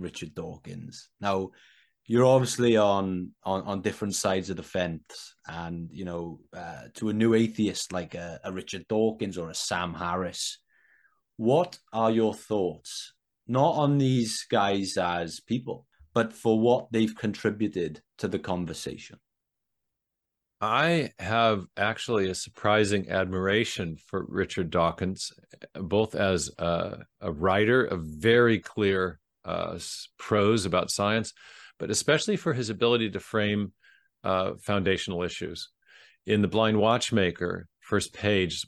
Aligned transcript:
Richard 0.00 0.34
Dawkins. 0.34 1.08
Now, 1.20 1.50
you're 2.06 2.24
obviously 2.24 2.76
on 2.76 3.32
on 3.42 3.62
on 3.62 3.82
different 3.82 4.14
sides 4.14 4.48
of 4.50 4.56
the 4.56 4.62
fence, 4.62 5.34
and 5.46 5.90
you 5.92 6.04
know, 6.04 6.40
uh, 6.56 6.84
to 6.94 7.08
a 7.08 7.12
new 7.12 7.34
atheist 7.34 7.92
like 7.92 8.14
a, 8.14 8.40
a 8.44 8.52
Richard 8.52 8.86
Dawkins 8.88 9.36
or 9.36 9.50
a 9.50 9.54
Sam 9.54 9.94
Harris, 9.94 10.58
what 11.36 11.78
are 11.92 12.10
your 12.10 12.34
thoughts 12.34 13.12
not 13.48 13.74
on 13.74 13.98
these 13.98 14.44
guys 14.50 14.96
as 14.96 15.40
people, 15.40 15.86
but 16.14 16.32
for 16.32 16.58
what 16.58 16.92
they've 16.92 17.14
contributed 17.14 18.00
to 18.18 18.28
the 18.28 18.38
conversation? 18.38 19.18
I 20.60 21.10
have 21.18 21.66
actually 21.76 22.30
a 22.30 22.34
surprising 22.34 23.10
admiration 23.10 23.98
for 23.98 24.24
Richard 24.26 24.70
Dawkins, 24.70 25.30
both 25.74 26.14
as 26.14 26.50
a, 26.58 27.00
a 27.20 27.30
writer 27.30 27.84
of 27.84 28.02
very 28.04 28.58
clear 28.58 29.20
uh, 29.46 29.78
prose 30.18 30.66
about 30.66 30.90
science, 30.90 31.32
but 31.78 31.90
especially 31.90 32.36
for 32.36 32.52
his 32.52 32.68
ability 32.68 33.10
to 33.10 33.20
frame 33.20 33.72
uh, 34.24 34.52
foundational 34.60 35.22
issues. 35.22 35.68
In 36.26 36.42
The 36.42 36.48
Blind 36.48 36.78
Watchmaker, 36.78 37.68
first 37.80 38.12
page, 38.12 38.66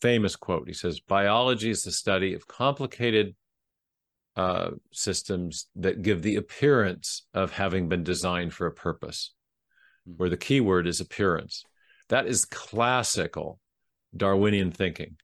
famous 0.00 0.36
quote 0.36 0.68
he 0.68 0.74
says, 0.74 1.00
Biology 1.00 1.70
is 1.70 1.82
the 1.82 1.90
study 1.90 2.34
of 2.34 2.46
complicated 2.46 3.34
uh, 4.36 4.70
systems 4.92 5.66
that 5.76 6.02
give 6.02 6.22
the 6.22 6.36
appearance 6.36 7.26
of 7.34 7.52
having 7.52 7.88
been 7.88 8.04
designed 8.04 8.52
for 8.52 8.66
a 8.66 8.72
purpose 8.72 9.32
where 10.04 10.28
the 10.28 10.36
key 10.36 10.60
word 10.60 10.86
is 10.86 11.00
appearance. 11.00 11.64
That 12.08 12.26
is 12.26 12.44
classical 12.44 13.58
Darwinian 14.16 14.70
thinking. 14.70 15.16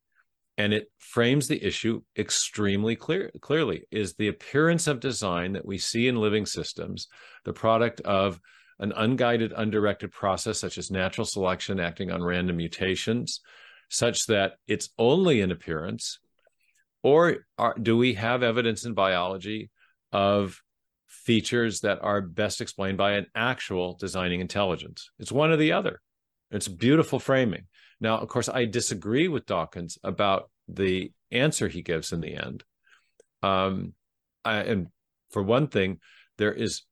And 0.56 0.72
it 0.72 0.90
frames 0.98 1.48
the 1.48 1.62
issue 1.64 2.02
extremely 2.16 2.94
clear, 2.94 3.30
clearly. 3.40 3.84
Is 3.90 4.14
the 4.14 4.28
appearance 4.28 4.86
of 4.86 5.00
design 5.00 5.52
that 5.52 5.66
we 5.66 5.78
see 5.78 6.06
in 6.06 6.16
living 6.16 6.46
systems 6.46 7.08
the 7.44 7.52
product 7.52 8.00
of 8.02 8.40
an 8.78 8.92
unguided, 8.96 9.52
undirected 9.56 10.12
process, 10.12 10.60
such 10.60 10.78
as 10.78 10.90
natural 10.90 11.24
selection 11.24 11.80
acting 11.80 12.10
on 12.10 12.22
random 12.22 12.56
mutations, 12.56 13.40
such 13.88 14.26
that 14.26 14.54
it's 14.66 14.90
only 14.98 15.40
an 15.40 15.50
appearance? 15.50 16.18
Or 17.02 17.46
are, 17.58 17.74
do 17.80 17.96
we 17.96 18.14
have 18.14 18.42
evidence 18.42 18.84
in 18.84 18.94
biology 18.94 19.70
of 20.12 20.62
features 21.24 21.80
that 21.80 21.98
are 22.02 22.20
best 22.20 22.60
explained 22.60 22.98
by 22.98 23.12
an 23.12 23.26
actual 23.34 23.94
designing 23.94 24.40
intelligence. 24.40 25.10
It's 25.18 25.32
one 25.32 25.50
or 25.50 25.56
the 25.56 25.72
other. 25.72 26.00
It's 26.50 26.68
beautiful 26.68 27.18
framing. 27.18 27.66
Now, 28.00 28.18
of 28.18 28.28
course, 28.28 28.48
I 28.48 28.66
disagree 28.66 29.28
with 29.28 29.46
Dawkins 29.46 29.98
about 30.04 30.50
the 30.68 31.12
answer 31.30 31.68
he 31.68 31.82
gives 31.82 32.12
in 32.12 32.20
the 32.20 32.34
end. 32.34 32.64
Um, 33.42 33.94
I, 34.44 34.58
and 34.58 34.88
for 35.30 35.42
one 35.42 35.68
thing, 35.68 35.98
there 36.38 36.52
is 36.52 36.82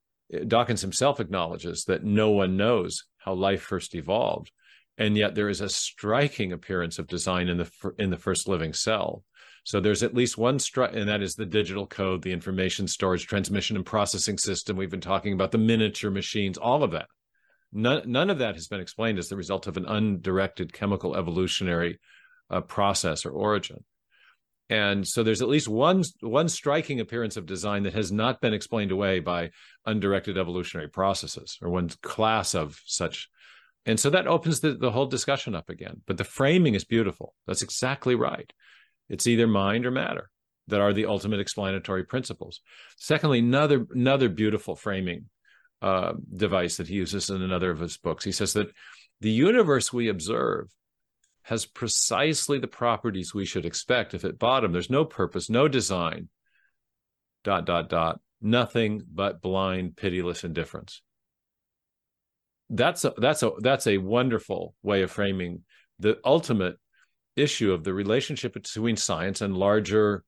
Dawkins 0.47 0.81
himself 0.81 1.20
acknowledges 1.20 1.84
that 1.84 2.05
no 2.05 2.31
one 2.31 2.56
knows 2.56 3.05
how 3.19 3.34
life 3.34 3.62
first 3.62 3.95
evolved, 3.95 4.51
and 4.98 5.17
yet 5.17 5.34
there 5.34 5.48
is 5.48 5.61
a 5.61 5.69
striking 5.69 6.53
appearance 6.53 6.98
of 6.98 7.06
design 7.06 7.48
in 7.48 7.59
the 7.59 7.70
in 7.98 8.11
the 8.11 8.17
first 8.17 8.48
living 8.48 8.73
cell. 8.73 9.25
So 9.64 9.79
there's 9.81 10.03
at 10.03 10.14
least 10.14 10.36
one 10.36 10.59
stru- 10.59 10.95
and 10.95 11.09
that 11.09 11.23
is 11.23 11.34
the 11.34 11.47
digital 11.47 11.86
code, 11.86 12.23
the 12.23 12.33
information 12.33 12.89
storage, 12.89 13.27
transmission, 13.27 13.77
and 13.77 13.86
processing 13.86 14.36
system. 14.36 14.77
We've 14.77 14.91
been 14.91 15.01
talking 15.01 15.34
about 15.34 15.53
the 15.53 15.59
miniature 15.59 16.11
machines, 16.11 16.59
all 16.59 16.83
of 16.83 16.91
that. 16.92 17.07
None, 17.73 18.11
none 18.11 18.29
of 18.29 18.39
that 18.39 18.55
has 18.55 18.67
been 18.67 18.81
explained 18.81 19.19
as 19.19 19.29
the 19.29 19.36
result 19.36 19.67
of 19.67 19.77
an 19.77 19.86
undirected 19.86 20.73
chemical 20.73 21.14
evolutionary 21.17 22.01
uh, 22.53 22.61
process 22.61 23.27
or 23.27 23.31
origin. 23.31 23.83
And 24.70 25.06
so 25.06 25.22
there's 25.22 25.42
at 25.42 25.48
least 25.48 25.69
one 25.69 26.05
one 26.20 26.48
striking 26.48 27.00
appearance 27.00 27.36
of 27.36 27.47
design 27.47 27.83
that 27.83 27.95
has 27.95 28.12
not 28.12 28.41
been 28.41 28.55
explained 28.55 28.91
away 28.91 29.20
by 29.20 29.50
undirected 29.84 30.39
evolutionary 30.39 30.89
processes 30.89 31.58
or 31.61 31.69
one 31.69 31.91
class 32.03 32.55
of 32.55 32.80
such. 32.86 33.28
And 33.84 33.98
so 33.98 34.11
that 34.11 34.28
opens 34.28 34.61
the, 34.61 34.75
the 34.75 34.92
whole 34.92 35.06
discussion 35.06 35.55
up 35.55 35.69
again. 35.69 36.00
But 36.06 36.17
the 36.17 36.25
framing 36.25 36.74
is 36.74 36.85
beautiful. 36.85 37.35
That's 37.46 37.63
exactly 37.63 38.14
right. 38.14 38.51
It's 39.08 39.27
either 39.27 39.46
mind 39.46 39.84
or 39.84 39.90
matter 39.90 40.30
that 40.69 40.80
are 40.80 40.92
the 40.92 41.07
ultimate 41.07 41.40
explanatory 41.40 42.05
principles. 42.05 42.61
Secondly, 42.96 43.40
another 43.40 43.86
another 43.92 44.29
beautiful 44.29 44.77
framing 44.77 45.27
uh, 45.83 46.14
device 46.34 46.77
that 46.77 46.89
he 46.89 46.95
uses 46.95 47.29
in 47.29 47.42
another 47.42 47.70
of 47.70 47.80
his 47.80 47.98
books. 47.98 48.24
He 48.24 48.33
says 48.33 48.52
that 48.55 48.70
the 49.20 49.30
universe 49.30 49.92
we 49.92 50.08
observe 50.08 50.69
has 51.42 51.67
precisely 51.67 52.58
the 52.58 52.69
properties 52.69 53.35
we 53.35 53.45
should 53.45 53.67
expect 53.67 54.14
if 54.14 54.25
at 54.25 54.39
bottom 54.39 54.73
there's 54.73 54.91
no 54.91 55.05
purpose, 55.05 55.51
no 55.51 55.69
design, 55.69 56.29
dot, 57.42 57.67
dot, 57.67 57.89
dot, 57.89 58.20
nothing 58.41 59.03
but 59.13 59.41
blind, 59.41 59.97
pitiless 59.97 60.45
indifference. 60.45 61.02
That's 62.70 63.05
a, 63.05 63.13
that's 63.17 63.42
a, 63.42 63.51
that's 63.58 63.86
a 63.86 63.98
wonderful 63.98 64.75
way 64.83 65.02
of 65.02 65.11
framing 65.11 65.63
the 65.98 66.19
ultimate 66.25 66.77
issue 67.36 67.73
of 67.73 67.85
the 67.85 67.92
relationship 67.92 68.55
between 68.55 68.97
science 68.97 69.41
and 69.41 69.57
larger, 69.57 70.25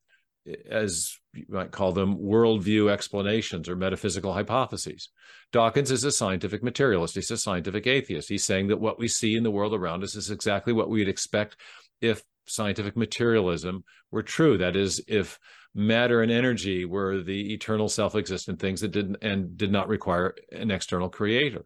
as 0.70 1.18
you 1.34 1.46
might 1.48 1.70
call 1.70 1.92
them, 1.92 2.16
worldview 2.18 2.90
explanations 2.90 3.68
or 3.68 3.76
metaphysical 3.76 4.32
hypotheses. 4.32 5.08
Dawkins 5.52 5.90
is 5.90 6.04
a 6.04 6.12
scientific 6.12 6.62
materialist. 6.62 7.14
He's 7.14 7.30
a 7.30 7.36
scientific 7.36 7.86
atheist. 7.86 8.28
He's 8.28 8.44
saying 8.44 8.68
that 8.68 8.80
what 8.80 8.98
we 8.98 9.08
see 9.08 9.36
in 9.36 9.42
the 9.42 9.50
world 9.50 9.74
around 9.74 10.02
us 10.02 10.14
is 10.14 10.30
exactly 10.30 10.72
what 10.72 10.90
we'd 10.90 11.08
expect 11.08 11.56
if 12.00 12.22
scientific 12.46 12.96
materialism 12.96 13.84
were 14.10 14.22
true. 14.22 14.58
That 14.58 14.76
is, 14.76 15.02
if 15.08 15.38
matter 15.74 16.22
and 16.22 16.30
energy 16.30 16.84
were 16.84 17.22
the 17.22 17.52
eternal 17.52 17.88
self-existent 17.88 18.60
things 18.60 18.80
that 18.80 18.92
didn't 18.92 19.16
and 19.22 19.56
did 19.56 19.72
not 19.72 19.88
require 19.88 20.34
an 20.52 20.70
external 20.70 21.08
creator. 21.08 21.64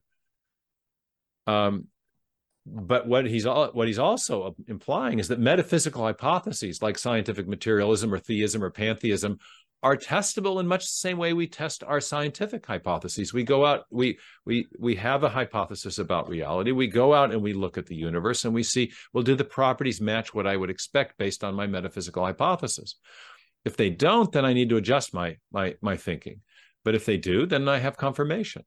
Um, 1.47 1.87
but 2.71 3.07
what 3.07 3.27
he's 3.27 3.47
what 3.47 3.87
he's 3.87 3.99
also 3.99 4.55
implying 4.67 5.19
is 5.19 5.29
that 5.29 5.39
metaphysical 5.39 6.05
hypotheses 6.05 6.83
like 6.83 6.99
scientific 6.99 7.49
materialism 7.49 8.13
or 8.13 8.19
theism 8.19 8.63
or 8.63 8.71
pantheism 8.71 9.39
are 9.83 9.97
testable 9.97 10.59
in 10.59 10.67
much 10.67 10.83
the 10.83 10.89
same 10.89 11.19
way 11.19 11.33
we 11.33 11.47
test 11.47 11.85
our 11.85 12.01
scientific 12.01 12.67
hypotheses. 12.67 13.33
We 13.33 13.45
go 13.45 13.65
out 13.65 13.85
we 13.91 14.19
we 14.45 14.67
we 14.79 14.97
have 14.97 15.23
a 15.23 15.29
hypothesis 15.29 15.99
about 15.99 16.29
reality. 16.29 16.73
We 16.73 16.89
go 16.89 17.15
out 17.15 17.33
and 17.33 17.43
we 17.43 17.53
look 17.53 17.79
at 17.79 17.87
the 17.87 17.95
universe 17.95 18.45
and 18.45 18.55
we 18.55 18.65
see 18.65 18.93
well 19.13 19.23
do 19.23 19.37
the 19.37 19.45
properties 19.45 20.01
match 20.01 20.35
what 20.35 20.47
i 20.47 20.57
would 20.57 20.71
expect 20.71 21.19
based 21.19 21.45
on 21.45 21.55
my 21.55 21.67
metaphysical 21.67 22.25
hypothesis? 22.25 22.97
If 23.65 23.77
they 23.77 23.91
don't 23.91 24.33
then 24.33 24.45
i 24.45 24.53
need 24.53 24.71
to 24.71 24.77
adjust 24.77 25.15
my 25.15 25.37
my 25.53 25.77
my 25.81 25.97
thinking. 25.97 26.41
But 26.85 26.95
if 26.95 27.07
they 27.07 27.17
do 27.17 27.47
then 27.47 27.69
i 27.69 27.79
have 27.79 27.97
confirmation. 27.97 28.65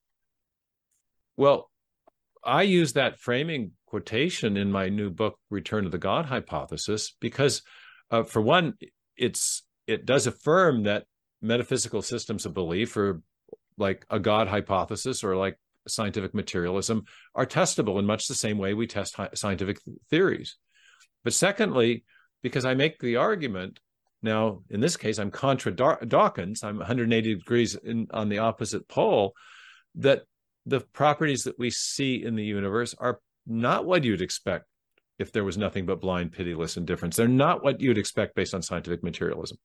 Well 1.35 1.69
I 2.44 2.63
use 2.63 2.94
that 2.94 3.19
framing 3.19 3.72
quotation 3.91 4.56
in 4.56 4.72
my 4.72 4.88
new 4.88 5.09
book, 5.09 5.38
Return 5.50 5.84
to 5.84 5.90
the 5.90 5.97
God 5.97 6.25
Hypothesis, 6.25 7.13
because 7.19 7.62
uh, 8.09 8.24
for 8.24 8.41
one, 8.41 8.75
it's 9.18 9.63
it 9.85 10.06
does 10.06 10.28
affirm 10.28 10.84
that 10.84 11.03
metaphysical 11.41 12.02
systems 12.02 12.46
of 12.46 12.53
belief, 12.53 12.96
or 12.96 13.22
like 13.78 14.06
a 14.09 14.18
God 14.18 14.47
hypothesis, 14.47 15.25
or 15.25 15.35
like 15.35 15.57
scientific 15.90 16.34
materialism, 16.34 17.03
are 17.35 17.46
testable 17.46 18.00
in 18.00 18.06
much 18.06 18.28
the 18.28 18.34
same 18.34 18.57
way 18.57 18.74
we 18.74 18.88
test 18.88 19.18
scientific 19.34 19.78
theories. 20.09 20.56
But 21.25 21.34
secondly, 21.34 22.06
because 22.41 22.63
I 22.63 22.73
make 22.75 22.97
the 23.00 23.18
argument 23.18 23.81
now, 24.23 24.62
in 24.69 24.79
this 24.79 24.96
case, 24.96 25.19
I'm 25.19 25.31
contra 25.31 25.72
Dawkins, 25.73 26.63
I'm 26.63 26.78
180 26.78 27.35
degrees 27.35 27.75
in, 27.75 28.08
on 28.12 28.29
the 28.29 28.38
opposite 28.38 28.88
pole, 28.88 29.34
that 29.96 30.22
the 30.66 30.79
properties 30.79 31.44
that 31.44 31.59
we 31.59 31.72
see 31.72 32.23
in 32.23 32.35
the 32.35 32.46
universe 32.46 32.96
are 32.97 33.19
not 33.46 33.85
what 33.85 34.03
you'd 34.03 34.22
expect 34.22 34.66
if 35.19 35.31
there 35.31 35.44
was 35.44 35.57
nothing 35.57 35.85
but 35.85 36.02
blind, 36.02 36.31
pitiless 36.31 36.78
indifference. 36.78 37.16
They're 37.16 37.28
not 37.28 37.63
what 37.63 37.79
you'd 37.79 37.97
expect 37.97 38.35
based 38.35 38.53
on 38.53 38.62
scientific 38.62 39.03
materialism. 39.03 39.57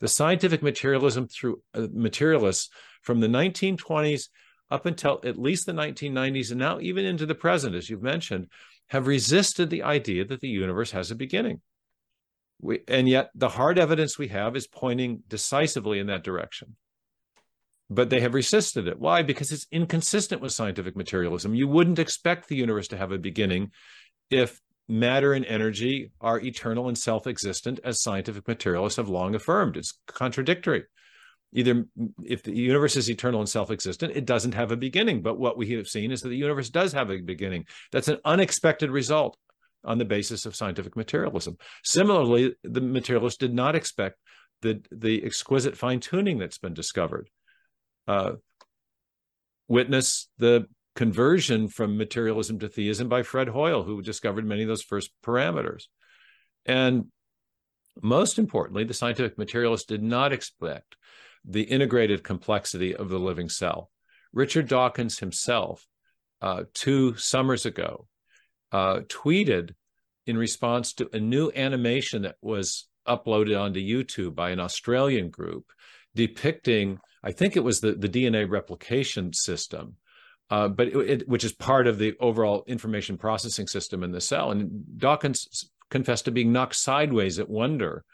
The 0.00 0.08
scientific 0.08 0.62
materialism 0.62 1.28
through 1.28 1.62
uh, 1.72 1.86
materialists 1.92 2.70
from 3.02 3.20
the 3.20 3.28
1920s 3.28 4.28
up 4.70 4.84
until 4.84 5.20
at 5.24 5.38
least 5.38 5.66
the 5.66 5.72
1990s, 5.72 6.50
and 6.50 6.58
now 6.58 6.80
even 6.80 7.04
into 7.04 7.24
the 7.24 7.36
present, 7.36 7.76
as 7.76 7.88
you've 7.88 8.02
mentioned, 8.02 8.48
have 8.88 9.06
resisted 9.06 9.70
the 9.70 9.84
idea 9.84 10.24
that 10.24 10.40
the 10.40 10.48
universe 10.48 10.90
has 10.90 11.10
a 11.10 11.14
beginning. 11.14 11.60
We, 12.60 12.80
and 12.88 13.08
yet, 13.08 13.30
the 13.34 13.50
hard 13.50 13.78
evidence 13.78 14.18
we 14.18 14.28
have 14.28 14.56
is 14.56 14.66
pointing 14.66 15.22
decisively 15.28 15.98
in 15.98 16.08
that 16.08 16.24
direction 16.24 16.76
but 17.88 18.10
they 18.10 18.20
have 18.20 18.34
resisted 18.34 18.88
it. 18.88 18.98
Why? 18.98 19.22
Because 19.22 19.52
it's 19.52 19.66
inconsistent 19.70 20.40
with 20.40 20.52
scientific 20.52 20.96
materialism. 20.96 21.54
You 21.54 21.68
wouldn't 21.68 21.98
expect 21.98 22.48
the 22.48 22.56
universe 22.56 22.88
to 22.88 22.96
have 22.96 23.12
a 23.12 23.18
beginning 23.18 23.70
if 24.30 24.60
matter 24.88 25.32
and 25.32 25.44
energy 25.46 26.10
are 26.20 26.40
eternal 26.40 26.88
and 26.88 26.98
self 26.98 27.26
existent, 27.26 27.80
as 27.84 28.02
scientific 28.02 28.46
materialists 28.48 28.96
have 28.96 29.08
long 29.08 29.34
affirmed. 29.34 29.76
It's 29.76 29.98
contradictory. 30.06 30.84
Either 31.52 31.84
if 32.24 32.42
the 32.42 32.54
universe 32.54 32.96
is 32.96 33.08
eternal 33.08 33.40
and 33.40 33.48
self 33.48 33.70
existent, 33.70 34.16
it 34.16 34.26
doesn't 34.26 34.54
have 34.54 34.72
a 34.72 34.76
beginning. 34.76 35.22
But 35.22 35.38
what 35.38 35.56
we 35.56 35.72
have 35.72 35.88
seen 35.88 36.10
is 36.10 36.22
that 36.22 36.28
the 36.28 36.36
universe 36.36 36.70
does 36.70 36.92
have 36.92 37.10
a 37.10 37.20
beginning. 37.20 37.66
That's 37.92 38.08
an 38.08 38.18
unexpected 38.24 38.90
result 38.90 39.36
on 39.84 39.98
the 39.98 40.04
basis 40.04 40.44
of 40.44 40.56
scientific 40.56 40.96
materialism. 40.96 41.56
Similarly, 41.84 42.56
the 42.64 42.80
materialists 42.80 43.38
did 43.38 43.54
not 43.54 43.76
expect 43.76 44.18
the, 44.62 44.82
the 44.90 45.24
exquisite 45.24 45.76
fine 45.76 46.00
tuning 46.00 46.38
that's 46.38 46.58
been 46.58 46.74
discovered 46.74 47.28
uh, 48.06 48.32
witness 49.68 50.28
the 50.38 50.66
conversion 50.94 51.68
from 51.68 51.98
materialism 51.98 52.58
to 52.58 52.68
theism 52.68 53.08
by 53.08 53.22
Fred 53.22 53.48
Hoyle, 53.48 53.82
who 53.82 54.02
discovered 54.02 54.46
many 54.46 54.62
of 54.62 54.68
those 54.68 54.82
first 54.82 55.10
parameters. 55.24 55.84
And 56.64 57.06
most 58.02 58.38
importantly, 58.38 58.84
the 58.84 58.94
scientific 58.94 59.38
materialists 59.38 59.86
did 59.86 60.02
not 60.02 60.32
expect 60.32 60.96
the 61.44 61.62
integrated 61.62 62.24
complexity 62.24 62.94
of 62.94 63.08
the 63.08 63.18
living 63.18 63.48
cell. 63.48 63.90
Richard 64.32 64.68
Dawkins 64.68 65.18
himself, 65.18 65.86
uh, 66.42 66.64
two 66.74 67.14
summers 67.16 67.66
ago, 67.66 68.06
uh, 68.72 69.00
tweeted 69.08 69.74
in 70.26 70.36
response 70.36 70.92
to 70.94 71.08
a 71.12 71.20
new 71.20 71.52
animation 71.54 72.22
that 72.22 72.36
was 72.42 72.88
uploaded 73.06 73.58
onto 73.58 73.80
YouTube 73.80 74.34
by 74.34 74.50
an 74.50 74.60
Australian 74.60 75.30
group 75.30 75.66
depicting, 76.14 76.98
I 77.26 77.32
think 77.32 77.56
it 77.56 77.64
was 77.64 77.80
the, 77.80 77.92
the 77.92 78.08
DNA 78.08 78.48
replication 78.48 79.32
system, 79.32 79.96
uh, 80.48 80.68
but 80.68 80.86
it, 80.86 80.96
it, 80.96 81.28
which 81.28 81.42
is 81.42 81.52
part 81.52 81.88
of 81.88 81.98
the 81.98 82.14
overall 82.20 82.62
information 82.68 83.18
processing 83.18 83.66
system 83.66 84.04
in 84.04 84.12
the 84.12 84.20
cell. 84.20 84.52
And 84.52 84.84
Dawkins 84.96 85.68
confessed 85.90 86.26
to 86.26 86.30
being 86.30 86.52
knocked 86.52 86.76
sideways 86.76 87.40
at 87.40 87.50
wonder 87.50 88.04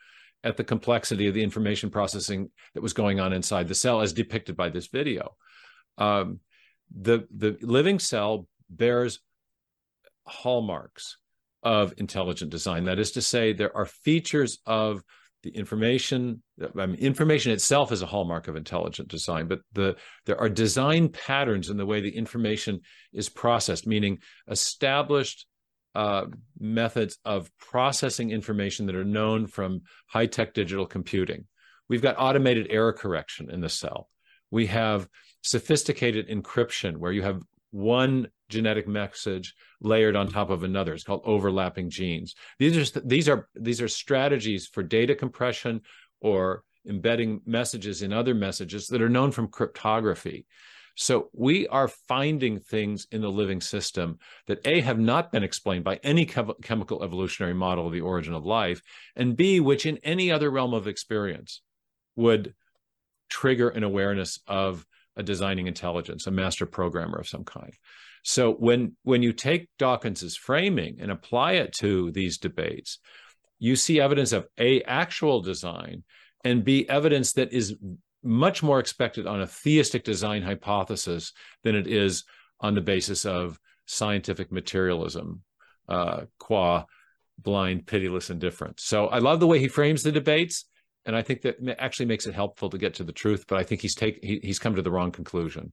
at 0.42 0.56
the 0.56 0.64
complexity 0.64 1.28
of 1.28 1.34
the 1.34 1.42
information 1.42 1.90
processing 1.90 2.50
that 2.72 2.80
was 2.80 2.94
going 2.94 3.20
on 3.20 3.34
inside 3.34 3.68
the 3.68 3.74
cell, 3.74 4.00
as 4.00 4.14
depicted 4.14 4.56
by 4.56 4.70
this 4.70 4.86
video. 4.86 5.36
Um, 5.98 6.40
the 6.90 7.26
the 7.36 7.58
living 7.60 7.98
cell 7.98 8.46
bears 8.70 9.20
hallmarks 10.26 11.18
of 11.62 11.92
intelligent 11.98 12.50
design. 12.50 12.84
That 12.84 12.98
is 12.98 13.12
to 13.12 13.22
say, 13.22 13.52
there 13.52 13.76
are 13.76 13.86
features 13.86 14.58
of 14.64 15.02
the 15.42 15.50
information. 15.50 16.42
I 16.78 16.86
mean, 16.86 16.96
information 16.96 17.52
itself 17.52 17.92
is 17.92 18.02
a 18.02 18.06
hallmark 18.06 18.48
of 18.48 18.56
intelligent 18.56 19.08
design, 19.08 19.48
but 19.48 19.60
the 19.72 19.96
there 20.26 20.38
are 20.38 20.48
design 20.48 21.08
patterns 21.08 21.68
in 21.68 21.76
the 21.76 21.86
way 21.86 22.00
the 22.00 22.16
information 22.16 22.80
is 23.12 23.28
processed, 23.28 23.86
meaning 23.86 24.18
established 24.48 25.46
uh, 25.94 26.26
methods 26.58 27.18
of 27.24 27.50
processing 27.58 28.30
information 28.30 28.86
that 28.86 28.94
are 28.94 29.04
known 29.04 29.46
from 29.46 29.82
high 30.06 30.26
tech 30.26 30.54
digital 30.54 30.86
computing. 30.86 31.44
We've 31.88 32.02
got 32.02 32.16
automated 32.18 32.68
error 32.70 32.92
correction 32.92 33.50
in 33.50 33.60
the 33.60 33.68
cell. 33.68 34.08
We 34.50 34.66
have 34.68 35.08
sophisticated 35.42 36.28
encryption 36.28 36.96
where 36.96 37.12
you 37.12 37.22
have 37.22 37.42
one 37.72 38.28
genetic 38.48 38.86
message 38.86 39.54
layered 39.80 40.14
on 40.14 40.28
top 40.28 40.50
of 40.50 40.62
another. 40.62 40.94
It's 40.94 41.02
called 41.02 41.22
overlapping 41.24 41.90
genes. 41.90 42.34
These 42.58 42.94
are 42.94 43.00
these 43.04 43.28
are 43.28 43.48
these 43.54 43.80
are 43.80 43.88
strategies 43.88 44.68
for 44.68 44.82
data 44.82 45.14
compression 45.14 45.80
or 46.20 46.62
embedding 46.88 47.40
messages 47.46 48.02
in 48.02 48.12
other 48.12 48.34
messages 48.34 48.86
that 48.88 49.02
are 49.02 49.08
known 49.08 49.32
from 49.32 49.48
cryptography. 49.48 50.46
So 50.94 51.30
we 51.32 51.66
are 51.68 51.88
finding 51.88 52.60
things 52.60 53.06
in 53.10 53.22
the 53.22 53.30
living 53.30 53.62
system 53.62 54.18
that 54.46 54.66
A, 54.66 54.80
have 54.80 54.98
not 54.98 55.32
been 55.32 55.42
explained 55.42 55.84
by 55.84 55.98
any 56.02 56.26
chemical 56.26 57.02
evolutionary 57.02 57.54
model 57.54 57.86
of 57.86 57.94
the 57.94 58.02
origin 58.02 58.34
of 58.34 58.44
life, 58.44 58.82
and 59.16 59.36
B, 59.36 59.60
which 59.60 59.86
in 59.86 59.98
any 59.98 60.30
other 60.30 60.50
realm 60.50 60.74
of 60.74 60.86
experience 60.86 61.62
would 62.14 62.54
trigger 63.30 63.70
an 63.70 63.82
awareness 63.82 64.40
of 64.46 64.84
a 65.16 65.22
designing 65.22 65.66
intelligence, 65.66 66.26
a 66.26 66.30
master 66.30 66.66
programmer 66.66 67.18
of 67.18 67.28
some 67.28 67.44
kind. 67.44 67.72
So 68.22 68.52
when 68.52 68.96
when 69.02 69.22
you 69.22 69.32
take 69.32 69.68
Dawkins's 69.78 70.36
framing 70.36 70.98
and 71.00 71.10
apply 71.10 71.52
it 71.52 71.72
to 71.78 72.10
these 72.12 72.38
debates, 72.38 72.98
you 73.58 73.76
see 73.76 74.00
evidence 74.00 74.32
of 74.32 74.46
a 74.58 74.82
actual 74.82 75.40
design 75.40 76.04
and 76.44 76.64
b 76.64 76.86
evidence 76.88 77.32
that 77.34 77.52
is 77.52 77.76
much 78.22 78.62
more 78.62 78.78
expected 78.78 79.26
on 79.26 79.40
a 79.40 79.46
theistic 79.46 80.04
design 80.04 80.42
hypothesis 80.42 81.32
than 81.64 81.74
it 81.74 81.86
is 81.86 82.24
on 82.60 82.74
the 82.74 82.80
basis 82.80 83.26
of 83.26 83.58
scientific 83.86 84.52
materialism, 84.52 85.42
uh, 85.88 86.22
qua 86.38 86.84
blind, 87.38 87.86
pitiless 87.86 88.30
indifference. 88.30 88.84
So 88.84 89.08
I 89.08 89.18
love 89.18 89.40
the 89.40 89.46
way 89.46 89.58
he 89.58 89.68
frames 89.68 90.02
the 90.02 90.12
debates, 90.12 90.64
and 91.04 91.16
I 91.16 91.22
think 91.22 91.42
that 91.42 91.56
actually 91.78 92.06
makes 92.06 92.26
it 92.26 92.34
helpful 92.34 92.70
to 92.70 92.78
get 92.78 92.94
to 92.94 93.04
the 93.04 93.12
truth. 93.12 93.44
But 93.48 93.58
I 93.58 93.62
think 93.64 93.80
he's 93.80 93.94
take 93.94 94.22
he, 94.22 94.40
he's 94.42 94.58
come 94.58 94.74
to 94.74 94.82
the 94.82 94.90
wrong 94.90 95.10
conclusion. 95.10 95.72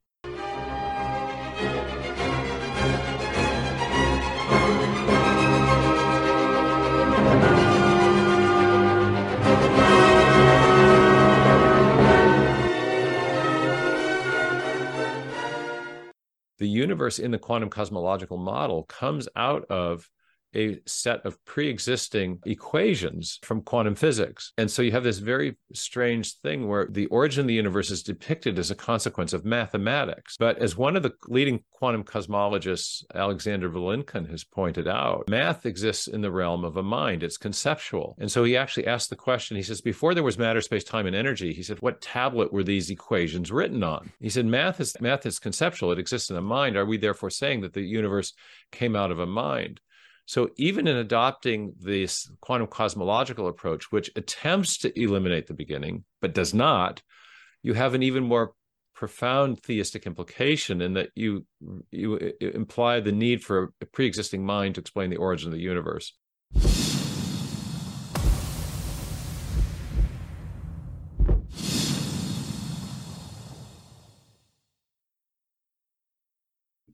the 16.57 16.67
universe 16.67 17.19
in 17.19 17.31
the 17.31 17.39
quantum 17.39 17.69
cosmological 17.69 18.35
model 18.35 18.83
comes 18.83 19.29
out 19.33 19.63
of 19.69 20.09
a 20.55 20.79
set 20.85 21.25
of 21.25 21.43
pre-existing 21.45 22.39
equations 22.45 23.39
from 23.43 23.61
quantum 23.61 23.95
physics. 23.95 24.53
And 24.57 24.69
so 24.69 24.81
you 24.81 24.91
have 24.91 25.03
this 25.03 25.19
very 25.19 25.57
strange 25.73 26.35
thing 26.35 26.67
where 26.67 26.87
the 26.89 27.05
origin 27.07 27.41
of 27.41 27.47
the 27.47 27.53
universe 27.53 27.91
is 27.91 28.03
depicted 28.03 28.57
as 28.57 28.71
a 28.71 28.75
consequence 28.75 29.33
of 29.33 29.45
mathematics. 29.45 30.37
But 30.37 30.57
as 30.57 30.77
one 30.77 30.95
of 30.95 31.03
the 31.03 31.13
leading 31.27 31.63
quantum 31.71 32.03
cosmologists, 32.03 33.03
Alexander 33.13 33.69
Vilenkin, 33.69 34.29
has 34.29 34.43
pointed 34.43 34.87
out, 34.87 35.29
math 35.29 35.65
exists 35.65 36.07
in 36.07 36.21
the 36.21 36.31
realm 36.31 36.63
of 36.65 36.77
a 36.77 36.83
mind. 36.83 37.23
It's 37.23 37.37
conceptual. 37.37 38.15
And 38.19 38.31
so 38.31 38.43
he 38.43 38.57
actually 38.57 38.87
asked 38.87 39.09
the 39.09 39.15
question, 39.15 39.57
he 39.57 39.63
says, 39.63 39.81
before 39.81 40.13
there 40.13 40.23
was 40.23 40.37
matter, 40.37 40.61
space, 40.61 40.83
time, 40.83 41.05
and 41.05 41.15
energy, 41.15 41.53
he 41.53 41.63
said, 41.63 41.81
what 41.81 42.01
tablet 42.01 42.51
were 42.51 42.63
these 42.63 42.89
equations 42.89 43.51
written 43.51 43.83
on? 43.83 44.11
He 44.19 44.29
said, 44.29 44.45
math 44.45 44.79
is 44.79 44.95
math 44.99 45.25
is 45.25 45.39
conceptual. 45.39 45.91
It 45.91 45.99
exists 45.99 46.29
in 46.29 46.35
a 46.35 46.41
mind. 46.41 46.75
Are 46.75 46.85
we 46.85 46.97
therefore 46.97 47.29
saying 47.29 47.61
that 47.61 47.73
the 47.73 47.81
universe 47.81 48.33
came 48.71 48.95
out 48.95 49.11
of 49.11 49.19
a 49.19 49.25
mind? 49.25 49.79
So 50.29 50.51
even 50.57 50.85
in 50.85 50.95
adopting 50.95 51.73
this 51.79 52.31
quantum 52.39 52.67
cosmological 52.67 53.47
approach, 53.47 53.91
which 53.91 54.11
attempts 54.15 54.77
to 54.77 55.01
eliminate 55.01 55.47
the 55.47 55.55
beginning 55.55 56.03
but 56.21 56.35
does 56.35 56.53
not, 56.53 57.01
you 57.63 57.73
have 57.73 57.95
an 57.95 58.03
even 58.03 58.25
more 58.25 58.53
profound 58.93 59.63
theistic 59.63 60.05
implication 60.05 60.81
in 60.81 60.93
that 60.93 61.09
you 61.15 61.47
you 61.89 62.35
imply 62.41 62.99
the 62.99 63.11
need 63.11 63.43
for 63.43 63.73
a 63.81 63.87
pre-existing 63.87 64.45
mind 64.45 64.75
to 64.75 64.81
explain 64.81 65.09
the 65.09 65.17
origin 65.17 65.47
of 65.47 65.55
the 65.55 65.63
universe. 65.63 66.13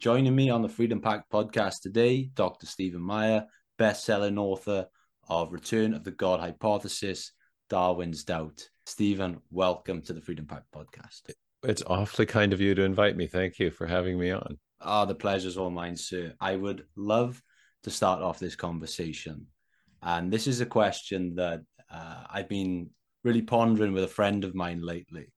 Joining 0.06 0.36
me 0.36 0.52
on 0.52 0.62
the 0.62 0.70
Freedom 0.70 1.02
Pact 1.02 1.32
podcast 1.32 1.82
today, 1.82 2.30
Dr. 2.36 2.68
Stephen 2.68 3.02
Meyer, 3.02 3.48
best-selling 3.80 4.38
author 4.38 4.86
of 5.30 5.52
Return 5.52 5.96
of 5.96 6.04
the 6.04 6.12
God 6.12 6.40
Hypothesis, 6.40 7.32
Darwin's 7.72 8.24
Doubt. 8.24 8.70
Stephen, 8.86 9.42
welcome 9.50 10.04
to 10.04 10.14
the 10.14 10.22
Freedom 10.22 10.46
Pact 10.46 10.72
podcast. 10.72 11.34
It's 11.64 11.82
awfully 11.88 12.28
kind 12.28 12.54
of 12.54 12.62
you 12.62 12.76
to 12.76 12.84
invite 12.84 13.18
me. 13.18 13.26
Thank 13.26 13.58
you 13.58 13.72
for 13.72 13.88
having 13.88 14.20
me 14.20 14.30
on. 14.30 14.60
Ah, 14.80 15.02
oh, 15.02 15.06
the 15.08 15.16
pleasure's 15.16 15.58
all 15.58 15.72
mine, 15.72 15.96
sir. 15.96 16.36
I 16.40 16.56
would 16.56 16.86
love 16.96 17.42
to 17.82 17.90
start 17.90 18.22
off 18.22 18.38
this 18.38 18.56
conversation. 18.56 19.48
And 20.04 20.32
this 20.32 20.46
is 20.46 20.62
a 20.62 20.68
question 20.68 21.34
that 21.38 21.62
uh, 21.90 22.26
I've 22.30 22.48
been 22.48 22.92
really 23.24 23.42
pondering 23.42 23.92
with 23.92 24.04
a 24.04 24.08
friend 24.08 24.44
of 24.44 24.54
mine 24.54 24.84
lately. 24.84 25.34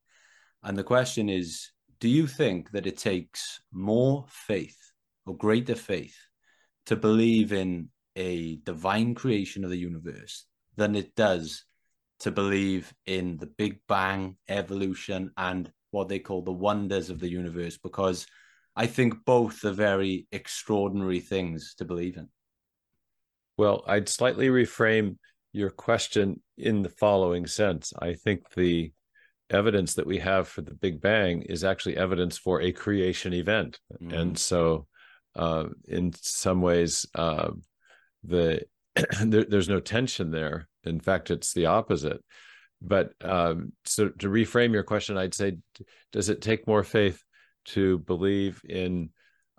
And 0.62 0.76
the 0.76 0.84
question 0.84 1.30
is 1.30 1.70
do 2.00 2.08
you 2.08 2.26
think 2.26 2.70
that 2.70 2.86
it 2.86 2.96
takes 2.96 3.60
more 3.72 4.24
faith 4.28 4.92
or 5.26 5.36
greater 5.36 5.74
faith 5.74 6.16
to 6.86 6.96
believe 6.96 7.52
in 7.52 7.88
a 8.16 8.56
divine 8.64 9.14
creation 9.14 9.64
of 9.64 9.70
the 9.70 9.78
universe 9.78 10.46
than 10.76 10.94
it 10.94 11.14
does 11.14 11.64
to 12.20 12.30
believe 12.30 12.92
in 13.06 13.36
the 13.36 13.46
Big 13.46 13.80
Bang, 13.88 14.36
evolution, 14.48 15.30
and 15.36 15.70
what 15.90 16.08
they 16.08 16.18
call 16.18 16.42
the 16.42 16.52
wonders 16.52 17.10
of 17.10 17.20
the 17.20 17.28
universe? 17.28 17.78
Because 17.78 18.26
I 18.74 18.86
think 18.86 19.24
both 19.24 19.64
are 19.64 19.72
very 19.72 20.26
extraordinary 20.32 21.20
things 21.20 21.74
to 21.78 21.84
believe 21.84 22.16
in. 22.16 22.28
Well, 23.56 23.82
I'd 23.86 24.08
slightly 24.08 24.48
reframe 24.48 25.16
your 25.52 25.70
question 25.70 26.40
in 26.56 26.82
the 26.82 26.90
following 26.90 27.46
sense. 27.46 27.92
I 28.00 28.14
think 28.14 28.50
the 28.54 28.92
evidence 29.50 29.94
that 29.94 30.06
we 30.06 30.18
have 30.18 30.48
for 30.48 30.62
the 30.62 30.74
Big 30.74 31.00
Bang 31.00 31.42
is 31.42 31.64
actually 31.64 31.96
evidence 31.96 32.36
for 32.36 32.60
a 32.60 32.72
creation 32.72 33.32
event, 33.32 33.78
mm-hmm. 33.92 34.14
and 34.14 34.38
so 34.38 34.86
uh, 35.36 35.68
in 35.86 36.12
some 36.20 36.60
ways, 36.60 37.06
uh, 37.14 37.50
the 38.24 38.62
there, 39.22 39.44
there's 39.44 39.68
no 39.68 39.80
tension 39.80 40.30
there. 40.30 40.68
In 40.84 41.00
fact, 41.00 41.30
it's 41.30 41.52
the 41.52 41.66
opposite. 41.66 42.22
But 42.80 43.12
um, 43.22 43.72
so 43.84 44.08
to 44.08 44.28
reframe 44.28 44.72
your 44.72 44.84
question, 44.84 45.16
I'd 45.16 45.34
say, 45.34 45.58
does 46.12 46.28
it 46.28 46.42
take 46.42 46.66
more 46.66 46.84
faith 46.84 47.22
to 47.66 47.98
believe 47.98 48.60
in 48.68 49.10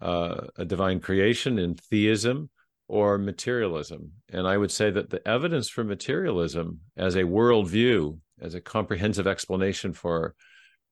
uh, 0.01 0.47
a 0.57 0.65
divine 0.65 0.99
creation, 0.99 1.59
in 1.59 1.75
theism, 1.75 2.49
or 2.87 3.17
materialism? 3.17 4.13
And 4.31 4.47
I 4.47 4.57
would 4.57 4.71
say 4.71 4.89
that 4.91 5.09
the 5.09 5.25
evidence 5.27 5.69
for 5.69 5.83
materialism 5.83 6.79
as 6.95 7.15
a 7.15 7.23
worldview 7.23 8.17
as 8.41 8.55
a 8.55 8.61
comprehensive 8.61 9.27
explanation 9.27 9.93
for 9.93 10.35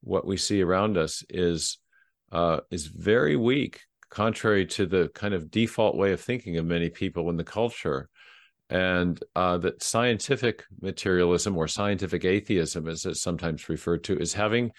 what 0.01 0.25
we 0.25 0.37
see 0.37 0.61
around 0.61 0.97
us 0.97 1.23
is 1.29 1.79
uh, 2.31 2.59
is 2.71 2.87
very 2.87 3.35
weak, 3.35 3.81
contrary 4.09 4.65
to 4.65 4.85
the 4.85 5.09
kind 5.15 5.33
of 5.33 5.49
default 5.49 5.95
way 5.95 6.11
of 6.11 6.21
thinking 6.21 6.57
of 6.57 6.65
many 6.65 6.89
people 6.89 7.29
in 7.29 7.37
the 7.37 7.43
culture, 7.43 8.09
and 8.69 9.23
uh, 9.35 9.57
that 9.57 9.81
scientific 9.81 10.65
materialism 10.81 11.57
or 11.57 11.67
scientific 11.67 12.25
atheism, 12.25 12.87
as 12.87 13.05
it's 13.05 13.21
sometimes 13.21 13.69
referred 13.69 14.03
to, 14.03 14.17
is 14.17 14.33
having 14.33 14.71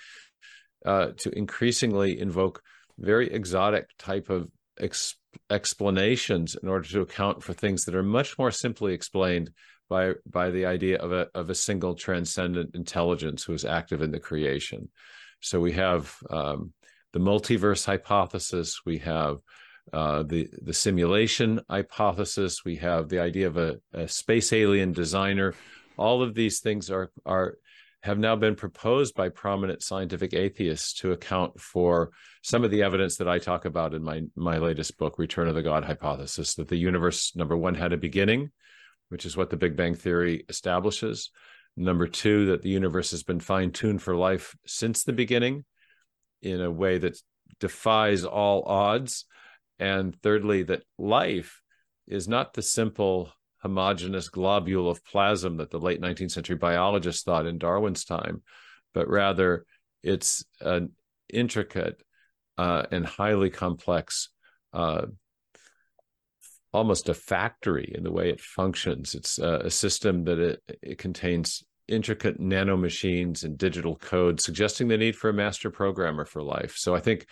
uh, 0.85 1.09
to 1.17 1.31
increasingly 1.37 2.21
invoke 2.21 2.63
very 2.99 3.33
exotic 3.33 3.89
type 3.99 4.29
of 4.29 4.49
ex- 4.79 5.17
explanations 5.51 6.57
in 6.63 6.69
order 6.69 6.89
to 6.89 7.01
account 7.01 7.43
for 7.43 7.53
things 7.53 7.85
that 7.85 7.95
are 7.95 8.03
much 8.03 8.39
more 8.39 8.51
simply 8.51 8.93
explained 8.93 9.51
by 9.89 10.13
by 10.27 10.51
the 10.51 10.67
idea 10.67 10.99
of 10.99 11.13
a 11.13 11.29
of 11.35 11.51
a 11.51 11.55
single 11.55 11.95
transcendent 11.95 12.75
intelligence 12.75 13.45
who 13.45 13.53
is 13.53 13.65
active 13.65 14.03
in 14.03 14.11
the 14.11 14.21
creation. 14.21 14.89
So 15.41 15.61
we 15.61 15.73
have 15.73 16.15
um, 16.31 16.73
the 17.13 17.21
multiverse 17.21 17.85
hypothesis. 17.85 18.81
We 18.85 18.99
have 18.99 19.39
uh, 19.93 20.23
the 20.25 20.49
the 20.63 20.75
simulation 20.75 21.61
hypothesis. 21.69 22.65
We 22.65 22.77
have 22.77 23.09
the 23.09 23.21
idea 23.21 23.47
of 23.47 23.57
a, 23.57 23.77
a 23.93 24.09
space 24.09 24.53
alien 24.53 24.93
designer. 24.93 25.55
All 25.97 26.23
of 26.23 26.35
these 26.35 26.61
things 26.61 26.91
are 26.91 27.11
are 27.25 27.57
have 28.03 28.19
now 28.19 28.37
been 28.37 28.55
proposed 28.55 29.15
by 29.15 29.29
prominent 29.29 29.83
scientific 29.83 30.33
atheists 30.33 30.95
to 30.95 31.13
account 31.13 31.61
for 31.61 32.11
some 32.43 32.63
of 32.63 32.71
the 32.71 32.83
evidence 32.83 33.17
that 33.17 33.29
I 33.29 33.39
talk 33.39 33.65
about 33.65 33.95
in 33.95 34.03
my 34.03 34.23
my 34.37 34.59
latest 34.59 34.99
book, 34.99 35.19
Return 35.19 35.49
of 35.49 35.55
the 35.55 35.63
God 35.63 35.85
Hypothesis, 35.85 36.55
that 36.55 36.69
the 36.69 36.77
universe 36.77 37.35
number 37.35 37.57
one 37.57 37.75
had 37.75 37.93
a 37.93 37.97
beginning, 37.97 38.51
which 39.09 39.27
is 39.27 39.37
what 39.37 39.51
the 39.51 39.57
Big 39.57 39.77
Bang 39.77 39.95
Theory 39.95 40.45
establishes. 40.49 41.31
Number 41.77 42.09
two, 42.09 42.47
that 42.47 42.63
the 42.63 42.71
universe 42.71 43.11
has 43.13 43.23
been 43.23 43.41
fine 43.41 43.71
tuned 43.71 44.03
for 44.03 44.17
life 44.17 44.57
since 44.67 45.05
the 45.05 45.13
beginning 45.13 45.65
in 46.43 46.61
a 46.61 46.71
way 46.71 46.99
that 46.99 47.19
defies 47.61 48.25
all 48.25 48.65
odds. 48.65 49.25
And 49.79 50.21
thirdly, 50.23 50.65
that 50.65 50.83
life 50.99 51.63
is 52.07 52.27
not 52.27 52.55
the 52.55 52.63
simple 52.63 53.33
homogeneous 53.59 54.29
globule 54.29 54.89
of 54.89 55.05
plasm 55.05 55.57
that 55.59 55.71
the 55.71 55.81
late 55.81 56.01
19th 56.01 56.31
century 56.31 56.57
biologists 56.57 57.23
thought 57.23 57.47
in 57.47 57.59
Darwin's 57.59 58.05
time, 58.05 58.43
but 58.95 59.09
rather 59.09 59.65
it's 60.03 60.45
an 60.61 60.93
intricate 61.29 62.03
uh, 62.57 62.85
and 62.91 63.05
highly 63.05 63.51
complex, 63.51 64.31
uh, 64.73 65.07
almost 66.79 67.09
a 67.09 67.15
factory 67.15 67.93
in 67.97 68.05
the 68.05 68.13
way 68.13 68.31
it 68.31 68.41
functions. 68.41 69.15
It's 69.15 69.39
a, 69.39 69.63
a 69.65 69.71
system 69.71 70.25
that 70.25 70.39
it, 70.39 70.63
it 70.83 70.99
contains 70.99 71.65
intricate 71.89 72.39
nano 72.39 72.77
machines 72.77 73.45
and 73.45 73.59
digital 73.59 73.97
code, 73.97 74.41
suggesting 74.41 74.89
the 74.89 74.97
need 74.97 75.17
for 75.17 75.31
a 75.31 75.41
master 75.45 75.71
programmer 75.71 76.25
for 76.25 76.43
life. 76.43 76.75
So 76.77 76.95
I 76.95 77.01
think 77.01 77.27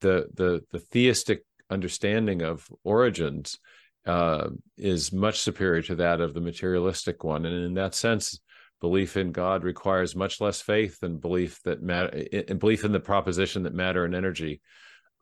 the 0.00 0.16
the 0.34 0.62
the 0.72 0.78
theistic 0.78 1.44
understanding 1.70 2.42
of 2.42 2.68
origins 2.84 3.58
uh, 4.06 4.48
is 4.76 5.12
much 5.12 5.40
superior 5.40 5.82
to 5.82 5.94
that 5.96 6.20
of 6.20 6.34
the 6.34 6.40
materialistic 6.40 7.24
one. 7.24 7.46
And 7.46 7.64
in 7.64 7.74
that 7.74 7.94
sense, 7.94 8.38
belief 8.80 9.16
in 9.16 9.32
God 9.32 9.64
requires 9.64 10.14
much 10.14 10.40
less 10.40 10.60
faith 10.60 11.00
than 11.00 11.18
belief 11.18 11.60
that 11.64 11.82
matter, 11.82 12.24
belief 12.54 12.84
in 12.84 12.92
the 12.92 13.00
proposition 13.00 13.62
that 13.62 13.74
matter 13.74 14.04
and 14.04 14.14
energy 14.14 14.60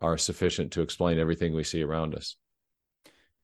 are 0.00 0.19
sufficient 0.19 0.73
to 0.73 0.83
explain 0.83 1.19
everything 1.19 1.55
we 1.55 1.64
see 1.64 1.83
around 1.83 2.14
us. 2.14 2.37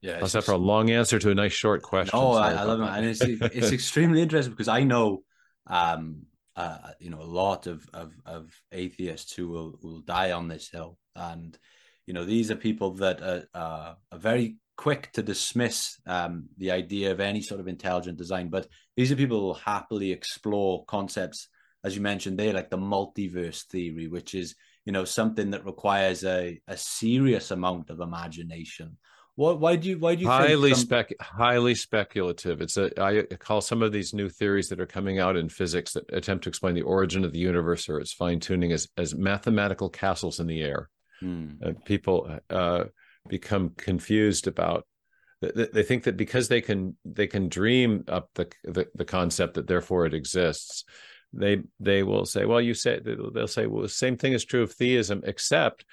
Yeah, 0.01 0.19
that's 0.19 0.45
for 0.45 0.53
a 0.53 0.57
long 0.57 0.89
answer 0.89 1.19
to 1.19 1.31
a 1.31 1.35
nice 1.35 1.51
short 1.51 1.81
question. 1.81 2.17
Oh, 2.17 2.33
I, 2.33 2.53
I, 2.53 2.63
love 2.63 2.79
it, 2.79 2.87
and 2.87 3.05
it's 3.05 3.21
it's 3.55 3.71
extremely 3.71 4.21
interesting 4.21 4.53
because 4.53 4.69
I 4.69 4.83
know, 4.83 5.23
um, 5.67 6.23
uh, 6.55 6.91
you 6.99 7.09
know, 7.09 7.21
a 7.21 7.23
lot 7.23 7.67
of 7.67 7.85
of, 7.93 8.13
of 8.25 8.49
atheists 8.71 9.33
who 9.33 9.49
will 9.49 9.77
will 9.81 9.99
die 9.99 10.31
on 10.31 10.47
this 10.47 10.69
hill, 10.69 10.97
and 11.15 11.57
you 12.07 12.13
know, 12.13 12.25
these 12.25 12.49
are 12.49 12.55
people 12.55 12.93
that 12.95 13.21
are, 13.21 13.43
uh, 13.53 13.93
are 14.11 14.19
very 14.19 14.57
quick 14.77 15.11
to 15.11 15.21
dismiss 15.21 15.99
um, 16.07 16.45
the 16.57 16.71
idea 16.71 17.11
of 17.11 17.19
any 17.19 17.41
sort 17.41 17.59
of 17.59 17.67
intelligent 17.67 18.17
design, 18.17 18.47
but 18.47 18.67
these 18.95 19.11
are 19.11 19.17
people 19.17 19.39
who 19.39 19.45
will 19.47 19.53
happily 19.53 20.11
explore 20.13 20.85
concepts, 20.85 21.49
as 21.83 21.95
you 21.95 22.01
mentioned 22.01 22.39
there, 22.39 22.53
like 22.53 22.69
the 22.69 22.77
multiverse 22.77 23.65
theory, 23.65 24.07
which 24.07 24.33
is 24.33 24.55
you 24.85 24.93
know 24.93 25.03
something 25.03 25.51
that 25.51 25.65
requires 25.65 26.23
a, 26.23 26.59
a 26.69 26.77
serious 26.77 27.51
amount 27.51 27.89
of 27.89 27.99
imagination. 27.99 28.97
What, 29.39 29.61
why 29.61 29.77
do 29.77 29.87
you 29.87 29.97
why 29.97 30.15
do 30.15 30.23
you 30.23 30.27
highly 30.27 30.71
some... 30.71 30.81
spec 30.81 31.13
highly 31.21 31.73
speculative? 31.73 32.59
It's 32.59 32.75
a 32.75 32.91
I 33.01 33.23
call 33.37 33.61
some 33.61 33.81
of 33.81 33.93
these 33.93 34.13
new 34.13 34.27
theories 34.27 34.67
that 34.67 34.81
are 34.81 34.85
coming 34.85 35.17
out 35.17 35.37
in 35.37 35.47
physics 35.47 35.93
that 35.93 36.11
attempt 36.11 36.43
to 36.43 36.49
explain 36.49 36.75
the 36.75 36.81
origin 36.81 37.23
of 37.23 37.31
the 37.31 37.39
universe 37.39 37.87
or 37.87 38.01
its 38.01 38.11
fine 38.11 38.41
tuning 38.41 38.73
as 38.73 38.89
as 38.97 39.15
mathematical 39.15 39.89
castles 39.89 40.41
in 40.41 40.47
the 40.47 40.61
air. 40.61 40.89
Hmm. 41.21 41.51
Uh, 41.65 41.71
people 41.85 42.37
uh, 42.49 42.83
become 43.29 43.69
confused 43.77 44.47
about 44.47 44.85
they 45.39 45.83
think 45.83 46.03
that 46.03 46.17
because 46.17 46.49
they 46.49 46.59
can 46.59 46.97
they 47.05 47.27
can 47.27 47.47
dream 47.47 48.03
up 48.09 48.29
the, 48.35 48.51
the, 48.65 48.87
the 48.93 49.05
concept 49.05 49.53
that 49.53 49.67
therefore 49.67 50.05
it 50.05 50.13
exists 50.13 50.83
they 51.31 51.61
they 51.79 52.03
will 52.03 52.25
say 52.25 52.43
well 52.43 52.59
you 52.59 52.73
say 52.73 52.99
they'll 52.99 53.47
say 53.47 53.67
well 53.67 53.83
the 53.83 53.87
same 53.87 54.17
thing 54.17 54.33
is 54.33 54.43
true 54.43 54.63
of 54.63 54.73
theism 54.73 55.21
except 55.23 55.85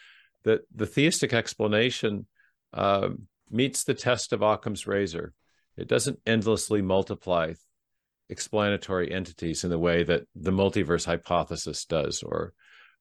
that 0.43 0.63
the 0.75 0.87
theistic 0.87 1.33
explanation 1.33 2.27
uh, 2.75 3.11
meets 3.51 3.85
the 3.85 3.95
test 3.95 4.33
of 4.33 4.43
Occam's 4.43 4.87
razor 4.87 5.33
it 5.77 5.89
doesn't 5.89 6.21
endlessly 6.27 6.83
multiply 6.83 7.53
explanatory 8.29 9.13
entities 9.13 9.63
in 9.63 9.71
the 9.71 9.79
way 9.79 10.03
that 10.03 10.25
the 10.35 10.51
multiverse 10.51 11.05
hypothesis 11.05 11.85
does 11.85 12.23
or 12.23 12.55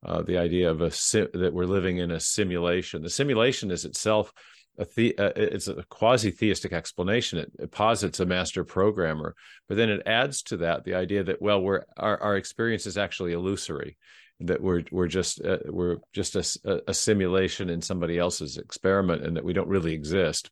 uh, 0.05 0.21
the 0.21 0.37
idea 0.37 0.69
of 0.69 0.81
a 0.81 0.91
si- 0.91 1.27
that 1.33 1.53
we're 1.53 1.65
living 1.65 1.97
in 1.97 2.11
a 2.11 2.19
simulation. 2.19 3.01
The 3.01 3.09
simulation 3.09 3.71
is 3.71 3.85
itself 3.85 4.31
a 4.77 4.85
the- 4.95 5.17
uh, 5.17 5.31
it's 5.35 5.67
a 5.67 5.83
quasi 5.89 6.31
theistic 6.31 6.73
explanation. 6.73 7.39
It, 7.39 7.51
it, 7.57 7.71
posits 7.71 8.19
a 8.19 8.25
master 8.25 8.63
programmer, 8.63 9.35
but 9.67 9.77
then 9.77 9.89
it 9.89 10.03
adds 10.05 10.43
to 10.43 10.57
that 10.57 10.83
the 10.83 10.95
idea 10.95 11.23
that 11.23 11.41
well, 11.41 11.61
we're 11.61 11.85
our, 11.97 12.21
our 12.21 12.35
experience 12.35 12.85
is 12.85 12.97
actually 12.97 13.31
illusory, 13.31 13.97
that 14.41 14.61
we're 14.61 14.83
we're 14.91 15.07
just 15.07 15.43
uh, 15.43 15.59
we're 15.65 15.97
just 16.13 16.35
a, 16.35 16.83
a 16.89 16.93
simulation 16.93 17.69
in 17.69 17.81
somebody 17.81 18.17
else's 18.17 18.57
experiment, 18.57 19.23
and 19.23 19.37
that 19.37 19.45
we 19.45 19.53
don't 19.53 19.69
really 19.69 19.93
exist. 19.93 20.49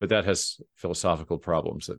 But 0.00 0.10
that 0.10 0.26
has 0.26 0.60
philosophical 0.76 1.38
problems 1.38 1.86
that 1.86 1.98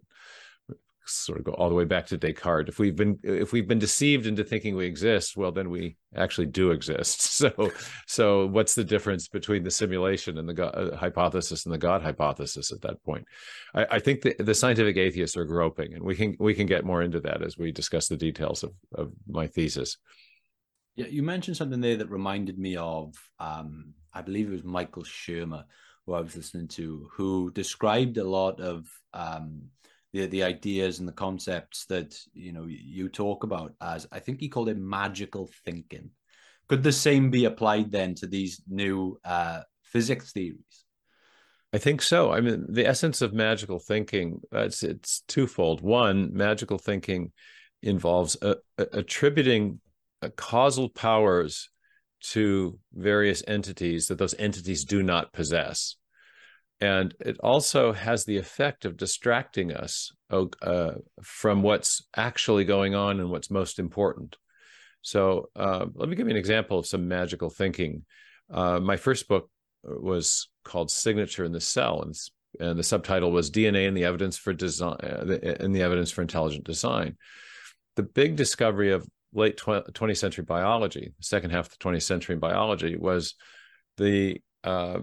sort 1.10 1.40
of 1.40 1.46
go 1.46 1.54
all 1.54 1.70
the 1.70 1.76
way 1.76 1.86
back 1.86 2.06
to 2.08 2.18
Descartes. 2.18 2.70
If 2.70 2.80
we've 2.80 2.96
been 2.96 3.20
if 3.24 3.52
we've 3.52 3.68
been 3.68 3.80
deceived 3.80 4.26
into 4.26 4.44
thinking 4.44 4.76
we 4.76 4.86
exist, 4.86 5.38
well, 5.38 5.52
then 5.52 5.70
we 5.70 5.96
actually 6.16 6.48
do 6.48 6.72
exist. 6.72 7.26
So, 7.38 7.72
so 8.08 8.48
what's 8.48 8.74
the 8.74 8.84
difference 8.84 9.28
between 9.28 9.64
the 9.64 9.70
simulation 9.70 10.40
and 10.40 10.50
the 10.50 10.56
God, 10.56 10.74
uh, 10.76 10.96
hypothesis 10.96 11.66
and 11.66 11.74
the 11.74 11.78
God 11.78 12.02
hypothesis 12.02 12.72
at 12.72 12.82
that 12.82 13.04
point? 13.04 13.26
I, 13.76 13.86
I 13.92 14.00
think 14.00 14.22
the, 14.22 14.36
the, 14.40 14.56
scientific 14.56 14.98
atheists 14.98 15.38
are 15.38 15.46
groping, 15.46 15.94
and 15.94 16.04
we 16.04 16.16
can 16.16 16.36
we 16.40 16.56
can 16.56 16.66
get 16.66 16.84
more 16.84 17.04
into 17.04 17.20
that 17.22 17.44
as 17.44 17.60
we 17.60 17.72
discuss 17.72 18.08
the 18.08 18.18
details 18.18 18.64
of 18.64 18.74
of 18.96 19.12
my 19.28 19.46
thesis. 19.46 19.98
Yeah, 20.98 21.06
you 21.06 21.22
mentioned 21.22 21.56
something 21.56 21.80
there 21.80 21.98
that 21.98 22.10
reminded 22.10 22.58
me 22.58 22.76
of, 22.76 23.14
um, 23.40 23.94
I 24.14 24.24
believe 24.24 24.48
it 24.48 24.54
was 24.54 24.64
Michael 24.64 25.04
Shermer, 25.04 25.64
who 26.06 26.14
I 26.14 26.22
was 26.22 26.36
listening 26.36 26.68
to, 26.70 27.08
who 27.14 27.52
described 27.52 28.18
a 28.18 28.24
lot 28.24 28.60
of 28.60 28.90
um, 29.14 29.62
the 30.12 30.26
the 30.26 30.44
ideas 30.44 30.98
and 30.98 31.08
the 31.08 31.14
concepts 31.14 31.86
that 31.86 32.18
you 32.34 32.52
know 32.52 32.66
you 32.68 33.10
talk 33.10 33.44
about 33.44 33.76
as 33.80 34.08
I 34.12 34.20
think 34.20 34.40
he 34.40 34.50
called 34.50 34.70
it 34.70 34.78
magical 34.78 35.50
thinking. 35.66 36.10
Could 36.68 36.82
the 36.82 36.92
same 36.92 37.30
be 37.30 37.46
applied 37.46 37.92
then 37.92 38.16
to 38.16 38.28
these 38.28 38.62
new 38.68 39.20
uh, 39.24 39.62
physics 39.84 40.32
theories? 40.32 40.86
I 41.74 41.78
think 41.78 42.02
so. 42.02 42.32
I 42.32 42.42
mean, 42.42 42.66
the 42.70 42.88
essence 42.88 43.22
of 43.22 43.34
magical 43.34 43.78
thinking 43.78 44.42
it's 44.52 44.82
it's 44.82 45.22
twofold. 45.28 45.82
One, 45.82 46.34
magical 46.34 46.80
thinking 46.80 47.32
involves 47.84 48.36
a, 48.42 48.56
attributing 48.78 49.74
uh, 49.76 49.87
causal 50.36 50.90
powers 50.90 51.70
to 52.20 52.80
various 52.94 53.44
entities 53.48 54.08
that 54.08 54.18
those 54.18 54.36
entities 54.40 54.84
do 54.86 55.04
not 55.04 55.32
possess 55.32 55.98
and 56.80 57.14
it 57.20 57.40
also 57.40 57.92
has 57.92 58.26
the 58.26 58.38
effect 58.38 58.86
of 58.86 58.98
distracting 58.98 59.74
us 59.74 60.12
uh, 60.30 60.92
from 61.24 61.64
what's 61.64 62.06
actually 62.16 62.66
going 62.66 62.94
on 62.94 63.20
and 63.20 63.30
what's 63.30 63.50
most 63.50 63.80
important. 63.80 64.36
So 65.02 65.50
uh, 65.56 65.88
let 65.96 66.08
me 66.08 66.16
give 66.16 66.28
you 66.28 66.32
an 66.32 66.38
example 66.38 66.78
of 66.78 66.86
some 66.86 67.08
magical 67.08 67.50
thinking. 67.50 68.06
Uh, 68.52 68.80
my 68.80 68.96
first 68.96 69.28
book 69.28 69.50
was 69.84 70.50
called 70.64 70.92
Signature 70.92 71.46
in 71.46 71.52
the 71.52 71.62
Cell, 71.62 72.04
and, 72.04 72.14
and 72.60 72.78
the 72.78 72.84
subtitle 72.84 73.32
was 73.32 73.50
DNA 73.50 73.88
and 73.88 73.98
the 73.98 74.06
evidence 74.06 74.38
for 74.38 74.54
design 74.54 74.98
uh, 75.02 75.38
and 75.60 75.76
the 75.76 75.82
evidence 75.82 76.12
for 76.12 76.22
intelligent 76.22 76.64
design. 76.64 77.18
The 77.96 78.04
big 78.04 78.36
discovery 78.36 78.92
of 78.92 79.08
late 79.34 79.58
20th 79.58 80.18
century 80.18 80.44
biology, 80.44 81.14
second 81.20 81.52
half 81.52 81.68
of 81.68 81.78
the 81.78 81.84
20th 81.84 82.04
century 82.04 82.36
biology, 82.36 82.96
was 82.96 83.36
the 83.98 84.42
uh, 84.64 85.00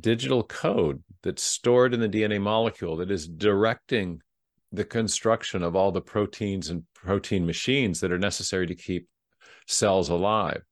digital 0.00 0.42
code 0.42 1.02
that's 1.22 1.42
stored 1.42 1.94
in 1.94 2.00
the 2.00 2.08
DNA 2.08 2.40
molecule 2.40 2.96
that 2.96 3.10
is 3.10 3.28
directing 3.28 4.20
the 4.72 4.84
construction 4.84 5.62
of 5.62 5.76
all 5.76 5.92
the 5.92 6.00
proteins 6.00 6.70
and 6.70 6.84
protein 6.94 7.44
machines 7.44 8.00
that 8.00 8.12
are 8.12 8.18
necessary 8.18 8.66
to 8.66 8.74
keep 8.74 9.06
cells 9.66 10.08
alive. 10.08 10.62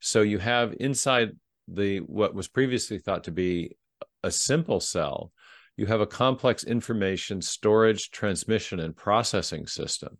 So 0.00 0.22
you 0.22 0.38
have 0.38 0.74
inside 0.78 1.30
the 1.68 1.98
what 1.98 2.34
was 2.34 2.48
previously 2.48 2.98
thought 2.98 3.24
to 3.24 3.32
be 3.32 3.76
a 4.22 4.30
simple 4.30 4.80
cell, 4.80 5.32
you 5.76 5.86
have 5.86 6.00
a 6.00 6.06
complex 6.06 6.64
information 6.64 7.42
storage, 7.42 8.10
transmission, 8.10 8.80
and 8.80 8.96
processing 8.96 9.66
system. 9.66 10.18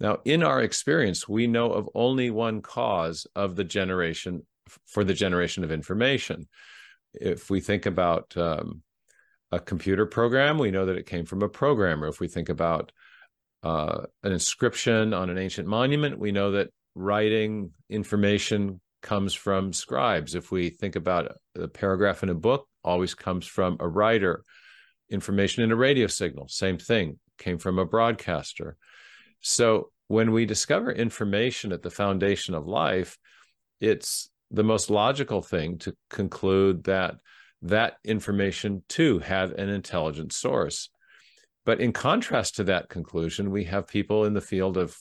Now, 0.00 0.18
in 0.24 0.42
our 0.42 0.62
experience, 0.62 1.28
we 1.28 1.46
know 1.46 1.72
of 1.72 1.88
only 1.94 2.30
one 2.30 2.62
cause 2.62 3.26
of 3.34 3.56
the 3.56 3.64
generation 3.64 4.44
for 4.86 5.04
the 5.04 5.14
generation 5.14 5.62
of 5.64 5.70
information. 5.70 6.48
If 7.12 7.50
we 7.50 7.60
think 7.60 7.86
about 7.86 8.36
um, 8.36 8.82
a 9.52 9.60
computer 9.60 10.06
program, 10.06 10.58
we 10.58 10.70
know 10.70 10.86
that 10.86 10.96
it 10.96 11.06
came 11.06 11.26
from 11.26 11.42
a 11.42 11.48
programmer. 11.48 12.08
If 12.08 12.18
we 12.18 12.28
think 12.28 12.48
about 12.48 12.92
uh, 13.62 14.02
an 14.22 14.32
inscription 14.32 15.14
on 15.14 15.30
an 15.30 15.38
ancient 15.38 15.68
monument, 15.68 16.18
we 16.18 16.32
know 16.32 16.52
that 16.52 16.70
writing 16.94 17.70
information 17.88 18.80
comes 19.02 19.34
from 19.34 19.72
scribes. 19.72 20.34
If 20.34 20.50
we 20.50 20.70
think 20.70 20.96
about 20.96 21.36
a 21.54 21.68
paragraph 21.68 22.22
in 22.22 22.30
a 22.30 22.34
book, 22.34 22.66
always 22.82 23.14
comes 23.14 23.46
from 23.46 23.76
a 23.80 23.88
writer. 23.88 24.44
Information 25.10 25.62
in 25.62 25.70
a 25.70 25.76
radio 25.76 26.06
signal, 26.06 26.48
same 26.48 26.78
thing, 26.78 27.18
came 27.38 27.58
from 27.58 27.78
a 27.78 27.84
broadcaster. 27.84 28.76
So 29.46 29.90
when 30.08 30.32
we 30.32 30.46
discover 30.46 30.90
information 30.90 31.70
at 31.72 31.82
the 31.82 31.90
foundation 31.90 32.54
of 32.54 32.66
life, 32.66 33.18
it's 33.78 34.30
the 34.50 34.64
most 34.64 34.88
logical 34.88 35.42
thing 35.42 35.76
to 35.80 35.94
conclude 36.08 36.84
that 36.84 37.16
that 37.60 37.96
information 38.04 38.82
too 38.88 39.18
had 39.18 39.50
an 39.50 39.68
intelligent 39.68 40.32
source. 40.32 40.88
But 41.66 41.80
in 41.80 41.92
contrast 41.92 42.56
to 42.56 42.64
that 42.64 42.88
conclusion, 42.88 43.50
we 43.50 43.64
have 43.64 43.86
people 43.86 44.24
in 44.24 44.32
the 44.32 44.40
field 44.40 44.78
of 44.78 44.96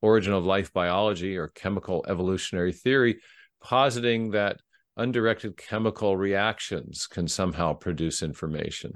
origin 0.00 0.32
of 0.32 0.44
life 0.44 0.72
biology 0.72 1.36
or 1.36 1.48
chemical 1.48 2.04
evolutionary 2.08 2.72
theory 2.72 3.18
positing 3.60 4.30
that 4.30 4.60
undirected 4.96 5.56
chemical 5.56 6.16
reactions 6.16 7.08
can 7.08 7.26
somehow 7.26 7.72
produce 7.72 8.22
information. 8.22 8.92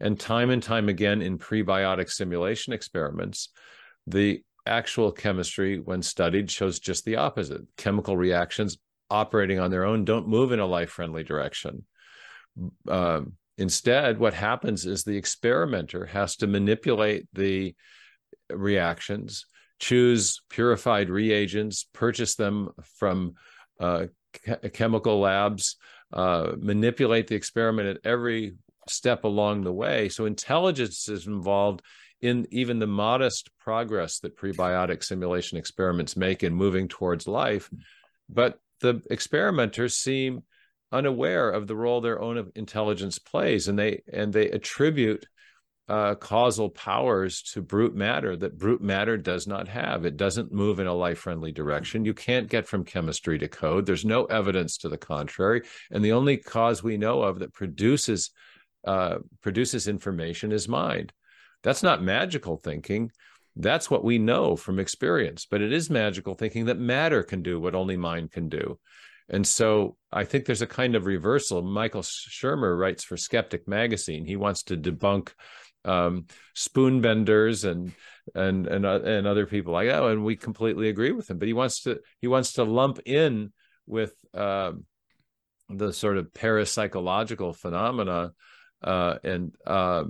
And 0.00 0.20
time 0.20 0.50
and 0.50 0.62
time 0.62 0.90
again 0.90 1.22
in 1.22 1.38
prebiotic 1.38 2.10
simulation 2.10 2.74
experiments, 2.74 3.48
the 4.06 4.42
actual 4.66 5.12
chemistry, 5.12 5.78
when 5.78 6.02
studied, 6.02 6.50
shows 6.50 6.78
just 6.78 7.04
the 7.04 7.16
opposite. 7.16 7.62
Chemical 7.76 8.16
reactions 8.16 8.78
operating 9.10 9.58
on 9.58 9.70
their 9.70 9.84
own 9.84 10.04
don't 10.04 10.28
move 10.28 10.52
in 10.52 10.60
a 10.60 10.66
life 10.66 10.90
friendly 10.90 11.22
direction. 11.22 11.84
Um, 12.88 13.34
instead, 13.58 14.18
what 14.18 14.34
happens 14.34 14.86
is 14.86 15.04
the 15.04 15.16
experimenter 15.16 16.06
has 16.06 16.36
to 16.36 16.46
manipulate 16.46 17.26
the 17.32 17.74
reactions, 18.50 19.46
choose 19.78 20.40
purified 20.48 21.10
reagents, 21.10 21.86
purchase 21.92 22.34
them 22.36 22.70
from 22.98 23.34
uh, 23.80 24.06
chemical 24.72 25.20
labs, 25.20 25.76
uh, 26.12 26.52
manipulate 26.58 27.26
the 27.26 27.34
experiment 27.34 27.88
at 27.88 27.98
every 28.04 28.54
step 28.88 29.24
along 29.24 29.62
the 29.62 29.72
way. 29.72 30.08
So 30.08 30.26
intelligence 30.26 31.08
is 31.08 31.26
involved 31.26 31.82
in 32.20 32.46
even 32.50 32.78
the 32.78 32.86
modest 32.86 33.50
progress 33.58 34.20
that 34.20 34.36
prebiotic 34.36 35.04
simulation 35.04 35.58
experiments 35.58 36.16
make 36.16 36.42
in 36.42 36.54
moving 36.54 36.88
towards 36.88 37.28
life. 37.28 37.68
But 38.28 38.58
the 38.80 39.02
experimenters 39.10 39.96
seem 39.96 40.42
unaware 40.92 41.50
of 41.50 41.66
the 41.66 41.76
role 41.76 42.00
their 42.00 42.20
own 42.20 42.50
intelligence 42.54 43.18
plays, 43.18 43.68
and 43.68 43.78
they 43.78 44.02
and 44.12 44.32
they 44.32 44.50
attribute 44.50 45.26
uh, 45.88 46.14
causal 46.14 46.70
powers 46.70 47.42
to 47.42 47.60
brute 47.60 47.94
matter 47.94 48.36
that 48.36 48.56
brute 48.56 48.80
matter 48.80 49.18
does 49.18 49.46
not 49.46 49.68
have. 49.68 50.06
It 50.06 50.16
doesn't 50.16 50.52
move 50.52 50.80
in 50.80 50.86
a 50.86 50.94
life 50.94 51.18
friendly 51.18 51.52
direction. 51.52 52.06
You 52.06 52.14
can't 52.14 52.48
get 52.48 52.66
from 52.66 52.84
chemistry 52.84 53.38
to 53.38 53.48
code. 53.48 53.84
There's 53.84 54.04
no 54.04 54.24
evidence 54.24 54.78
to 54.78 54.88
the 54.88 54.96
contrary. 54.96 55.62
And 55.90 56.02
the 56.02 56.12
only 56.12 56.38
cause 56.38 56.82
we 56.82 56.96
know 56.96 57.22
of 57.22 57.40
that 57.40 57.52
produces 57.52 58.30
uh, 58.86 59.18
produces 59.42 59.88
information 59.88 60.52
is 60.52 60.68
mind. 60.68 61.12
That's 61.64 61.82
not 61.82 62.02
magical 62.02 62.56
thinking. 62.56 63.10
That's 63.56 63.90
what 63.90 64.04
we 64.04 64.18
know 64.18 64.54
from 64.54 64.78
experience. 64.78 65.46
But 65.50 65.62
it 65.62 65.72
is 65.72 65.90
magical 65.90 66.34
thinking 66.34 66.66
that 66.66 66.78
matter 66.78 67.24
can 67.24 67.42
do 67.42 67.58
what 67.58 67.74
only 67.74 67.96
mind 67.96 68.30
can 68.30 68.48
do. 68.48 68.78
And 69.28 69.46
so 69.46 69.96
I 70.12 70.24
think 70.24 70.44
there's 70.44 70.62
a 70.62 70.66
kind 70.66 70.94
of 70.94 71.06
reversal. 71.06 71.62
Michael 71.62 72.02
Shermer 72.02 72.78
writes 72.78 73.02
for 73.02 73.16
Skeptic 73.16 73.66
Magazine. 73.66 74.24
He 74.24 74.36
wants 74.36 74.64
to 74.64 74.76
debunk 74.76 75.32
um, 75.84 76.26
spoon 76.54 77.00
benders 77.00 77.64
and 77.64 77.92
and 78.34 78.66
and 78.66 78.86
uh, 78.86 79.00
and 79.02 79.26
other 79.26 79.46
people 79.46 79.74
like 79.74 79.88
oh 79.90 80.08
and 80.08 80.24
we 80.24 80.34
completely 80.34 80.88
agree 80.88 81.12
with 81.12 81.28
him 81.28 81.38
but 81.38 81.46
he 81.46 81.52
wants 81.52 81.82
to 81.82 82.00
he 82.22 82.26
wants 82.26 82.54
to 82.54 82.64
lump 82.64 83.00
in 83.04 83.52
with 83.86 84.14
uh, 84.32 84.72
the 85.68 85.92
sort 85.92 86.16
of 86.16 86.32
parapsychological 86.32 87.54
phenomena 87.54 88.32
uh, 88.82 89.16
and 89.22 89.54
uh, 89.66 90.04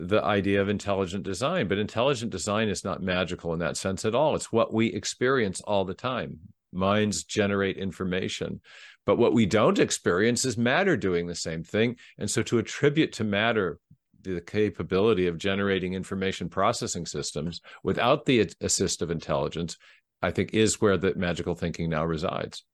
the 0.00 0.24
idea 0.24 0.60
of 0.60 0.68
intelligent 0.68 1.22
design 1.24 1.68
but 1.68 1.78
intelligent 1.78 2.30
design 2.30 2.68
is 2.68 2.84
not 2.84 3.02
magical 3.02 3.52
in 3.52 3.58
that 3.58 3.76
sense 3.76 4.04
at 4.04 4.14
all. 4.14 4.34
It's 4.34 4.52
what 4.52 4.72
we 4.72 4.86
experience 4.86 5.60
all 5.60 5.84
the 5.84 5.94
time. 5.94 6.38
Minds 6.72 7.24
generate 7.24 7.76
information 7.76 8.60
but 9.06 9.18
what 9.18 9.32
we 9.32 9.46
don't 9.46 9.78
experience 9.78 10.44
is 10.44 10.56
matter 10.56 10.96
doing 10.96 11.26
the 11.26 11.34
same 11.34 11.64
thing. 11.64 11.96
And 12.18 12.30
so 12.30 12.42
to 12.44 12.58
attribute 12.58 13.12
to 13.14 13.24
matter 13.24 13.78
the 14.22 14.40
capability 14.40 15.26
of 15.26 15.38
generating 15.38 15.94
information 15.94 16.48
processing 16.48 17.06
systems 17.06 17.60
without 17.82 18.26
the 18.26 18.50
assist 18.60 19.02
of 19.02 19.10
intelligence, 19.10 19.76
I 20.22 20.30
think 20.30 20.52
is 20.52 20.80
where 20.80 20.98
the 20.98 21.14
magical 21.14 21.54
thinking 21.54 21.90
now 21.90 22.04
resides. 22.04 22.64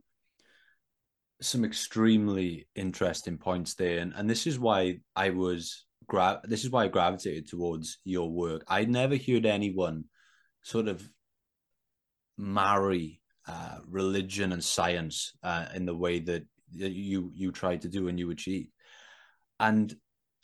Some 1.41 1.65
extremely 1.65 2.67
interesting 2.75 3.39
points 3.39 3.75
there, 3.75 3.99
and, 3.99 4.13
and 4.17 4.29
this 4.29 4.47
is 4.47 4.59
why 4.59 4.99
I 5.15 5.31
was 5.31 5.85
gra- 6.09 6.41
this 6.45 6.65
is 6.65 6.71
why 6.71 6.85
I 6.85 6.89
gravitated 6.89 7.49
towards 7.49 7.99
your 8.05 8.31
work. 8.31 8.65
I 8.69 8.85
never 8.85 9.17
heard 9.17 9.47
anyone 9.47 10.05
sort 10.63 10.89
of 10.89 11.09
marry 12.37 13.21
uh, 13.49 13.79
religion 13.89 14.53
and 14.53 14.63
science 14.63 15.33
uh, 15.43 15.67
in 15.75 15.87
the 15.87 15.95
way 15.95 16.19
that 16.21 16.45
you 16.73 17.31
you 17.35 17.53
try 17.53 17.77
to 17.77 17.89
do 17.89 18.09
and 18.09 18.19
you 18.19 18.31
achieve. 18.31 18.69
And 19.61 19.95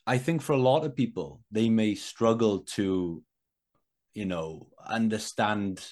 I 0.06 0.18
think 0.18 0.42
for 0.42 0.52
a 0.52 0.68
lot 0.70 0.84
of 0.84 0.96
people, 0.96 1.42
they 1.50 1.68
may 1.68 1.94
struggle 1.94 2.60
to, 2.76 3.22
you 4.14 4.24
know, 4.24 4.68
understand 4.86 5.84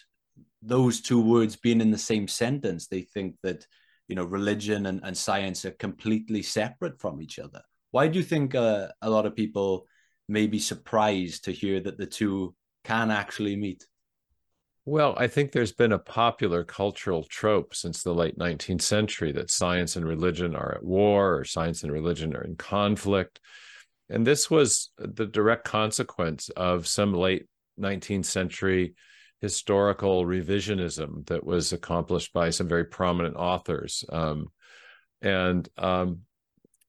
those 0.63 1.01
two 1.01 1.21
words 1.21 1.57
being 1.57 1.81
in 1.81 1.91
the 1.91 1.99
same 1.99 2.29
sentence. 2.29 2.87
They 2.87 3.03
think 3.03 3.37
that, 3.43 3.67
you 4.09 4.17
know, 4.17 4.25
religion 4.25 4.87
and, 4.87 5.01
and 5.05 5.17
science 5.17 5.65
are 5.65 5.73
completely 5.73 6.43
separate 6.43 7.01
from 7.01 7.21
each 7.21 7.39
other. 7.39 7.63
Why 7.91 8.09
do 8.09 8.19
you 8.19 8.25
think 8.25 8.55
uh, 8.55 8.89
a 9.03 9.11
lot 9.11 9.27
of 9.27 9.37
people 9.37 9.87
may 10.29 10.47
be 10.47 10.59
surprised 10.59 11.45
to 11.45 11.53
hear 11.53 11.81
that 11.81 11.99
the 11.99 12.07
two 12.07 12.55
can 12.85 13.11
actually 13.11 13.57
meet? 13.57 13.87
Well, 14.87 15.15
I 15.19 15.27
think 15.27 15.53
there's 15.53 15.73
been 15.73 15.93
a 15.93 15.99
popular 15.99 16.65
cultural 16.65 17.25
trope 17.25 17.75
since 17.75 18.03
the 18.03 18.15
late 18.15 18.39
19th 18.39 18.83
century 18.83 19.31
that 19.33 19.51
science 19.51 19.97
and 19.97 20.07
religion 20.07 20.57
are 20.57 20.75
at 20.75 20.85
war 20.85 21.37
or 21.37 21.45
science 21.45 21.83
and 21.83 21.93
religion 21.93 22.35
are 22.35 22.43
in 22.43 22.57
conflict. 22.57 23.41
And 24.09 24.27
this 24.27 24.51
was 24.51 24.91
the 24.99 25.27
direct 25.27 25.65
consequence 25.65 26.49
of 26.51 26.87
some 26.87 27.13
late 27.13 27.47
19th 27.79 28.25
century 28.25 28.95
historical 29.41 30.25
revisionism 30.25 31.27
that 31.27 31.45
was 31.45 31.73
accomplished 31.73 32.33
by 32.33 32.51
some 32.51 32.69
very 32.69 32.85
prominent 32.85 33.37
authors 33.37 34.05
um, 34.11 34.47
and 35.23 35.69
um, 35.79 36.21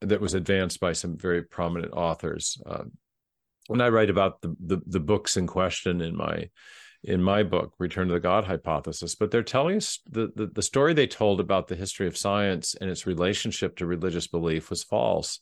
that 0.02 0.22
was 0.22 0.34
advanced 0.34 0.80
by 0.80 0.94
some 0.94 1.18
very 1.18 1.44
prominent 1.44 1.94
authors. 1.94 2.62
Um, 2.66 2.92
and 3.70 3.82
I 3.82 3.90
write 3.90 4.10
about 4.10 4.42
the, 4.42 4.56
the, 4.60 4.82
the 4.86 5.00
books 5.00 5.38
in 5.38 5.48
question 5.48 6.02
in 6.02 6.16
my 6.16 6.50
in 7.04 7.24
my 7.24 7.42
book, 7.42 7.74
Return 7.80 8.10
to 8.10 8.14
the 8.14 8.20
God 8.20 8.44
Hypothesis, 8.44 9.16
but 9.16 9.32
they're 9.32 9.42
telling 9.42 9.78
us 9.78 10.00
the, 10.08 10.32
the, 10.36 10.46
the 10.46 10.62
story 10.62 10.94
they 10.94 11.08
told 11.08 11.40
about 11.40 11.68
the 11.68 11.76
history 11.76 12.06
of 12.06 12.16
science 12.16 12.76
and 12.80 12.92
its 12.92 13.08
relationship 13.08 13.76
to 13.78 13.88
religious 13.88 14.28
belief 14.28 14.70
was 14.70 14.84
false 14.84 15.40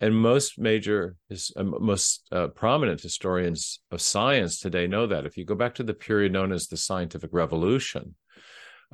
and 0.00 0.14
most 0.14 0.58
major 0.58 1.16
uh, 1.30 1.62
most 1.62 2.26
uh, 2.32 2.48
prominent 2.48 3.00
historians 3.00 3.80
of 3.90 4.00
science 4.00 4.60
today 4.60 4.86
know 4.86 5.06
that 5.06 5.26
if 5.26 5.36
you 5.36 5.44
go 5.44 5.54
back 5.54 5.74
to 5.74 5.82
the 5.82 5.94
period 5.94 6.32
known 6.32 6.52
as 6.52 6.66
the 6.66 6.76
scientific 6.76 7.30
revolution 7.32 8.14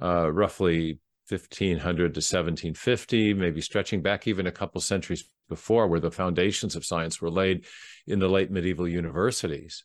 uh, 0.03 0.31
roughly 0.31 0.99
1500 1.29 2.15
to 2.15 2.19
1750 2.19 3.35
maybe 3.35 3.61
stretching 3.61 4.03
back 4.03 4.27
even 4.27 4.47
a 4.47 4.53
couple 4.53 4.81
centuries 4.81 5.25
before 5.49 5.87
where 5.87 6.01
the 6.01 6.11
foundations 6.11 6.77
of 6.77 6.85
science 6.85 7.21
were 7.21 7.31
laid 7.31 7.67
in 8.07 8.19
the 8.19 8.29
late 8.29 8.51
medieval 8.51 8.89
universities. 8.89 9.85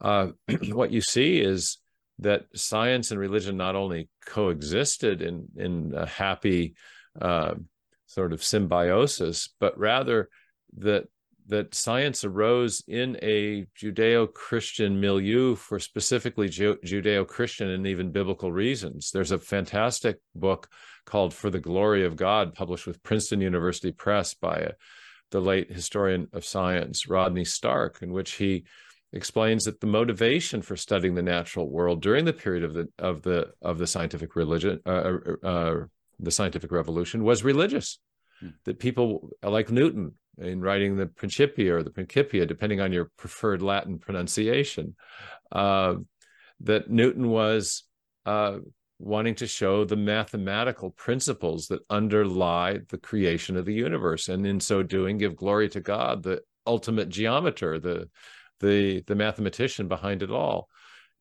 Uh, 0.00 0.28
what 0.72 0.90
you 0.90 1.00
see 1.00 1.40
is 1.40 1.78
that 2.18 2.46
science 2.54 3.10
and 3.10 3.18
religion 3.18 3.56
not 3.56 3.74
only 3.74 4.08
coexisted 4.26 5.20
in 5.20 5.48
in 5.56 5.92
a 5.96 6.06
happy 6.06 6.74
uh, 7.20 7.54
sort 8.06 8.32
of 8.32 8.44
symbiosis, 8.44 9.48
but 9.58 9.76
rather 9.78 10.28
that 10.78 11.06
that 11.46 11.74
science 11.74 12.24
arose 12.24 12.82
in 12.88 13.18
a 13.22 13.66
Judeo-Christian 13.78 15.00
milieu 15.00 15.54
for 15.54 15.78
specifically 15.78 16.48
Ju- 16.48 16.78
Judeo-Christian 16.84 17.68
and 17.68 17.86
even 17.86 18.12
biblical 18.12 18.50
reasons. 18.50 19.10
There's 19.10 19.32
a 19.32 19.38
fantastic 19.38 20.18
book 20.34 20.68
called 21.04 21.34
"For 21.34 21.50
the 21.50 21.60
Glory 21.60 22.04
of 22.04 22.16
God," 22.16 22.54
published 22.54 22.86
with 22.86 23.02
Princeton 23.02 23.40
University 23.40 23.92
Press 23.92 24.34
by 24.34 24.56
a, 24.56 24.72
the 25.30 25.40
late 25.40 25.70
historian 25.70 26.28
of 26.32 26.44
science 26.44 27.08
Rodney 27.08 27.44
Stark, 27.44 28.00
in 28.02 28.12
which 28.12 28.32
he 28.32 28.64
explains 29.12 29.64
that 29.64 29.80
the 29.80 29.86
motivation 29.86 30.60
for 30.60 30.76
studying 30.76 31.14
the 31.14 31.22
natural 31.22 31.70
world 31.70 32.02
during 32.02 32.24
the 32.24 32.32
period 32.32 32.64
of 32.64 32.74
the 32.74 32.88
of 32.98 33.22
the 33.22 33.52
of 33.62 33.78
the 33.78 33.86
scientific 33.86 34.34
religion 34.34 34.80
uh, 34.86 34.90
uh, 34.90 35.46
uh 35.46 35.84
the 36.18 36.30
scientific 36.30 36.72
revolution 36.72 37.22
was 37.22 37.44
religious 37.44 37.98
hmm. 38.40 38.48
that 38.64 38.80
people 38.80 39.30
like 39.42 39.70
newton 39.70 40.12
in 40.38 40.60
writing 40.60 40.96
the 40.96 41.06
principia 41.06 41.76
or 41.76 41.82
the 41.82 41.90
principia 41.90 42.46
depending 42.46 42.80
on 42.80 42.92
your 42.92 43.10
preferred 43.16 43.62
latin 43.62 43.98
pronunciation 43.98 44.94
uh, 45.52 45.94
that 46.60 46.90
newton 46.90 47.28
was 47.28 47.84
uh, 48.26 48.58
wanting 48.98 49.34
to 49.34 49.46
show 49.46 49.84
the 49.84 49.96
mathematical 49.96 50.90
principles 50.90 51.66
that 51.66 51.80
underlie 51.90 52.78
the 52.88 52.98
creation 52.98 53.56
of 53.56 53.64
the 53.64 53.74
universe 53.74 54.28
and 54.28 54.46
in 54.46 54.60
so 54.60 54.82
doing 54.82 55.18
give 55.18 55.36
glory 55.36 55.68
to 55.68 55.80
god 55.80 56.22
the 56.22 56.40
ultimate 56.66 57.08
geometer 57.08 57.78
the 57.78 58.08
the 58.60 59.02
the 59.06 59.14
mathematician 59.14 59.88
behind 59.88 60.22
it 60.22 60.30
all. 60.30 60.68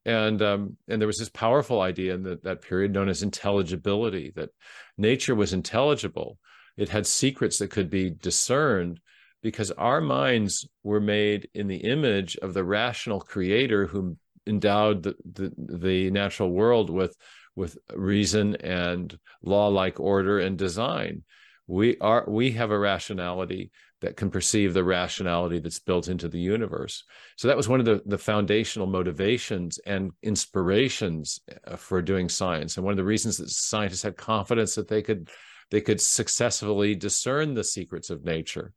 And 0.05 0.41
um, 0.41 0.77
and 0.87 1.01
there 1.01 1.07
was 1.07 1.19
this 1.19 1.29
powerful 1.29 1.81
idea 1.81 2.13
in 2.13 2.23
the, 2.23 2.39
that 2.43 2.61
period 2.61 2.91
known 2.91 3.09
as 3.09 3.23
intelligibility 3.23 4.31
that 4.35 4.49
nature 4.97 5.35
was 5.35 5.53
intelligible 5.53 6.37
it 6.77 6.89
had 6.89 7.05
secrets 7.05 7.59
that 7.59 7.69
could 7.69 7.89
be 7.89 8.09
discerned 8.09 8.99
because 9.41 9.71
our 9.71 10.01
minds 10.01 10.67
were 10.83 11.01
made 11.01 11.49
in 11.53 11.67
the 11.67 11.77
image 11.77 12.37
of 12.37 12.53
the 12.53 12.63
rational 12.63 13.19
creator 13.19 13.85
who 13.85 14.17
endowed 14.47 15.03
the, 15.03 15.15
the, 15.33 15.51
the 15.79 16.11
natural 16.11 16.49
world 16.49 16.89
with 16.89 17.15
with 17.55 17.77
reason 17.93 18.55
and 18.57 19.17
law 19.43 19.67
like 19.67 19.99
order 19.99 20.39
and 20.39 20.57
design 20.57 21.23
we 21.67 21.97
are 21.99 22.25
we 22.27 22.51
have 22.51 22.71
a 22.71 22.77
rationality 22.77 23.71
that 24.01 24.17
can 24.17 24.29
perceive 24.29 24.73
the 24.73 24.83
rationality 24.83 25.59
that's 25.59 25.79
built 25.79 26.09
into 26.09 26.27
the 26.27 26.39
universe. 26.39 27.05
So 27.37 27.47
that 27.47 27.55
was 27.55 27.69
one 27.69 27.79
of 27.79 27.85
the, 27.85 28.01
the 28.05 28.17
foundational 28.17 28.85
motivations 28.85 29.79
and 29.85 30.11
inspirations 30.21 31.39
uh, 31.65 31.77
for 31.77 32.01
doing 32.01 32.27
science, 32.27 32.75
and 32.75 32.83
one 32.83 32.91
of 32.91 32.97
the 32.97 33.05
reasons 33.05 33.37
that 33.37 33.49
scientists 33.49 34.03
had 34.03 34.17
confidence 34.17 34.75
that 34.75 34.89
they 34.89 35.01
could 35.01 35.29
they 35.73 35.81
could 35.81 35.99
successfully 35.99 36.95
discern 36.95 37.53
the 37.53 37.63
secrets 37.65 38.09
of 38.09 38.23
nature, 38.23 38.71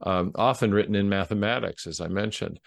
um, 0.00 0.32
often 0.34 0.72
written 0.72 0.96
in 0.96 1.08
mathematics, 1.08 1.86
as 1.86 2.00
I 2.00 2.08
mentioned. 2.08 2.58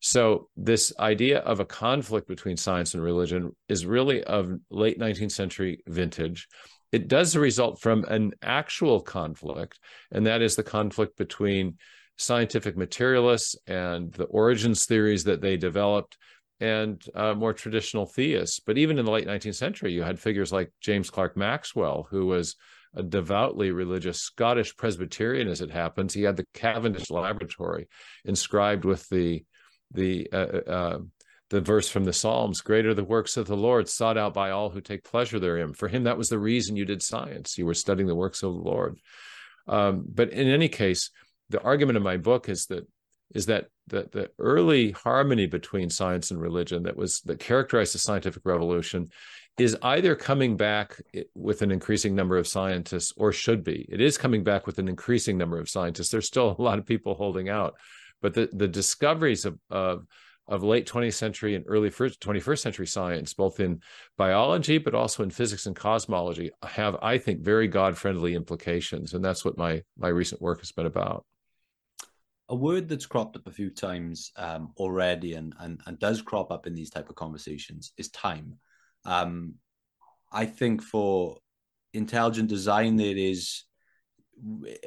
So 0.00 0.48
this 0.56 0.92
idea 0.98 1.38
of 1.38 1.58
a 1.58 1.64
conflict 1.64 2.28
between 2.28 2.56
science 2.56 2.94
and 2.94 3.02
religion 3.02 3.56
is 3.68 3.86
really 3.86 4.22
of 4.22 4.52
late 4.70 4.98
19th 4.98 5.32
century 5.32 5.82
vintage 5.86 6.46
it 6.92 7.08
does 7.08 7.36
result 7.36 7.80
from 7.80 8.04
an 8.04 8.32
actual 8.42 9.00
conflict, 9.00 9.78
and 10.10 10.26
that 10.26 10.40
is 10.40 10.56
the 10.56 10.62
conflict 10.62 11.16
between 11.16 11.76
scientific 12.16 12.76
materialists 12.76 13.56
and 13.66 14.12
the 14.14 14.24
origins 14.24 14.86
theories 14.86 15.24
that 15.24 15.40
they 15.40 15.56
developed 15.56 16.16
and 16.60 17.04
uh, 17.14 17.34
more 17.34 17.52
traditional 17.52 18.06
theists. 18.06 18.58
But 18.58 18.78
even 18.78 18.98
in 18.98 19.04
the 19.04 19.12
late 19.12 19.26
19th 19.26 19.54
century, 19.54 19.92
you 19.92 20.02
had 20.02 20.18
figures 20.18 20.52
like 20.52 20.72
James 20.80 21.10
Clerk 21.10 21.36
Maxwell, 21.36 22.08
who 22.10 22.26
was 22.26 22.56
a 22.98 23.02
devoutly 23.02 23.70
religious 23.70 24.20
Scottish 24.20 24.76
Presbyterian, 24.76 25.48
as 25.48 25.60
it 25.60 25.70
happens. 25.70 26.12
He 26.12 26.22
had 26.22 26.36
the 26.36 26.46
Cavendish 26.52 27.10
Laboratory 27.10 27.88
inscribed 28.24 28.84
with 28.84 29.08
the 29.08 29.44
the 29.92 30.28
uh, 30.32 30.70
uh, 30.70 30.98
the 31.50 31.60
verse 31.60 31.88
from 31.88 32.04
the 32.04 32.12
Psalms, 32.12 32.60
greater 32.60 32.92
the 32.92 33.04
works 33.04 33.36
of 33.36 33.46
the 33.46 33.56
Lord 33.56 33.88
sought 33.88 34.18
out 34.18 34.34
by 34.34 34.50
all 34.50 34.68
who 34.68 34.82
take 34.82 35.04
pleasure 35.04 35.38
therein. 35.38 35.72
For 35.72 35.88
him, 35.88 36.04
that 36.04 36.18
was 36.18 36.28
the 36.28 36.38
reason 36.38 36.76
you 36.76 36.84
did 36.84 37.02
science. 37.02 37.56
You 37.56 37.64
were 37.64 37.74
studying 37.74 38.06
the 38.06 38.14
works 38.14 38.42
of 38.42 38.52
the 38.52 38.60
Lord. 38.60 38.98
Um, 39.66 40.04
but 40.06 40.30
in 40.30 40.48
any 40.48 40.68
case, 40.68 41.10
the 41.48 41.62
argument 41.62 41.96
in 41.96 42.02
my 42.02 42.16
book 42.18 42.48
is 42.48 42.66
that 42.66 42.86
is 43.34 43.46
that 43.46 43.66
the, 43.86 44.08
the 44.10 44.30
early 44.38 44.90
harmony 44.90 45.46
between 45.46 45.90
science 45.90 46.30
and 46.30 46.40
religion 46.40 46.82
that 46.84 46.96
was 46.96 47.20
that 47.22 47.38
characterized 47.38 47.94
the 47.94 47.98
scientific 47.98 48.42
revolution 48.44 49.10
is 49.58 49.76
either 49.82 50.14
coming 50.14 50.56
back 50.56 51.00
with 51.34 51.62
an 51.62 51.70
increasing 51.70 52.14
number 52.14 52.36
of 52.36 52.46
scientists 52.46 53.12
or 53.16 53.32
should 53.32 53.64
be. 53.64 53.86
It 53.90 54.00
is 54.00 54.16
coming 54.16 54.44
back 54.44 54.66
with 54.66 54.78
an 54.78 54.88
increasing 54.88 55.36
number 55.36 55.58
of 55.58 55.68
scientists. 55.68 56.10
There's 56.10 56.26
still 56.26 56.54
a 56.58 56.62
lot 56.62 56.78
of 56.78 56.86
people 56.86 57.14
holding 57.14 57.48
out, 57.48 57.74
but 58.22 58.34
the, 58.34 58.48
the 58.52 58.68
discoveries 58.68 59.44
of, 59.44 59.58
of 59.70 60.06
of 60.48 60.62
late 60.62 60.88
20th 60.88 61.14
century 61.14 61.54
and 61.54 61.64
early 61.68 61.90
21st 61.90 62.58
century 62.58 62.86
science, 62.86 63.34
both 63.34 63.60
in 63.60 63.80
biology 64.16 64.78
but 64.78 64.94
also 64.94 65.22
in 65.22 65.30
physics 65.30 65.66
and 65.66 65.76
cosmology, 65.76 66.50
have, 66.62 66.96
I 67.02 67.18
think, 67.18 67.40
very 67.40 67.68
God-friendly 67.68 68.34
implications, 68.34 69.14
and 69.14 69.24
that's 69.24 69.44
what 69.44 69.58
my 69.58 69.82
my 69.96 70.08
recent 70.08 70.40
work 70.40 70.60
has 70.60 70.72
been 70.72 70.86
about. 70.86 71.24
A 72.48 72.56
word 72.56 72.88
that's 72.88 73.04
cropped 73.04 73.36
up 73.36 73.46
a 73.46 73.52
few 73.52 73.68
times 73.68 74.32
um, 74.36 74.72
already, 74.78 75.34
and, 75.34 75.54
and 75.60 75.80
and 75.84 75.98
does 75.98 76.22
crop 76.22 76.50
up 76.50 76.66
in 76.66 76.74
these 76.74 76.90
type 76.90 77.10
of 77.10 77.14
conversations, 77.14 77.92
is 77.98 78.08
time. 78.08 78.54
Um, 79.08 79.54
I 80.30 80.44
think 80.44 80.82
for 80.82 81.38
intelligent 81.94 82.48
design, 82.50 82.96
there 82.96 83.16
is 83.16 83.64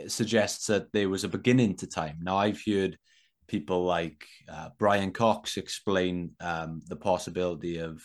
suggests 0.08 0.68
that 0.68 0.92
there 0.94 1.10
was 1.10 1.24
a 1.24 1.30
beginning 1.30 1.76
to 1.78 1.88
time. 1.88 2.18
Now 2.22 2.38
I've 2.38 2.62
heard 2.66 2.98
people 3.48 3.84
like 3.84 4.26
uh, 4.48 4.70
Brian 4.78 5.12
Cox 5.12 5.58
explain 5.58 6.32
um, 6.40 6.82
the 6.88 6.96
possibility 6.96 7.80
of, 7.80 8.02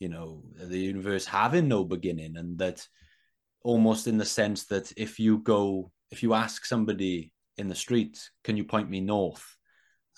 you 0.00 0.08
know, 0.08 0.42
the 0.60 0.78
universe 0.78 1.24
having 1.24 1.68
no 1.68 1.84
beginning, 1.84 2.36
and 2.36 2.58
that 2.58 2.86
almost 3.62 4.08
in 4.08 4.18
the 4.18 4.24
sense 4.24 4.64
that 4.66 4.92
if 4.96 5.20
you 5.20 5.38
go, 5.38 5.92
if 6.10 6.22
you 6.24 6.34
ask 6.34 6.64
somebody 6.64 7.32
in 7.56 7.68
the 7.68 7.74
street, 7.74 8.18
can 8.42 8.56
you 8.56 8.64
point 8.64 8.90
me 8.90 9.00
north? 9.00 9.56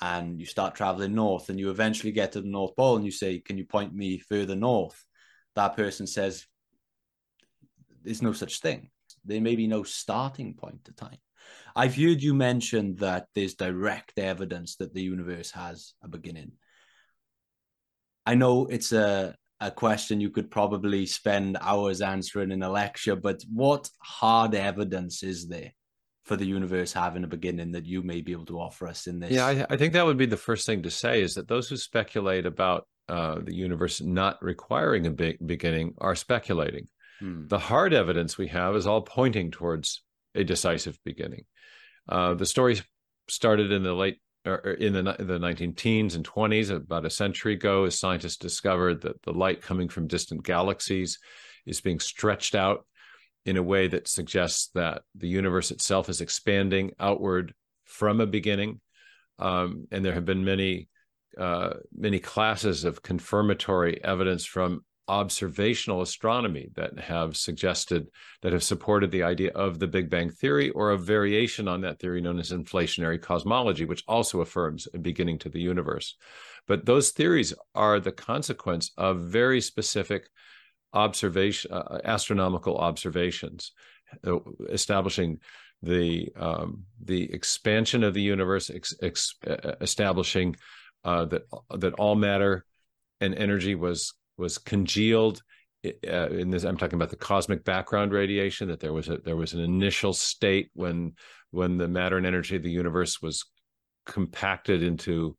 And 0.01 0.41
you 0.41 0.47
start 0.47 0.75
traveling 0.75 1.15
north, 1.15 1.51
and 1.51 1.61
you 1.61 1.71
eventually 1.71 2.13
get 2.13 2.33
to 2.33 2.41
the 2.41 2.49
North 2.49 2.75
Pole, 2.77 2.97
and 2.97 3.05
you 3.05 3.13
say, 3.13 3.39
Can 3.39 3.59
you 3.59 3.67
point 3.67 3.95
me 3.95 4.19
further 4.19 4.57
north? 4.57 5.05
That 5.57 5.77
person 5.77 6.07
says, 6.07 6.47
There's 8.03 8.23
no 8.23 8.33
such 8.33 8.61
thing. 8.61 8.91
There 9.25 9.41
may 9.41 9.57
be 9.57 9.67
no 9.67 9.83
starting 9.83 10.55
point 10.55 10.85
to 10.85 10.93
time. 10.93 11.19
I've 11.77 11.97
heard 11.97 12.23
you 12.23 12.35
mention 12.35 12.97
that 12.97 13.27
there's 13.35 13.55
direct 13.55 14.19
evidence 14.19 14.77
that 14.77 14.95
the 14.95 15.03
universe 15.03 15.51
has 15.53 15.95
a 16.03 16.09
beginning. 16.09 16.53
I 18.27 18.35
know 18.35 18.67
it's 18.67 18.93
a, 18.93 19.35
a 19.61 19.71
question 19.71 20.21
you 20.21 20.31
could 20.31 20.51
probably 20.51 21.07
spend 21.07 21.59
hours 21.61 22.01
answering 22.01 22.53
in 22.53 22.63
a 22.63 22.71
lecture, 22.71 23.17
but 23.17 23.43
what 23.53 23.89
hard 24.01 24.55
evidence 24.55 25.23
is 25.23 25.49
there 25.49 25.73
for 26.25 26.37
the 26.37 26.47
universe 26.47 26.93
having 26.93 27.25
a 27.25 27.29
beginning 27.29 27.73
that 27.73 27.85
you 27.85 28.03
may 28.03 28.23
be 28.23 28.33
able 28.33 28.47
to 28.47 28.61
offer 28.61 28.87
us 28.87 29.07
in 29.07 29.19
this? 29.19 29.33
Yeah, 29.33 29.47
I, 29.47 29.67
I 29.71 29.77
think 29.77 29.93
that 29.93 30.07
would 30.07 30.17
be 30.17 30.27
the 30.27 30.37
first 30.37 30.65
thing 30.65 30.83
to 30.83 30.91
say 30.91 31.23
is 31.23 31.35
that 31.35 31.49
those 31.49 31.69
who 31.69 31.77
speculate 31.77 32.47
about 32.47 32.87
uh, 33.09 33.39
the 33.43 33.55
universe 33.55 34.01
not 34.01 34.43
requiring 34.43 35.07
a 35.07 35.11
big 35.11 35.39
beginning 35.45 35.95
are 35.99 36.15
speculating. 36.15 36.89
Hmm. 37.21 37.47
The 37.47 37.59
hard 37.59 37.93
evidence 37.93 38.39
we 38.39 38.49
have 38.49 38.75
is 38.77 38.87
all 38.87 39.03
pointing 39.03 39.51
towards 39.51 40.03
a 40.35 40.45
decisive 40.45 40.99
beginning. 41.05 41.45
Uh, 42.09 42.35
the 42.35 42.47
story 42.47 42.81
started 43.29 43.73
in 43.73 43.83
the 43.83 43.95
late 43.95 44.21
or 44.47 44.57
in 44.57 44.93
the 44.93 45.17
the 45.19 45.39
19 45.39 45.75
teens 45.75 46.15
and 46.15 46.29
20s, 46.29 46.71
about 46.71 47.07
a 47.07 47.11
century 47.11 47.55
ago, 47.55 47.85
as 47.85 47.99
scientists 47.99 48.37
discovered 48.37 49.01
that 49.03 49.23
the 49.23 49.33
light 49.33 49.63
coming 49.63 49.89
from 49.89 50.07
distant 50.07 50.45
galaxies 50.45 51.19
is 51.65 51.81
being 51.81 51.99
stretched 51.99 52.55
out 52.55 52.87
in 53.47 53.57
a 53.57 53.63
way 53.63 53.89
that 53.89 54.09
suggests 54.09 54.71
that 54.75 55.03
the 55.15 55.29
universe 55.29 55.71
itself 55.71 56.09
is 56.09 56.21
expanding 56.21 56.93
outward 56.99 57.55
from 57.85 58.21
a 58.21 58.27
beginning. 58.27 58.81
Um, 59.39 59.87
and 59.91 60.05
there 60.05 60.15
have 60.15 60.25
been 60.25 60.45
many 60.45 60.89
uh, 61.39 61.75
many 61.97 62.19
classes 62.19 62.85
of 62.85 63.03
confirmatory 63.03 64.03
evidence 64.05 64.45
from 64.45 64.85
observational 65.09 66.01
astronomy 66.01 66.71
that 66.75 66.99
have 66.99 67.37
suggested 67.37 68.09
that 68.43 68.53
have 68.53 68.63
supported 68.63 69.11
the 69.11 69.23
idea 69.23 69.51
of 69.53 69.79
the 69.79 69.87
Big 69.87 70.09
Bang 70.09 70.31
theory 70.31 70.71
or 70.71 70.91
a 70.91 70.99
variation 70.99 71.69
on 71.69 71.83
that 71.83 71.99
theory 71.99 72.21
known 72.21 72.39
as 72.39 72.51
inflationary 72.51 73.21
cosmology, 73.21 73.85
which 73.85 74.05
also 74.09 74.41
affirms 74.41 74.89
a 74.95 74.99
beginning 74.99 75.39
to 75.39 75.49
the 75.49 75.61
universe. 75.61 76.17
But 76.67 76.87
those 76.87 77.11
theories 77.11 77.53
are 77.75 78.01
the 78.01 78.13
consequence 78.13 78.93
of 78.97 79.21
very 79.21 79.61
specific 79.61 80.29
observation, 80.95 81.73
uh, 81.73 81.99
astronomical 82.05 82.79
observations, 82.79 83.73
uh, 84.27 84.39
establishing 84.71 85.41
the 85.83 86.33
um, 86.37 86.85
the 87.03 87.31
expansion 87.33 88.03
of 88.05 88.15
the 88.15 88.23
universe, 88.23 88.71
ex- 88.71 88.95
ex- 89.03 89.35
uh, 89.47 89.75
establishing 89.83 90.57
uh, 91.05 91.25
that 91.27 91.43
that 91.79 91.95
all 91.95 92.15
matter 92.15 92.65
and 93.21 93.35
energy 93.35 93.75
was 93.75 94.15
was 94.37 94.59
congealed 94.59 95.43
uh, 95.85 96.29
in 96.29 96.51
this 96.51 96.65
i'm 96.65 96.77
talking 96.77 96.97
about 96.97 97.11
the 97.11 97.17
cosmic 97.17 97.65
background 97.65 98.13
radiation 98.13 98.69
that 98.69 98.81
there 98.81 98.93
was 98.93 99.09
a 99.09 99.19
there 99.19 99.37
was 99.37 99.53
an 99.53 99.61
initial 99.61 100.13
state 100.13 100.71
when 100.75 101.13
when 101.51 101.79
the 101.79 101.89
matter 101.89 102.17
and 102.17 102.27
energy 102.27 102.57
of 102.57 102.63
the 102.63 102.71
universe 102.71 103.23
was 103.23 103.45
compacted 104.07 104.83
into 104.83 105.37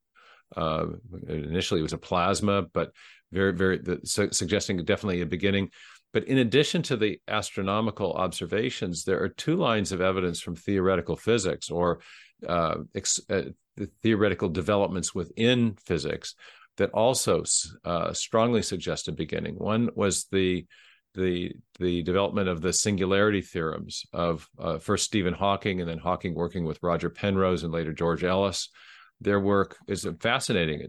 uh, 0.55 0.85
initially 1.27 1.79
it 1.79 1.83
was 1.83 1.93
a 1.93 1.97
plasma, 1.97 2.63
but 2.73 2.91
very, 3.31 3.53
very 3.53 3.77
the, 3.77 3.99
su- 4.03 4.31
suggesting 4.31 4.77
definitely 4.77 5.21
a 5.21 5.25
beginning. 5.25 5.69
But 6.13 6.25
in 6.25 6.37
addition 6.37 6.81
to 6.83 6.95
the 6.95 7.19
astronomical 7.27 8.13
observations, 8.13 9.03
there 9.03 9.21
are 9.21 9.29
two 9.29 9.55
lines 9.55 9.91
of 9.91 10.01
evidence 10.01 10.39
from 10.39 10.55
theoretical 10.55 11.17
physics 11.17 11.69
or 11.69 11.99
uh, 12.47 12.75
ex- 12.93 13.19
uh, 13.29 13.43
the 13.77 13.89
theoretical 14.01 14.49
developments 14.49 15.13
within 15.13 15.75
physics 15.85 16.35
that 16.77 16.91
also 16.91 17.43
uh, 17.83 18.13
strongly 18.13 18.61
suggest 18.61 19.07
a 19.07 19.11
beginning. 19.11 19.55
One 19.55 19.89
was 19.95 20.25
the 20.31 20.65
the 21.13 21.53
the 21.79 22.03
development 22.03 22.49
of 22.49 22.61
the 22.61 22.73
singularity 22.73 23.41
theorems 23.41 24.03
of 24.11 24.47
uh, 24.59 24.79
first 24.79 25.05
Stephen 25.05 25.33
Hawking 25.33 25.79
and 25.79 25.89
then 25.89 25.97
Hawking 25.97 26.35
working 26.35 26.65
with 26.65 26.83
Roger 26.83 27.09
Penrose 27.09 27.63
and 27.63 27.71
later 27.71 27.93
George 27.93 28.23
Ellis. 28.23 28.69
Their 29.21 29.39
work 29.39 29.77
is 29.87 30.07
fascinating. 30.19 30.81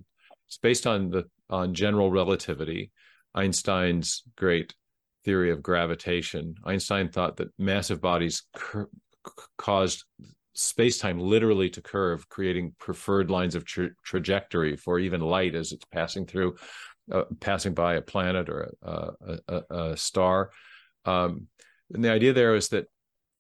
It's 0.48 0.58
based 0.58 0.86
on 0.86 1.10
the 1.10 1.24
on 1.48 1.74
general 1.74 2.10
relativity, 2.10 2.90
Einstein's 3.34 4.24
great 4.36 4.74
theory 5.24 5.50
of 5.50 5.62
gravitation. 5.62 6.56
Einstein 6.64 7.08
thought 7.08 7.36
that 7.36 7.52
massive 7.58 8.00
bodies 8.00 8.42
caused 9.58 10.04
space-time 10.56 11.18
literally 11.18 11.70
to 11.70 11.82
curve, 11.82 12.28
creating 12.28 12.74
preferred 12.78 13.30
lines 13.30 13.54
of 13.54 13.64
tra- 13.64 13.90
trajectory 14.04 14.76
for 14.76 14.98
even 14.98 15.20
light 15.20 15.54
as 15.54 15.72
it's 15.72 15.84
passing 15.86 16.26
through 16.26 16.56
uh, 17.12 17.24
passing 17.40 17.74
by 17.74 17.94
a 17.94 18.02
planet 18.02 18.48
or 18.48 18.72
a, 18.82 19.10
a, 19.48 19.62
a 19.70 19.96
star. 19.96 20.50
Um, 21.04 21.46
and 21.92 22.04
the 22.04 22.10
idea 22.10 22.32
there 22.32 22.56
is 22.56 22.68
that, 22.70 22.86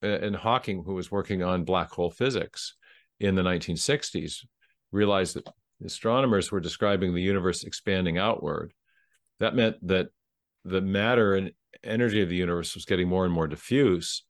and 0.02 0.36
Hawking, 0.36 0.84
who 0.84 0.94
was 0.94 1.10
working 1.10 1.42
on 1.42 1.64
black 1.64 1.90
hole 1.90 2.10
physics 2.10 2.76
in 3.18 3.34
the 3.34 3.42
1960s, 3.42 4.44
realized 4.92 5.34
that 5.34 5.48
astronomers 5.84 6.52
were 6.52 6.60
describing 6.60 7.14
the 7.14 7.22
universe 7.22 7.64
expanding 7.64 8.18
outward. 8.18 8.72
That 9.40 9.56
meant 9.56 9.76
that 9.88 10.08
the 10.64 10.80
matter 10.80 11.34
and 11.34 11.50
energy 11.82 12.22
of 12.22 12.28
the 12.28 12.36
universe 12.36 12.74
was 12.74 12.84
getting 12.84 13.08
more 13.08 13.24
and 13.24 13.34
more 13.34 13.48
diffuse, 13.48 14.24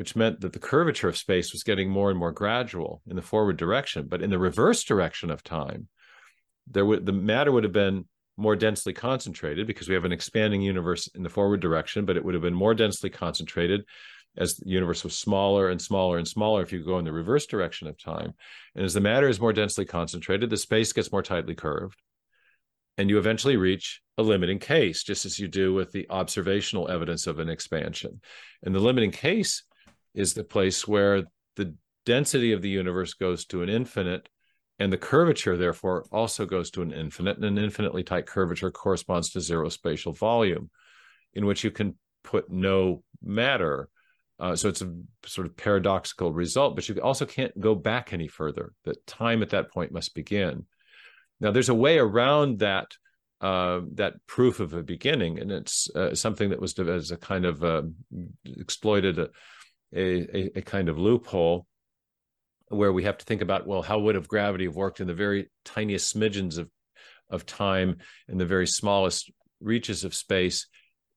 which 0.00 0.16
meant 0.16 0.40
that 0.40 0.54
the 0.54 0.58
curvature 0.58 1.10
of 1.10 1.16
space 1.18 1.52
was 1.52 1.62
getting 1.62 1.90
more 1.90 2.08
and 2.08 2.18
more 2.18 2.32
gradual 2.32 3.02
in 3.06 3.16
the 3.16 3.20
forward 3.20 3.58
direction. 3.58 4.06
But 4.08 4.22
in 4.22 4.30
the 4.30 4.38
reverse 4.38 4.82
direction 4.82 5.30
of 5.30 5.44
time, 5.44 5.88
there 6.66 6.86
would 6.86 7.04
the 7.04 7.12
matter 7.12 7.52
would 7.52 7.64
have 7.64 7.74
been 7.74 8.06
more 8.38 8.56
densely 8.56 8.94
concentrated 8.94 9.66
because 9.66 9.90
we 9.90 9.94
have 9.94 10.06
an 10.06 10.12
expanding 10.12 10.62
universe 10.62 11.06
in 11.08 11.22
the 11.22 11.28
forward 11.28 11.60
direction, 11.60 12.06
but 12.06 12.16
it 12.16 12.24
would 12.24 12.32
have 12.32 12.42
been 12.42 12.54
more 12.54 12.72
densely 12.72 13.10
concentrated 13.10 13.82
as 14.38 14.56
the 14.56 14.70
universe 14.70 15.04
was 15.04 15.18
smaller 15.18 15.68
and 15.68 15.82
smaller 15.82 16.16
and 16.16 16.26
smaller 16.26 16.62
if 16.62 16.72
you 16.72 16.82
go 16.82 16.98
in 16.98 17.04
the 17.04 17.12
reverse 17.12 17.44
direction 17.44 17.86
of 17.86 18.02
time. 18.02 18.32
And 18.74 18.86
as 18.86 18.94
the 18.94 19.02
matter 19.02 19.28
is 19.28 19.38
more 19.38 19.52
densely 19.52 19.84
concentrated, 19.84 20.48
the 20.48 20.56
space 20.56 20.94
gets 20.94 21.12
more 21.12 21.22
tightly 21.22 21.54
curved. 21.54 22.00
And 22.96 23.10
you 23.10 23.18
eventually 23.18 23.58
reach 23.58 24.00
a 24.16 24.22
limiting 24.22 24.60
case, 24.60 25.02
just 25.02 25.26
as 25.26 25.38
you 25.38 25.46
do 25.46 25.74
with 25.74 25.92
the 25.92 26.06
observational 26.08 26.88
evidence 26.88 27.26
of 27.26 27.38
an 27.38 27.50
expansion. 27.50 28.22
And 28.62 28.74
the 28.74 28.80
limiting 28.80 29.10
case 29.10 29.62
is 30.14 30.34
the 30.34 30.44
place 30.44 30.86
where 30.86 31.24
the 31.56 31.74
density 32.06 32.52
of 32.52 32.62
the 32.62 32.68
universe 32.68 33.14
goes 33.14 33.44
to 33.46 33.62
an 33.62 33.68
infinite 33.68 34.28
and 34.80 34.90
the 34.90 34.96
curvature, 34.96 35.58
therefore, 35.58 36.06
also 36.10 36.46
goes 36.46 36.70
to 36.70 36.82
an 36.82 36.90
infinite, 36.90 37.36
and 37.36 37.44
an 37.44 37.62
infinitely 37.62 38.02
tight 38.02 38.26
curvature 38.26 38.70
corresponds 38.70 39.28
to 39.30 39.40
zero 39.40 39.68
spatial 39.68 40.14
volume, 40.14 40.70
in 41.34 41.44
which 41.44 41.62
you 41.62 41.70
can 41.70 41.96
put 42.24 42.50
no 42.50 43.02
matter. 43.22 43.90
Uh, 44.38 44.56
so 44.56 44.70
it's 44.70 44.80
a 44.80 44.90
sort 45.26 45.46
of 45.46 45.54
paradoxical 45.54 46.32
result, 46.32 46.74
but 46.74 46.88
you 46.88 46.98
also 47.02 47.26
can't 47.26 47.60
go 47.60 47.74
back 47.74 48.14
any 48.14 48.26
further. 48.26 48.72
That 48.84 49.06
time 49.06 49.42
at 49.42 49.50
that 49.50 49.70
point 49.70 49.92
must 49.92 50.14
begin. 50.14 50.64
Now, 51.40 51.50
there's 51.50 51.68
a 51.68 51.74
way 51.74 51.98
around 51.98 52.60
that 52.60 52.86
uh, 53.42 53.80
that 53.94 54.14
proof 54.26 54.60
of 54.60 54.72
a 54.72 54.82
beginning, 54.82 55.40
and 55.40 55.52
it's 55.52 55.90
uh, 55.94 56.14
something 56.14 56.50
that 56.50 56.60
was 56.60 56.78
as 56.78 57.10
a 57.10 57.16
kind 57.18 57.44
of 57.44 57.62
uh, 57.62 57.82
exploited 58.44 59.18
a, 59.94 60.36
a, 60.36 60.50
a 60.56 60.62
kind 60.62 60.88
of 60.88 60.98
loophole 60.98 61.66
where 62.68 62.92
we 62.92 63.04
have 63.04 63.18
to 63.18 63.24
think 63.24 63.42
about 63.42 63.66
well 63.66 63.82
how 63.82 63.98
would 63.98 64.14
have 64.14 64.28
gravity 64.28 64.64
have 64.64 64.76
worked 64.76 65.00
in 65.00 65.06
the 65.06 65.14
very 65.14 65.50
tiniest 65.64 66.14
smidgens 66.14 66.58
of 66.58 66.70
of 67.28 67.46
time 67.46 67.96
in 68.28 68.38
the 68.38 68.46
very 68.46 68.66
smallest 68.66 69.30
reaches 69.60 70.04
of 70.04 70.14
space 70.14 70.66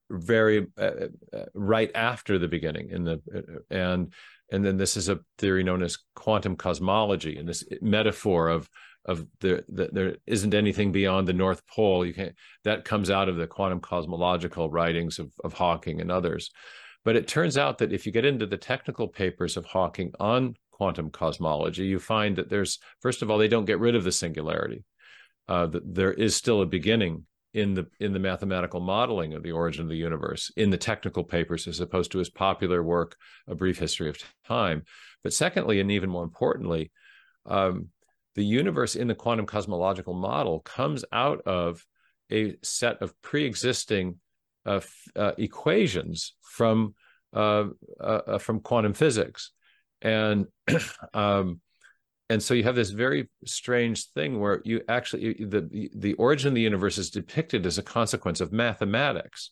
very 0.09 0.67
uh, 0.77 0.91
uh, 1.33 1.45
right 1.53 1.91
after 1.95 2.37
the 2.37 2.47
beginning 2.47 2.89
in 2.89 3.03
the 3.03 3.21
uh, 3.35 3.59
and 3.69 4.13
and 4.51 4.63
then 4.63 4.77
this 4.77 4.97
is 4.97 5.09
a 5.09 5.19
theory 5.37 5.63
known 5.63 5.81
as 5.81 5.97
quantum 6.15 6.55
cosmology 6.55 7.37
and 7.37 7.47
this 7.47 7.63
metaphor 7.81 8.49
of 8.49 8.69
of 9.05 9.25
there 9.41 9.63
the, 9.67 9.89
there 9.91 10.15
isn't 10.25 10.53
anything 10.53 10.91
beyond 10.91 11.27
the 11.27 11.33
north 11.33 11.65
pole. 11.67 12.05
You 12.05 12.13
can't 12.13 12.35
that 12.63 12.85
comes 12.85 13.09
out 13.09 13.29
of 13.29 13.35
the 13.35 13.47
quantum 13.47 13.79
cosmological 13.79 14.69
writings 14.69 15.19
of, 15.19 15.31
of 15.43 15.53
hawking 15.53 16.01
and 16.01 16.11
others 16.11 16.51
but 17.03 17.15
it 17.15 17.27
turns 17.27 17.57
out 17.57 17.77
that 17.79 17.93
if 17.93 18.05
you 18.05 18.11
get 18.11 18.25
into 18.25 18.45
the 18.45 18.57
technical 18.57 19.07
papers 19.07 19.57
of 19.57 19.65
hawking 19.65 20.11
on 20.19 20.55
quantum 20.71 21.09
cosmology, 21.09 21.85
you 21.85 21.99
find 21.99 22.35
that 22.37 22.49
there's, 22.49 22.79
first 23.01 23.21
of 23.21 23.29
all, 23.29 23.37
they 23.37 23.47
don't 23.47 23.65
get 23.65 23.79
rid 23.79 23.95
of 23.95 24.03
the 24.03 24.11
singularity. 24.11 24.83
Uh, 25.47 25.67
there 25.71 26.13
is 26.13 26.35
still 26.35 26.61
a 26.61 26.65
beginning 26.65 27.25
in 27.53 27.75
the 27.75 27.85
in 27.99 28.13
the 28.13 28.19
mathematical 28.19 28.79
modeling 28.79 29.33
of 29.33 29.43
the 29.43 29.51
origin 29.51 29.83
of 29.83 29.89
the 29.89 29.95
universe 29.95 30.51
in 30.57 30.69
the 30.69 30.77
technical 30.77 31.23
papers 31.23 31.67
as 31.67 31.79
opposed 31.79 32.11
to 32.11 32.17
his 32.17 32.29
popular 32.29 32.81
work 32.81 33.15
a 33.47 33.53
brief 33.53 33.77
history 33.77 34.09
of 34.09 34.17
time 34.47 34.83
but 35.23 35.33
secondly 35.33 35.79
and 35.79 35.91
even 35.91 36.09
more 36.09 36.23
importantly 36.23 36.91
um, 37.45 37.89
the 38.35 38.43
universe 38.43 38.95
in 38.95 39.07
the 39.07 39.13
quantum 39.13 39.45
cosmological 39.45 40.15
model 40.15 40.61
comes 40.61 41.05
out 41.11 41.41
of 41.41 41.85
a 42.31 42.55
set 42.63 43.01
of 43.01 43.13
pre-existing 43.21 44.15
uh, 44.65 44.81
uh, 45.15 45.31
equations 45.37 46.35
from 46.41 46.95
uh, 47.33 47.65
uh, 47.99 48.21
uh, 48.27 48.37
from 48.37 48.59
quantum 48.59 48.93
physics. 48.93 49.51
And 50.01 50.45
um, 51.13 51.61
and 52.29 52.41
so 52.41 52.53
you 52.53 52.63
have 52.63 52.75
this 52.75 52.91
very 52.91 53.29
strange 53.45 54.07
thing 54.09 54.39
where 54.39 54.61
you 54.63 54.81
actually 54.87 55.33
the 55.39 55.89
the 55.95 56.13
origin 56.13 56.49
of 56.49 56.55
the 56.55 56.61
universe 56.61 56.97
is 56.97 57.09
depicted 57.09 57.65
as 57.65 57.77
a 57.77 57.83
consequence 57.83 58.39
of 58.39 58.51
mathematics. 58.51 59.51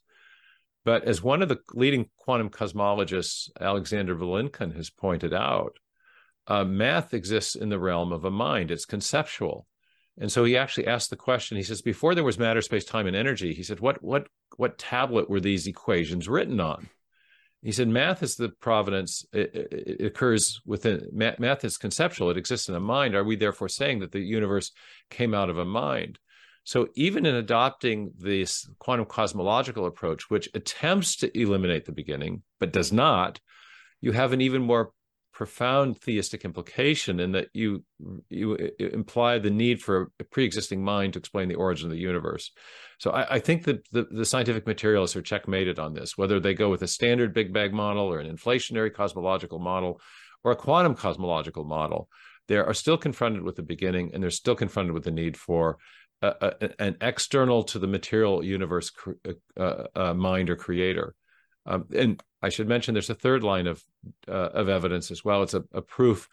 But 0.84 1.04
as 1.04 1.22
one 1.22 1.42
of 1.42 1.50
the 1.50 1.60
leading 1.74 2.10
quantum 2.18 2.50
cosmologists 2.50 3.50
alexander 3.60 4.16
vilenkin 4.16 4.76
has 4.76 4.90
pointed 4.90 5.34
out 5.34 5.78
uh, 6.48 6.64
math 6.64 7.14
exists 7.14 7.56
in 7.56 7.70
the 7.70 7.80
realm 7.80 8.12
of 8.12 8.26
a 8.26 8.32
mind. 8.32 8.72
It's 8.72 8.86
conceptual 8.86 9.68
and 10.22 10.32
so 10.32 10.46
he 10.46 10.56
actually 10.56 10.86
asked 10.86 11.10
the 11.10 11.16
question. 11.16 11.58
He 11.58 11.64
says 11.64 11.82
before 11.82 12.14
there 12.14 12.24
was 12.24 12.38
matter 12.38 12.62
space 12.62 12.86
time 12.86 13.08
and 13.08 13.16
energy. 13.16 13.56
He 13.56 13.64
said 13.64 13.80
what 13.80 14.02
what 14.04 14.28
what 14.56 14.78
tablet 14.78 15.30
were 15.30 15.40
these 15.40 15.66
equations 15.66 16.30
written 16.30 16.60
on? 16.60 16.90
He 17.64 17.72
said 17.72 17.88
math 17.88 18.22
is 18.22 18.36
the 18.36 18.50
provenance 18.50 19.26
it, 19.34 19.56
it, 19.56 20.06
occurs 20.06 20.62
within 20.64 21.08
math 21.12 21.66
is 21.66 21.78
conceptual. 21.78 22.30
It 22.30 22.38
exists 22.38 22.70
in 22.70 22.76
a 22.76 22.80
mind. 22.80 23.16
Are 23.16 23.24
we 23.24 23.36
therefore 23.36 23.68
saying 23.68 24.00
that 24.00 24.12
the 24.12 24.20
universe 24.20 24.72
came 25.10 25.34
out 25.34 25.50
of 25.50 25.58
a 25.58 25.66
mind? 25.66 26.20
So 26.66 26.90
even 26.94 27.26
in 27.26 27.34
adopting 27.34 28.12
this 28.16 28.70
quantum 28.78 29.08
cosmological 29.08 29.88
approach 29.88 30.30
which 30.30 30.50
attempts 30.54 31.16
to 31.18 31.36
eliminate 31.40 31.86
the 31.86 31.92
beginning 31.92 32.44
but 32.60 32.72
does 32.72 32.94
not 32.94 33.40
you 34.02 34.12
have 34.12 34.34
an 34.34 34.42
even 34.42 34.62
more 34.62 34.92
profound 35.42 36.00
theistic 36.00 36.46
implication 36.46 37.20
in 37.20 37.32
that 37.32 37.48
you 37.52 37.84
you 38.30 38.54
imply 38.78 39.40
the 39.40 39.50
need 39.50 39.82
for 39.82 40.12
a 40.20 40.24
pre-existing 40.24 40.84
mind 40.84 41.14
to 41.14 41.18
explain 41.18 41.48
the 41.50 41.56
origin 41.56 41.88
of 41.88 41.92
the 41.92 41.98
universe. 41.98 42.52
So 43.00 43.10
I, 43.10 43.38
I 43.38 43.40
think 43.40 43.64
that 43.64 43.90
the, 43.90 44.06
the, 44.12 44.24
scientific 44.24 44.68
materialists 44.68 45.16
are 45.16 45.24
checkmated 45.24 45.80
on 45.80 45.96
this, 45.96 46.16
whether 46.16 46.40
they 46.40 46.54
go 46.54 46.70
with 46.70 46.84
a 46.84 46.88
standard 46.88 47.34
Big 47.34 47.52
Bang 47.52 47.74
model 47.74 48.04
or 48.04 48.20
an 48.20 48.30
inflationary 48.30 48.94
cosmological 48.94 49.58
model 49.58 50.00
or 50.44 50.52
a 50.52 50.56
quantum 50.56 50.94
cosmological 50.94 51.64
model. 51.64 52.08
They 52.48 52.58
are 52.58 52.76
still 52.76 53.00
confronted 53.00 53.42
with 53.42 53.56
the 53.56 53.64
beginning, 53.64 54.12
and 54.14 54.22
they're 54.22 54.30
still 54.30 54.56
confronted 54.56 54.94
with 54.94 55.06
the 55.06 55.10
need 55.10 55.38
for 55.38 55.80
an 56.22 56.98
external 57.02 57.64
to 57.64 57.80
the 57.80 57.88
material 57.88 58.44
universe 58.44 58.92
uh, 59.58 59.84
uh, 59.96 60.14
mind 60.14 60.52
or 60.52 60.56
creator. 60.56 61.16
Um, 61.66 61.86
and 61.96 62.22
I 62.42 62.50
should 62.50 62.68
mention 62.68 62.94
there's 62.94 63.10
a 63.10 63.16
third 63.16 63.44
line 63.44 63.68
of 63.68 63.84
uh, 64.28 64.50
of 64.54 64.70
evidence 64.70 65.12
as 65.12 65.24
well. 65.24 65.44
It's 65.44 65.54
a, 65.54 65.64
a 65.74 65.82
proof 65.82 66.28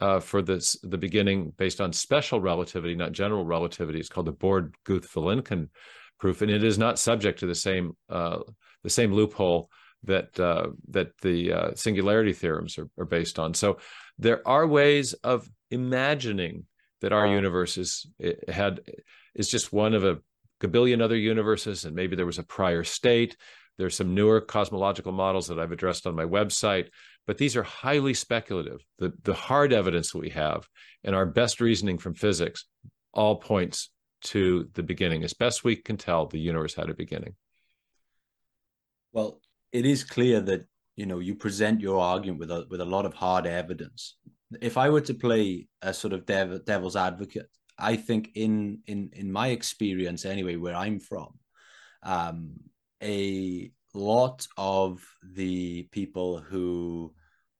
uh, 0.00 0.20
for 0.20 0.42
this 0.42 0.78
the 0.82 0.98
beginning 0.98 1.52
based 1.56 1.80
on 1.80 1.92
special 1.92 2.40
relativity, 2.40 2.94
not 2.94 3.12
general 3.12 3.44
relativity. 3.44 3.98
It's 3.98 4.08
called 4.08 4.26
the 4.26 4.32
Borde 4.32 4.74
Guth 4.84 5.12
Vilenkin 5.12 5.68
proof, 6.18 6.42
and 6.42 6.50
it 6.50 6.64
is 6.64 6.78
not 6.78 6.98
subject 6.98 7.40
to 7.40 7.46
the 7.46 7.54
same 7.54 7.96
uh, 8.08 8.38
the 8.84 8.90
same 8.90 9.12
loophole 9.12 9.70
that 10.04 10.38
uh, 10.38 10.68
that 10.90 11.10
the 11.22 11.52
uh, 11.52 11.74
singularity 11.74 12.32
theorems 12.32 12.78
are, 12.78 12.88
are, 12.98 13.04
based 13.04 13.38
on. 13.38 13.54
So 13.54 13.78
there 14.18 14.46
are 14.46 14.66
ways 14.66 15.14
of 15.14 15.48
imagining 15.70 16.64
that 17.00 17.12
our 17.12 17.26
universe 17.26 17.78
is 17.78 18.06
had 18.48 18.80
is 19.34 19.48
just 19.48 19.72
one 19.72 19.94
of 19.94 20.04
a 20.04 20.18
billion 20.68 21.02
other 21.02 21.16
universes, 21.16 21.84
and 21.84 21.94
maybe 21.94 22.14
there 22.14 22.26
was 22.26 22.38
a 22.38 22.44
prior 22.44 22.84
state 22.84 23.36
there's 23.78 23.96
some 23.96 24.14
newer 24.14 24.40
cosmological 24.40 25.12
models 25.12 25.46
that 25.48 25.58
I've 25.58 25.72
addressed 25.72 26.06
on 26.06 26.16
my 26.16 26.24
website, 26.24 26.88
but 27.26 27.38
these 27.38 27.56
are 27.56 27.62
highly 27.62 28.12
speculative. 28.12 28.80
The, 28.98 29.12
the 29.22 29.34
hard 29.34 29.72
evidence 29.72 30.12
that 30.12 30.18
we 30.18 30.30
have 30.30 30.66
and 31.04 31.14
our 31.14 31.26
best 31.26 31.60
reasoning 31.60 31.98
from 31.98 32.14
physics 32.14 32.64
all 33.12 33.36
points 33.36 33.90
to 34.22 34.68
the 34.74 34.82
beginning. 34.82 35.22
As 35.24 35.32
best 35.32 35.64
we 35.64 35.76
can 35.76 35.96
tell, 35.96 36.26
the 36.26 36.40
universe 36.40 36.74
had 36.74 36.90
a 36.90 36.94
beginning. 36.94 37.34
Well, 39.12 39.40
it 39.72 39.86
is 39.86 40.04
clear 40.04 40.40
that 40.40 40.66
you 40.96 41.06
know 41.06 41.20
you 41.20 41.36
present 41.36 41.80
your 41.80 42.00
argument 42.00 42.40
with 42.40 42.50
a 42.50 42.66
with 42.68 42.80
a 42.80 42.84
lot 42.84 43.06
of 43.06 43.14
hard 43.14 43.46
evidence. 43.46 44.16
If 44.60 44.76
I 44.76 44.88
were 44.90 45.02
to 45.02 45.14
play 45.14 45.68
a 45.82 45.94
sort 45.94 46.12
of 46.12 46.26
dev, 46.26 46.64
devil's 46.64 46.96
advocate, 46.96 47.48
I 47.78 47.96
think 47.96 48.30
in 48.34 48.80
in 48.86 49.10
in 49.12 49.30
my 49.30 49.48
experience 49.48 50.24
anyway, 50.24 50.56
where 50.56 50.74
I'm 50.74 50.98
from, 50.98 51.38
um, 52.02 52.54
a 53.02 53.70
lot 53.94 54.46
of 54.56 55.04
the 55.22 55.84
people 55.90 56.38
who 56.38 57.14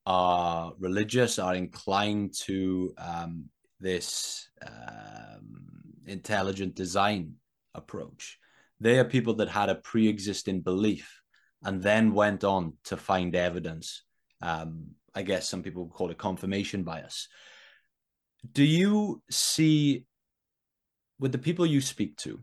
are 0.06 0.72
religious 0.78 1.38
are 1.38 1.54
inclined 1.54 2.34
to 2.34 2.94
um, 2.98 3.44
this 3.80 4.48
um, 4.66 5.60
intelligent 6.06 6.74
design 6.74 7.34
approach. 7.74 8.38
They 8.80 8.98
are 8.98 9.04
people 9.04 9.34
that 9.34 9.48
had 9.48 9.68
a 9.68 9.74
pre-existing 9.74 10.60
belief 10.60 11.20
and 11.62 11.82
then 11.82 12.14
went 12.14 12.44
on 12.44 12.74
to 12.84 12.96
find 12.96 13.34
evidence. 13.34 14.04
Um, 14.40 14.92
I 15.14 15.22
guess 15.22 15.48
some 15.48 15.62
people 15.62 15.88
call 15.88 16.10
it 16.10 16.18
confirmation 16.18 16.84
bias. 16.84 17.28
Do 18.52 18.64
you 18.64 19.22
see, 19.30 20.04
with 21.18 21.32
the 21.32 21.38
people 21.38 21.66
you 21.66 21.80
speak 21.80 22.16
to, 22.18 22.40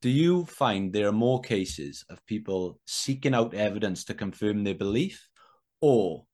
do 0.00 0.08
you 0.08 0.44
find 0.46 0.92
there 0.92 1.08
are 1.08 1.12
more 1.12 1.40
cases 1.40 2.04
of 2.08 2.24
people 2.26 2.80
seeking 2.86 3.34
out 3.34 3.54
evidence 3.54 4.04
to 4.04 4.14
confirm 4.14 4.64
their 4.64 4.74
belief 4.74 5.28
or 5.80 6.24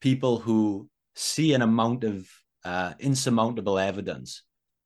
people 0.00 0.38
who 0.38 0.88
see 1.14 1.54
an 1.54 1.62
amount 1.62 2.04
of 2.04 2.28
uh, 2.64 2.92
insurmountable 2.98 3.78
evidence 3.78 4.42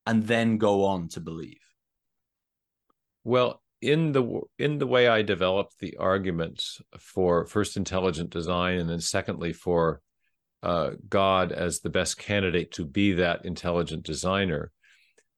and 0.06 0.24
then 0.24 0.58
go 0.58 0.85
on 0.85 1.08
to 1.08 1.20
believe? 1.20 1.61
Well, 3.24 3.62
in 3.80 4.12
the 4.12 4.40
in 4.58 4.78
the 4.78 4.87
way 4.87 5.08
I 5.08 5.22
developed 5.22 5.78
the 5.80 5.96
arguments 5.96 6.80
for 6.98 7.46
first 7.46 7.76
intelligent 7.76 8.30
design, 8.30 8.78
and 8.78 8.88
then 8.88 9.00
secondly 9.00 9.52
for 9.52 10.00
uh, 10.62 10.90
God 11.08 11.50
as 11.50 11.80
the 11.80 11.90
best 11.90 12.18
candidate 12.18 12.72
to 12.72 12.85
be 12.85 13.12
that 13.14 13.44
intelligent 13.44 14.04
designer, 14.04 14.70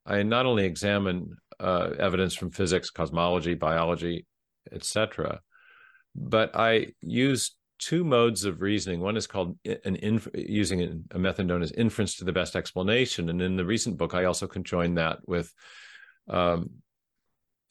I 0.05 0.23
not 0.23 0.45
only 0.45 0.67
examine 0.67 1.37
uh, 1.65 1.91
evidence 1.99 2.35
from 2.35 2.51
physics, 2.51 2.91
cosmology, 2.91 3.55
biology, 3.55 4.27
etc., 4.73 5.41
but 6.15 6.55
I 6.55 6.93
use 7.01 7.57
two 7.79 8.05
modes 8.05 8.45
of 8.45 8.61
reasoning. 8.61 9.01
One 9.01 9.17
is 9.17 9.27
called 9.27 9.59
an 9.65 9.97
inf- 9.97 10.29
using 10.35 11.05
a 11.11 11.19
method 11.19 11.47
known 11.47 11.63
as 11.63 11.73
inference 11.73 12.17
to 12.17 12.25
the 12.25 12.33
best 12.33 12.55
explanation, 12.55 13.29
and 13.29 13.43
in 13.43 13.57
the 13.57 13.65
recent 13.65 13.97
book, 13.97 14.15
I 14.15 14.25
also 14.25 14.47
conjoined 14.47 14.99
that 14.99 15.19
with 15.27 15.53
um, 16.29 16.71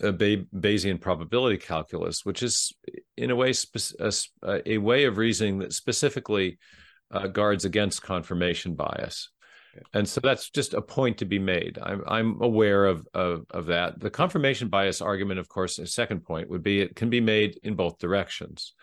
a 0.02 0.12
Bayesian 0.12 1.00
probability 1.00 1.58
calculus, 1.58 2.26
which 2.26 2.44
is 2.44 2.74
in 3.16 3.32
a 3.32 3.36
way 3.36 3.54
spe- 3.54 3.96
a, 4.00 4.12
a, 4.66 4.78
way 4.78 5.06
of 5.06 5.18
reasoning 5.18 5.60
that 5.60 5.74
specifically 5.74 6.58
uh, 7.12 7.28
guards 7.28 7.64
against 7.64 8.02
confirmation 8.02 8.76
bias. 8.76 9.30
And 9.94 10.08
so 10.08 10.22
that's 10.22 10.50
just 10.50 10.74
a 10.74 10.82
point 10.82 11.18
to 11.20 11.26
be 11.26 11.40
made. 11.40 11.80
I'm 11.82 12.04
I'm 12.08 12.42
aware 12.42 12.86
of, 12.86 13.08
of 13.14 13.46
of 13.50 13.68
that. 13.68 14.00
The 14.00 14.10
confirmation 14.10 14.68
bias 14.68 15.02
argument, 15.02 15.40
of 15.40 15.50
course, 15.50 15.80
a 15.80 15.88
second 15.88 16.24
point 16.24 16.50
would 16.50 16.64
be 16.64 16.82
it 16.82 16.96
can 16.96 17.10
be 17.10 17.22
made 17.22 17.60
in 17.64 17.76
both 17.76 18.00
directions. 18.00 18.74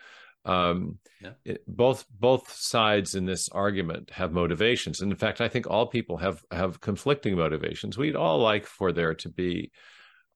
Um, 0.43 0.97
yeah. 1.21 1.33
it, 1.45 1.63
both 1.67 2.05
both 2.09 2.51
sides 2.51 3.13
in 3.13 3.25
this 3.25 3.47
argument 3.49 4.09
have 4.11 4.31
motivations, 4.31 5.01
and 5.01 5.11
in 5.11 5.17
fact, 5.17 5.39
I 5.39 5.49
think 5.49 5.69
all 5.69 5.87
people 5.87 6.17
have 6.17 6.43
have 6.51 6.81
conflicting 6.81 7.35
motivations. 7.35 7.97
We'd 7.97 8.15
all 8.15 8.39
like 8.39 8.65
for 8.65 8.91
there 8.91 9.13
to 9.15 9.29
be 9.29 9.71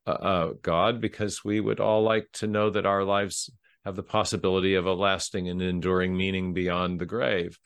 uh, 0.05 0.49
God 0.61 1.01
because 1.01 1.43
we 1.43 1.59
would 1.59 1.79
all 1.79 2.03
like 2.03 2.27
to 2.33 2.47
know 2.47 2.69
that 2.69 2.85
our 2.85 3.03
lives 3.03 3.49
have 3.83 3.95
the 3.95 4.03
possibility 4.03 4.75
of 4.75 4.85
a 4.85 4.93
lasting 4.93 5.47
and 5.49 5.61
enduring 5.61 6.15
meaning 6.15 6.53
beyond 6.53 6.99
the 6.99 7.05
grave. 7.05 7.57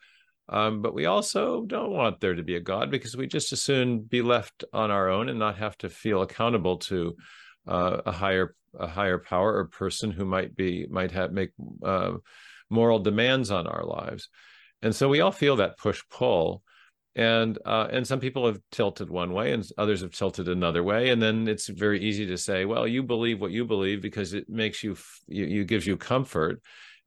Um, 0.51 0.81
but 0.81 0.95
we 0.95 1.05
also 1.05 1.63
don't 1.65 1.91
want 1.91 2.19
there 2.19 2.33
to 2.33 2.43
be 2.43 2.55
a 2.55 2.59
God 2.59 2.89
because 2.89 3.15
we 3.15 3.27
just 3.27 3.53
as 3.53 3.61
soon 3.61 4.01
be 4.01 4.21
left 4.23 4.63
on 4.73 4.89
our 4.89 5.09
own 5.09 5.29
and 5.29 5.37
not 5.37 5.57
have 5.57 5.77
to 5.79 5.89
feel 5.89 6.23
accountable 6.23 6.77
to 6.77 7.15
uh, 7.67 8.01
a 8.05 8.11
higher 8.11 8.55
a 8.77 8.87
higher 8.87 9.17
power 9.17 9.55
or 9.55 9.65
person 9.65 10.11
who 10.11 10.25
might 10.25 10.55
be 10.55 10.87
might 10.89 11.11
have 11.11 11.31
make 11.31 11.51
uh, 11.83 12.13
moral 12.69 12.99
demands 12.99 13.51
on 13.51 13.67
our 13.67 13.83
lives. 13.83 14.29
And 14.81 14.95
so 14.95 15.07
we 15.07 15.21
all 15.21 15.31
feel 15.31 15.57
that 15.57 15.77
push 15.77 16.01
pull 16.09 16.63
and 17.15 17.57
uh, 17.65 17.87
and 17.91 18.07
some 18.07 18.19
people 18.19 18.45
have 18.45 18.59
tilted 18.71 19.09
one 19.09 19.33
way 19.33 19.51
and 19.51 19.67
others 19.77 20.01
have 20.01 20.11
tilted 20.11 20.47
another 20.47 20.83
way 20.83 21.09
and 21.09 21.21
then 21.21 21.47
it's 21.47 21.67
very 21.67 21.99
easy 22.01 22.25
to 22.27 22.37
say 22.37 22.65
well 22.65 22.87
you 22.87 23.01
believe 23.01 23.41
what 23.41 23.51
you 23.51 23.65
believe 23.65 24.01
because 24.01 24.33
it 24.33 24.47
makes 24.47 24.83
you 24.83 24.95
you, 25.27 25.45
you 25.45 25.65
gives 25.65 25.87
you 25.87 25.97
comfort 25.97 26.61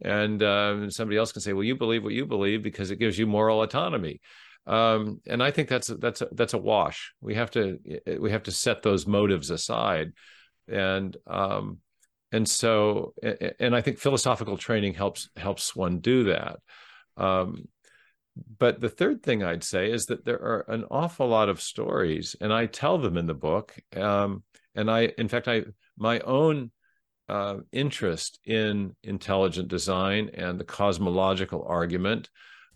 and 0.04 0.42
uh, 0.42 0.90
somebody 0.90 1.16
else 1.16 1.32
can 1.32 1.42
say 1.42 1.52
well 1.52 1.64
you 1.64 1.76
believe 1.76 2.02
what 2.02 2.12
you 2.12 2.26
believe 2.26 2.62
because 2.62 2.90
it 2.90 2.98
gives 2.98 3.18
you 3.18 3.26
moral 3.26 3.62
autonomy. 3.62 4.20
Um, 4.64 5.20
and 5.26 5.42
i 5.42 5.50
think 5.50 5.68
that's 5.68 5.88
that's 5.88 6.20
a, 6.20 6.28
that's 6.32 6.54
a 6.54 6.58
wash. 6.58 7.12
We 7.20 7.34
have 7.34 7.50
to 7.52 7.78
we 8.20 8.30
have 8.30 8.44
to 8.44 8.52
set 8.52 8.82
those 8.82 9.06
motives 9.06 9.50
aside. 9.50 10.12
And 10.68 11.16
um, 11.26 11.78
and 12.30 12.48
so 12.48 13.14
and 13.58 13.74
i 13.76 13.80
think 13.80 13.98
philosophical 13.98 14.56
training 14.56 14.94
helps 14.94 15.28
helps 15.36 15.74
one 15.74 15.98
do 15.98 16.24
that. 16.24 16.58
Um, 17.16 17.68
but 18.58 18.80
the 18.80 18.88
third 18.88 19.22
thing 19.22 19.42
I'd 19.42 19.64
say 19.64 19.90
is 19.90 20.06
that 20.06 20.24
there 20.24 20.40
are 20.40 20.64
an 20.68 20.84
awful 20.90 21.28
lot 21.28 21.48
of 21.48 21.60
stories, 21.60 22.34
and 22.40 22.52
I 22.52 22.66
tell 22.66 22.98
them 22.98 23.16
in 23.18 23.26
the 23.26 23.34
book. 23.34 23.74
Um, 23.94 24.42
and 24.74 24.90
I, 24.90 25.12
in 25.18 25.28
fact, 25.28 25.48
I 25.48 25.64
my 25.98 26.20
own 26.20 26.70
uh, 27.28 27.56
interest 27.72 28.38
in 28.44 28.94
intelligent 29.02 29.68
design 29.68 30.30
and 30.34 30.58
the 30.58 30.64
cosmological 30.64 31.64
argument 31.66 32.28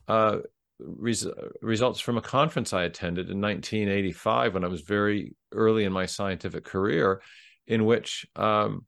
uh, 0.09 0.39
res- 0.79 1.27
results 1.61 2.01
from 2.01 2.17
a 2.17 2.23
conference 2.23 2.73
I 2.73 2.85
attended 2.85 3.31
in 3.31 3.41
1985 3.41 4.55
when 4.55 4.65
I 4.65 4.69
was 4.69 4.83
very 4.83 5.35
early 5.53 5.85
in 5.85 5.93
my 5.93 6.07
scientific 6.07 6.65
career, 6.65 7.23
in 7.67 7.85
which 7.85 8.27
um, 8.37 8.85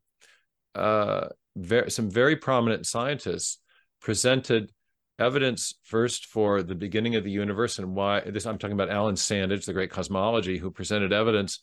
uh, 0.74 1.28
ver- 1.56 1.88
some 1.88 2.10
very 2.10 2.36
prominent 2.36 2.86
scientists 2.86 3.58
presented 4.00 4.70
evidence 5.18 5.74
first 5.82 6.26
for 6.26 6.62
the 6.62 6.74
beginning 6.74 7.16
of 7.16 7.24
the 7.24 7.30
universe 7.30 7.80
and 7.80 7.94
why 7.94 8.20
this 8.20 8.46
i'm 8.46 8.56
talking 8.56 8.74
about 8.74 8.88
Allan 8.88 9.16
Sandage 9.16 9.64
the 9.64 9.72
great 9.72 9.90
cosmology 9.90 10.58
who 10.58 10.70
presented 10.70 11.12
evidence 11.12 11.58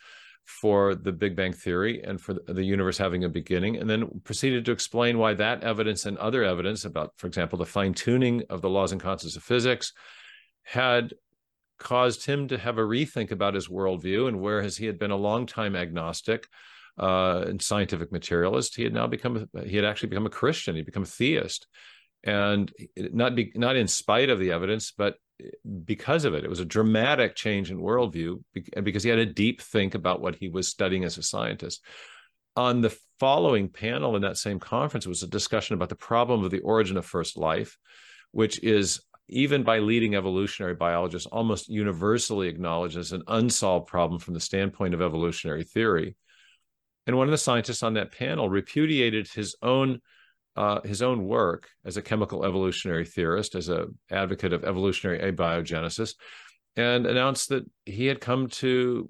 for 0.46 0.96
the 0.96 1.12
big 1.12 1.36
bang 1.36 1.52
theory 1.52 2.04
and 2.04 2.22
for 2.22 2.34
the 2.34 2.64
universe 2.64 2.98
having 2.98 3.24
a 3.24 3.30
beginning 3.30 3.78
and 3.78 3.90
then 3.90 4.22
proceeded 4.24 4.64
to 4.64 4.72
explain 4.72 5.18
why 5.18 5.34
that 5.34 5.64
evidence 5.64 6.06
and 6.06 6.18
other 6.20 6.44
evidence 6.44 6.86
about 6.86 7.12
for 7.18 7.28
example 7.28 7.58
the 7.58 7.66
fine 7.66 7.94
tuning 7.94 8.44
of 8.50 8.62
the 8.62 8.70
laws 8.70 8.92
and 8.92 9.02
constants 9.02 9.36
of 9.36 9.44
physics 9.44 9.92
had 10.64 11.14
caused 11.80 12.26
him 12.26 12.48
to 12.48 12.58
have 12.58 12.78
a 12.78 12.82
rethink 12.82 13.32
about 13.32 13.56
his 13.56 13.68
worldview 13.68 14.28
and 14.28 14.40
whereas 14.40 14.78
he 14.78 14.86
had 14.86 15.00
been 15.00 15.12
a 15.12 15.16
long 15.16 15.46
time 15.46 15.76
agnostic 15.76 16.48
uh, 16.98 17.44
and 17.48 17.62
scientific 17.62 18.12
materialist. 18.12 18.76
He 18.76 18.84
had 18.84 18.94
now 18.94 19.08
become 19.08 19.50
he 19.66 19.76
had 19.76 19.86
actually 19.86 20.10
become 20.10 20.26
a 20.26 20.30
christian. 20.32 20.76
He'd 20.76 20.86
become 20.86 21.04
a 21.04 21.08
theist. 21.08 21.68
And 22.24 22.72
not 22.98 23.36
be 23.36 23.52
not 23.56 23.76
in 23.76 23.88
spite 23.88 24.30
of 24.30 24.40
the 24.40 24.52
evidence, 24.52 24.92
but 24.92 25.16
because 25.84 26.26
of 26.26 26.34
it. 26.34 26.44
It 26.44 26.50
was 26.50 26.60
a 26.60 26.66
dramatic 26.66 27.36
change 27.36 27.72
in 27.72 27.78
worldview 27.78 28.42
because 28.84 29.04
he 29.04 29.10
had 29.10 29.20
a 29.20 29.26
deep 29.26 29.62
think 29.62 29.96
about 29.96 30.22
what 30.22 30.36
he 30.36 30.50
was 30.50 30.68
studying 30.68 31.04
as 31.04 31.18
a 31.18 31.24
scientist. 31.24 31.84
On 32.56 32.82
the 32.82 32.98
following 33.20 33.70
panel 33.70 34.16
in 34.16 34.22
that 34.22 34.38
same 34.38 34.60
conference 34.60 35.06
was 35.06 35.24
a 35.24 35.28
discussion 35.28 35.74
about 35.74 35.90
the 35.90 35.96
problem 35.96 36.44
of 36.44 36.52
the 36.52 36.62
origin 36.62 36.98
of 36.98 37.06
first 37.06 37.38
life, 37.38 37.78
which 38.32 38.64
is 38.64 39.02
even 39.28 39.64
by 39.64 39.80
leading 39.80 40.16
evolutionary 40.16 40.76
biologists 40.76 41.28
almost 41.28 41.68
universally 41.68 42.48
acknowledged 42.48 42.98
as 42.98 43.12
an 43.12 43.24
unsolved 43.28 43.88
problem 43.88 44.20
from 44.20 44.36
the 44.36 44.40
standpoint 44.40 44.94
of 44.94 45.02
evolutionary 45.02 45.64
theory. 45.64 46.16
And 47.08 47.18
one 47.18 47.28
of 47.28 47.32
the 47.32 47.38
scientists 47.38 47.84
on 47.84 47.96
that 47.96 48.12
panel 48.12 48.50
repudiated 48.50 49.28
his 49.28 49.56
own 49.62 50.00
uh, 50.56 50.82
his 50.82 51.02
own 51.02 51.26
work 51.26 51.70
as 51.84 51.98
a 51.98 52.02
chemical 52.02 52.46
evolutionary 52.46 53.06
theorist, 53.06 53.56
as 53.56 53.70
an 53.70 53.98
advocate 54.10 54.54
of 54.54 54.64
evolutionary 54.64 55.20
abiogenesis, 55.32 56.16
and 56.76 57.06
announced 57.06 57.50
that 57.50 57.66
he 57.86 58.06
had 58.06 58.22
come 58.22 58.48
to 58.48 59.10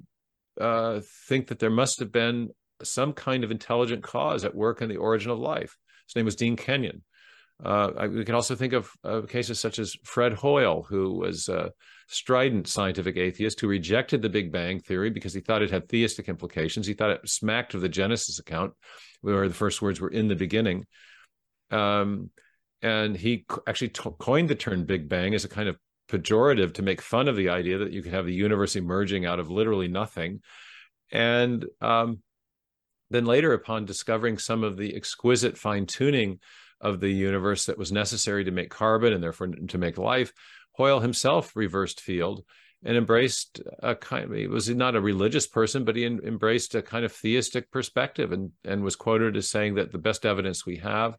uh, 0.59 1.01
think 1.27 1.47
that 1.47 1.59
there 1.59 1.69
must 1.69 1.99
have 1.99 2.11
been 2.11 2.49
some 2.83 3.13
kind 3.13 3.43
of 3.43 3.51
intelligent 3.51 4.03
cause 4.03 4.43
at 4.43 4.55
work 4.55 4.81
in 4.81 4.89
the 4.89 4.97
origin 4.97 5.31
of 5.31 5.39
life. 5.39 5.77
His 6.07 6.15
name 6.15 6.25
was 6.25 6.35
Dean 6.35 6.55
Kenyon. 6.55 7.03
Uh, 7.63 8.07
we 8.11 8.25
can 8.25 8.35
also 8.35 8.53
think 8.53 8.73
of 8.73 8.91
cases 9.29 9.59
such 9.59 9.79
as 9.79 9.95
Fred 10.03 10.33
Hoyle, 10.33 10.83
who 10.83 11.13
was 11.19 11.47
a 11.47 11.71
strident 12.07 12.67
scientific 12.67 13.17
atheist 13.17 13.59
who 13.59 13.67
rejected 13.67 14.21
the 14.21 14.29
Big 14.29 14.51
Bang 14.51 14.79
theory 14.79 15.09
because 15.09 15.33
he 15.33 15.39
thought 15.39 15.61
it 15.61 15.71
had 15.71 15.87
theistic 15.87 16.27
implications. 16.27 16.85
He 16.85 16.93
thought 16.93 17.11
it 17.11 17.29
smacked 17.29 17.73
of 17.73 17.81
the 17.81 17.89
Genesis 17.89 18.39
account, 18.39 18.73
where 19.21 19.47
the 19.47 19.53
first 19.53 19.81
words 19.81 20.01
were 20.01 20.09
in 20.09 20.27
the 20.27 20.35
beginning. 20.35 20.85
Um, 21.72 22.30
and 22.82 23.16
he 23.16 23.45
actually 23.68 23.89
t- 23.89 24.09
coined 24.20 24.49
the 24.49 24.55
term 24.55 24.86
Big 24.86 25.09
Bang 25.09 25.34
as 25.34 25.45
a 25.45 25.49
kind 25.49 25.68
of 25.68 25.78
pejorative 26.09 26.74
to 26.76 26.82
make 26.82 27.01
fun 27.01 27.28
of 27.28 27.36
the 27.36 27.49
idea 27.49 27.80
that 27.80 27.91
you 27.91 28.03
could 28.03 28.13
have 28.13 28.26
the 28.26 28.34
universe 28.34 28.76
emerging 28.76 29.26
out 29.26 29.39
of 29.39 29.49
literally 29.49 29.88
nothing. 29.88 30.41
And 31.11 31.66
um, 31.82 32.20
then 33.09 33.26
later, 33.26 33.53
upon 33.53 33.86
discovering 33.86 34.38
some 34.38 34.63
of 34.63 34.78
the 34.78 34.95
exquisite 34.95 35.57
fine 35.57 35.86
tuning 35.86 36.39
of 36.82 36.99
the 36.99 37.09
universe 37.09 37.66
that 37.66 37.78
was 37.78 37.91
necessary 37.91 38.43
to 38.43 38.51
make 38.51 38.70
carbon 38.70 39.13
and 39.13 39.24
therefore 39.24 39.47
to 39.47 39.78
make 39.78 39.97
life, 39.97 40.32
Hoyle 40.74 40.99
himself 40.99 41.55
reversed 41.55 42.01
field 42.01 42.43
and 42.84 42.97
embraced 42.97 43.61
a 43.82 43.95
kind 43.95 44.26
of, 44.26 44.38
he 44.38 44.47
was 44.47 44.70
not 44.70 44.95
a 44.95 45.01
religious 45.01 45.47
person, 45.47 45.86
but 45.86 45.95
he 45.95 46.05
embraced 46.05 46.76
a 46.76 46.82
kind 46.82 47.05
of 47.05 47.11
theistic 47.11 47.72
perspective 47.72 48.32
and, 48.32 48.51
and 48.63 48.84
was 48.84 48.95
quoted 48.95 49.38
as 49.38 49.49
saying 49.49 49.76
that 49.76 49.91
the 49.91 49.97
best 49.97 50.26
evidence 50.26 50.66
we 50.66 50.78
have 50.78 51.18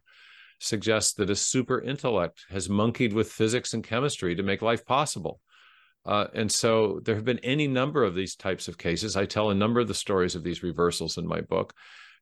suggests 0.59 1.13
that 1.13 1.29
a 1.29 1.35
super 1.35 1.81
intellect 1.81 2.45
has 2.49 2.69
monkeyed 2.69 3.13
with 3.13 3.31
physics 3.31 3.73
and 3.73 3.83
chemistry 3.83 4.35
to 4.35 4.43
make 4.43 4.61
life 4.61 4.85
possible. 4.85 5.39
Uh, 6.05 6.27
and 6.33 6.51
so 6.51 7.01
there 7.03 7.15
have 7.15 7.25
been 7.25 7.39
any 7.39 7.67
number 7.67 8.03
of 8.03 8.15
these 8.15 8.35
types 8.35 8.67
of 8.67 8.77
cases. 8.77 9.17
I 9.17 9.25
tell 9.25 9.49
a 9.49 9.55
number 9.55 9.81
of 9.81 9.87
the 9.87 9.93
stories 9.93 10.35
of 10.35 10.43
these 10.43 10.63
reversals 10.63 11.17
in 11.17 11.27
my 11.27 11.41
book. 11.41 11.73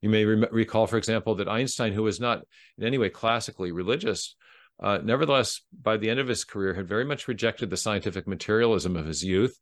You 0.02 0.10
may 0.10 0.26
re- 0.26 0.48
recall, 0.52 0.88
for 0.88 0.98
example, 0.98 1.36
that 1.36 1.48
Einstein, 1.48 1.94
who 1.94 2.04
was 2.04 2.20
not 2.20 2.44
in 2.78 2.84
any 2.84 2.98
way 2.98 3.10
classically 3.10 3.72
religious, 3.72 4.36
uh, 4.80 5.00
nevertheless, 5.04 5.62
by 5.82 5.98
the 5.98 6.10
end 6.10 6.20
of 6.20 6.28
his 6.28 6.44
career, 6.44 6.74
had 6.74 6.88
very 6.88 7.06
much 7.06 7.28
rejected 7.28 7.70
the 7.70 7.78
scientific 7.78 8.28
materialism 8.28 8.96
of 8.96 9.06
his 9.06 9.24
youth. 9.24 9.58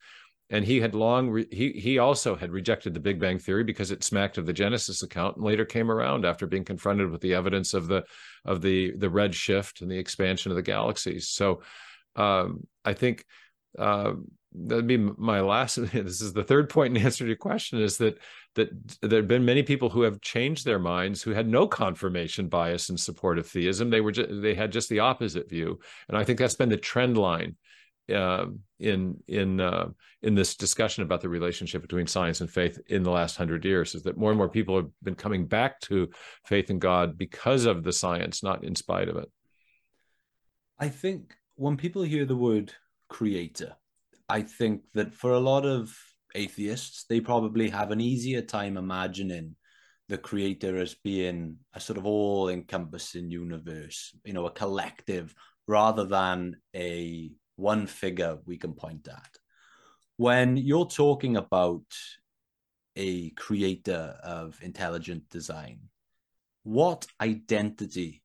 And 0.54 0.64
he 0.64 0.80
had 0.80 0.93
long, 0.93 1.32
re- 1.32 1.47
he, 1.51 1.72
he 1.72 1.97
also 1.97 2.36
had 2.36 2.51
rejected 2.51 2.93
the 2.93 2.99
Big 2.99 3.20
Bang 3.20 3.39
Theory 3.39 3.64
because 3.64 3.89
it 3.89 4.04
smacked 4.04 4.38
of 4.38 4.45
the 4.45 4.54
Genesis 4.54 5.01
account 5.01 5.36
and 5.36 5.43
later 5.43 5.66
came 5.66 5.89
around 5.89 6.26
after 6.26 6.45
being 6.45 6.64
confronted 6.64 7.10
with 7.10 7.22
the 7.22 7.34
evidence 7.34 7.74
of 7.74 7.88
the, 7.88 8.04
of 8.45 8.62
the, 8.62 8.95
the 8.97 9.10
red 9.10 9.34
shift 9.34 9.82
and 9.82 9.89
the 9.89 9.97
expansion 9.97 10.51
of 10.51 10.56
the 10.56 10.62
galaxies. 10.62 11.30
So 11.30 11.64
um, 12.16 12.68
I 12.86 12.93
think 12.93 13.26
uh, 13.80 14.14
that'd 14.54 14.86
be 14.86 14.97
my 14.97 15.41
last 15.41 15.76
this 15.93 16.22
is 16.22 16.34
the 16.34 16.43
third 16.43 16.70
point 16.70 16.95
in 16.95 17.04
answer 17.04 17.24
to 17.24 17.28
your 17.28 17.36
question 17.36 17.82
is 17.82 17.97
that 17.97 18.20
that 18.56 18.70
there 19.01 19.20
have 19.20 19.28
been 19.28 19.45
many 19.45 19.64
people 19.64 19.89
who 19.89 20.04
have 20.04 20.22
changed 20.22 20.64
their 20.64 20.78
minds 20.78 21.24
who 21.24 21.32
had 21.32 21.47
no 21.47 21.68
confirmation 21.68 22.47
bias 22.47 22.89
in 22.89 22.97
support 22.97 23.39
of 23.39 23.47
theism 23.47 23.89
they 23.89 24.01
were 24.01 24.12
just, 24.12 24.30
they 24.41 24.54
had 24.54 24.72
just 24.72 24.89
the 24.89 24.99
opposite 24.99 25.49
view 25.49 25.80
and 26.08 26.18
i 26.18 26.24
think 26.24 26.38
that's 26.38 26.56
been 26.56 26.70
the 26.70 26.78
trend 26.78 27.18
line 27.18 27.56
uh, 28.14 28.45
in 28.80 29.18
in 29.28 29.62
uh, 29.62 29.88
in 30.22 30.36
this 30.36 30.56
discussion 30.56 31.04
about 31.04 31.22
the 31.22 31.30
relationship 31.30 31.82
between 31.82 32.08
science 32.08 32.41
and 32.41 32.49
faith 32.49 32.80
in 32.88 33.04
the 33.04 33.12
last 33.12 33.38
hundred 33.38 33.64
years 33.64 33.95
is 33.95 34.04
that 34.04 34.18
more 34.18 34.32
and 34.32 34.38
more 34.38 34.49
people 34.49 34.76
have 34.76 34.89
been 35.04 35.16
coming 35.16 35.45
back 35.45 35.80
to 35.82 36.10
faith 36.45 36.70
in 36.70 36.80
God 36.80 37.18
because 37.18 37.66
of 37.66 37.84
the 37.84 37.93
science, 37.93 38.43
not 38.43 38.64
in 38.64 38.76
spite 38.76 39.08
of 39.08 39.16
it. 39.18 39.32
I 40.80 40.89
think 40.89 41.36
when 41.56 41.78
people 41.78 42.04
hear 42.04 42.26
the 42.26 42.36
word 42.36 42.74
creator, 43.08 43.76
I 44.28 44.41
think 44.41 44.82
that 44.93 45.14
for 45.14 45.32
a 45.32 45.39
lot 45.39 45.66
of 45.66 45.95
atheists, 46.36 47.06
they 47.08 47.20
probably 47.22 47.70
have 47.70 47.91
an 47.91 48.01
easier 48.01 48.41
time 48.41 48.76
imagining 48.76 49.56
the 50.10 50.18
creator 50.18 50.78
as 50.78 50.95
being 50.95 51.58
a 51.74 51.80
sort 51.80 51.97
of 51.97 52.06
all 52.06 52.49
encompassing 52.49 53.32
universe, 53.32 54.16
you 54.26 54.34
know, 54.34 54.45
a 54.45 54.51
collective 54.51 55.34
rather 55.68 56.06
than 56.06 56.58
a 56.76 57.32
one 57.56 57.88
figure 57.88 58.38
we 58.45 58.58
can 58.58 58.74
point 58.74 59.08
at. 59.08 59.38
When 60.18 60.58
you're 60.58 60.86
talking 60.86 61.38
about 61.38 61.86
a 62.95 63.32
creator 63.32 64.16
of 64.24 64.58
intelligent 64.62 65.30
design, 65.30 65.80
what 66.64 67.08
identity 67.20 68.22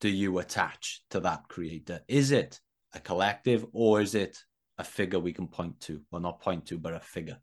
do 0.00 0.08
you 0.08 0.38
attach 0.38 1.02
to 1.10 1.20
that 1.20 1.48
creator? 1.48 2.00
Is 2.08 2.30
it 2.30 2.60
a 2.92 3.00
collective 3.00 3.66
or 3.72 4.00
is 4.00 4.14
it 4.14 4.38
a 4.78 4.84
figure 4.84 5.18
we 5.18 5.32
can 5.32 5.48
point 5.48 5.80
to? 5.80 6.00
Well, 6.10 6.22
not 6.22 6.40
point 6.40 6.66
to, 6.66 6.78
but 6.78 6.94
a 6.94 7.00
figure. 7.00 7.38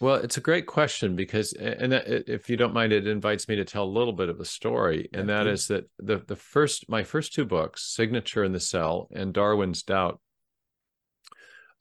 Well, 0.00 0.14
it's 0.14 0.38
a 0.38 0.40
great 0.40 0.66
question 0.66 1.14
because, 1.14 1.52
and 1.52 1.92
uh, 1.92 2.00
if 2.06 2.48
you 2.48 2.56
don't 2.56 2.72
mind, 2.72 2.92
it 2.94 3.06
invites 3.06 3.48
me 3.48 3.56
to 3.56 3.66
tell 3.66 3.84
a 3.84 3.98
little 3.98 4.14
bit 4.14 4.30
of 4.30 4.40
a 4.40 4.46
story, 4.46 5.10
and 5.12 5.28
that 5.28 5.46
is 5.46 5.66
that 5.66 5.90
the 5.98 6.22
the 6.26 6.36
first 6.36 6.88
my 6.88 7.02
first 7.04 7.34
two 7.34 7.44
books, 7.44 7.94
Signature 7.94 8.42
in 8.42 8.52
the 8.52 8.60
Cell 8.60 9.08
and 9.12 9.34
Darwin's 9.34 9.82
Doubt, 9.82 10.18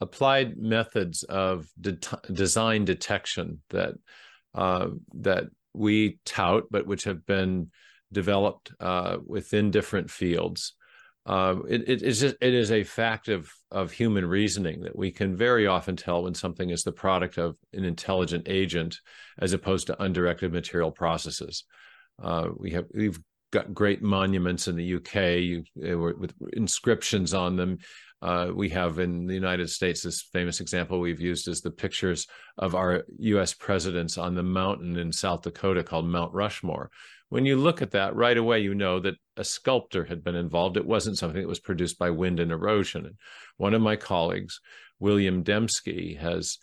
applied 0.01 0.57
methods 0.57 1.23
of 1.23 1.67
de- 1.79 1.97
design 2.31 2.85
detection 2.85 3.61
that 3.69 3.93
uh, 4.55 4.87
that 5.13 5.45
we 5.73 6.19
tout, 6.25 6.65
but 6.71 6.87
which 6.87 7.03
have 7.03 7.25
been 7.25 7.69
developed 8.11 8.71
uh, 8.79 9.17
within 9.25 9.71
different 9.71 10.09
fields. 10.09 10.73
Uh, 11.25 11.57
it, 11.69 11.87
it 11.87 12.01
is 12.01 12.21
just, 12.21 12.35
it 12.41 12.53
is 12.53 12.71
a 12.71 12.83
fact 12.83 13.27
of 13.27 13.51
of 13.71 13.91
human 13.91 14.25
reasoning 14.25 14.81
that 14.81 14.97
we 14.97 15.11
can 15.11 15.35
very 15.35 15.67
often 15.67 15.95
tell 15.95 16.23
when 16.23 16.33
something 16.33 16.71
is 16.71 16.83
the 16.83 16.91
product 16.91 17.37
of 17.37 17.55
an 17.73 17.83
intelligent 17.83 18.47
agent 18.47 18.97
as 19.37 19.53
opposed 19.53 19.87
to 19.87 20.01
undirected 20.01 20.51
material 20.51 20.91
processes. 20.91 21.65
Uh, 22.21 22.47
we 22.57 22.71
have 22.71 22.85
we've 22.93 23.19
got 23.51 23.73
great 23.73 24.01
monuments 24.01 24.67
in 24.67 24.75
the 24.75 24.95
UK 24.95 25.15
you, 25.39 25.63
with 25.75 26.33
inscriptions 26.53 27.33
on 27.33 27.55
them. 27.55 27.77
Uh, 28.21 28.51
we 28.53 28.69
have 28.69 28.99
in 28.99 29.25
the 29.25 29.33
United 29.33 29.69
States 29.69 30.03
this 30.03 30.21
famous 30.21 30.59
example 30.59 30.99
we've 30.99 31.21
used 31.21 31.47
is 31.47 31.61
the 31.61 31.71
pictures 31.71 32.27
of 32.57 32.75
our 32.75 33.05
U.S. 33.19 33.53
presidents 33.53 34.17
on 34.17 34.35
the 34.35 34.43
mountain 34.43 34.97
in 34.97 35.11
South 35.11 35.41
Dakota 35.41 35.83
called 35.83 36.05
Mount 36.05 36.33
Rushmore. 36.33 36.91
When 37.29 37.45
you 37.45 37.55
look 37.55 37.81
at 37.81 37.91
that 37.91 38.15
right 38.15 38.37
away, 38.37 38.59
you 38.59 38.75
know 38.75 38.99
that 38.99 39.15
a 39.37 39.43
sculptor 39.43 40.03
had 40.03 40.23
been 40.23 40.35
involved. 40.35 40.75
It 40.75 40.85
wasn't 40.85 41.17
something 41.17 41.41
that 41.41 41.47
was 41.47 41.59
produced 41.59 41.97
by 41.97 42.09
wind 42.09 42.39
and 42.39 42.51
erosion. 42.51 43.05
And 43.05 43.15
one 43.57 43.73
of 43.73 43.81
my 43.81 43.95
colleagues, 43.95 44.59
William 44.99 45.43
Dembski, 45.43 46.17
has 46.17 46.57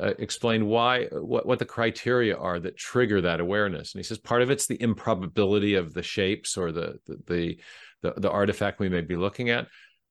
uh, 0.00 0.12
explained 0.18 0.68
why 0.68 1.06
what, 1.06 1.46
what 1.46 1.58
the 1.58 1.64
criteria 1.64 2.36
are 2.36 2.60
that 2.60 2.76
trigger 2.76 3.20
that 3.22 3.40
awareness. 3.40 3.94
And 3.94 3.98
he 3.98 4.04
says 4.04 4.18
part 4.18 4.42
of 4.42 4.50
it's 4.50 4.66
the 4.66 4.80
improbability 4.80 5.74
of 5.74 5.92
the 5.92 6.02
shapes 6.02 6.56
or 6.56 6.70
the 6.70 7.00
the 7.06 7.18
the, 7.26 7.58
the, 8.02 8.20
the 8.20 8.30
artifact 8.30 8.78
we 8.78 8.88
may 8.88 9.00
be 9.00 9.16
looking 9.16 9.50
at 9.50 9.66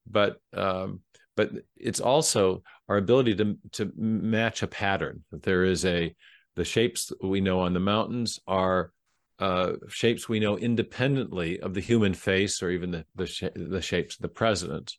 but 0.08 0.38
um, 0.54 1.02
but 1.36 1.52
it's 1.76 2.00
also 2.00 2.64
our 2.90 2.98
ability 2.98 3.36
to 3.36 3.58
to 3.74 3.92
match 3.96 4.64
a 4.64 4.68
pattern. 4.68 5.24
There 5.32 5.64
is 5.64 5.86
a 5.86 6.16
the 6.56 6.66
shapes 6.66 7.12
we 7.24 7.42
know 7.42 7.62
on 7.62 7.74
the 7.74 7.80
mountains 7.80 8.40
are 8.48 8.92
uh, 9.40 9.74
shapes 9.88 10.30
we 10.30 10.40
know 10.40 10.58
independently 10.58 11.60
of 11.60 11.74
the 11.74 11.82
human 11.82 12.14
face 12.14 12.62
or 12.62 12.70
even 12.70 12.92
the 12.92 13.06
the, 13.16 13.26
sh- 13.26 13.44
the 13.56 13.82
shapes 13.82 14.16
of 14.16 14.22
the 14.22 14.28
president. 14.28 14.96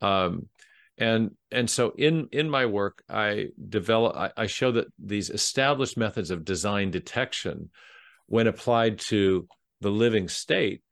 Um, 0.00 0.48
and 0.98 1.32
and 1.50 1.68
so 1.68 1.92
in 1.96 2.28
in 2.32 2.50
my 2.50 2.66
work, 2.66 3.02
I 3.08 3.48
develop 3.68 4.16
I, 4.16 4.30
I 4.36 4.46
show 4.46 4.72
that 4.72 4.86
these 4.98 5.30
established 5.30 5.96
methods 5.96 6.30
of 6.30 6.44
design 6.44 6.90
detection, 6.90 7.70
when 8.26 8.46
applied 8.46 8.98
to 9.08 9.48
the 9.80 9.90
living 9.90 10.28
state, 10.28 10.82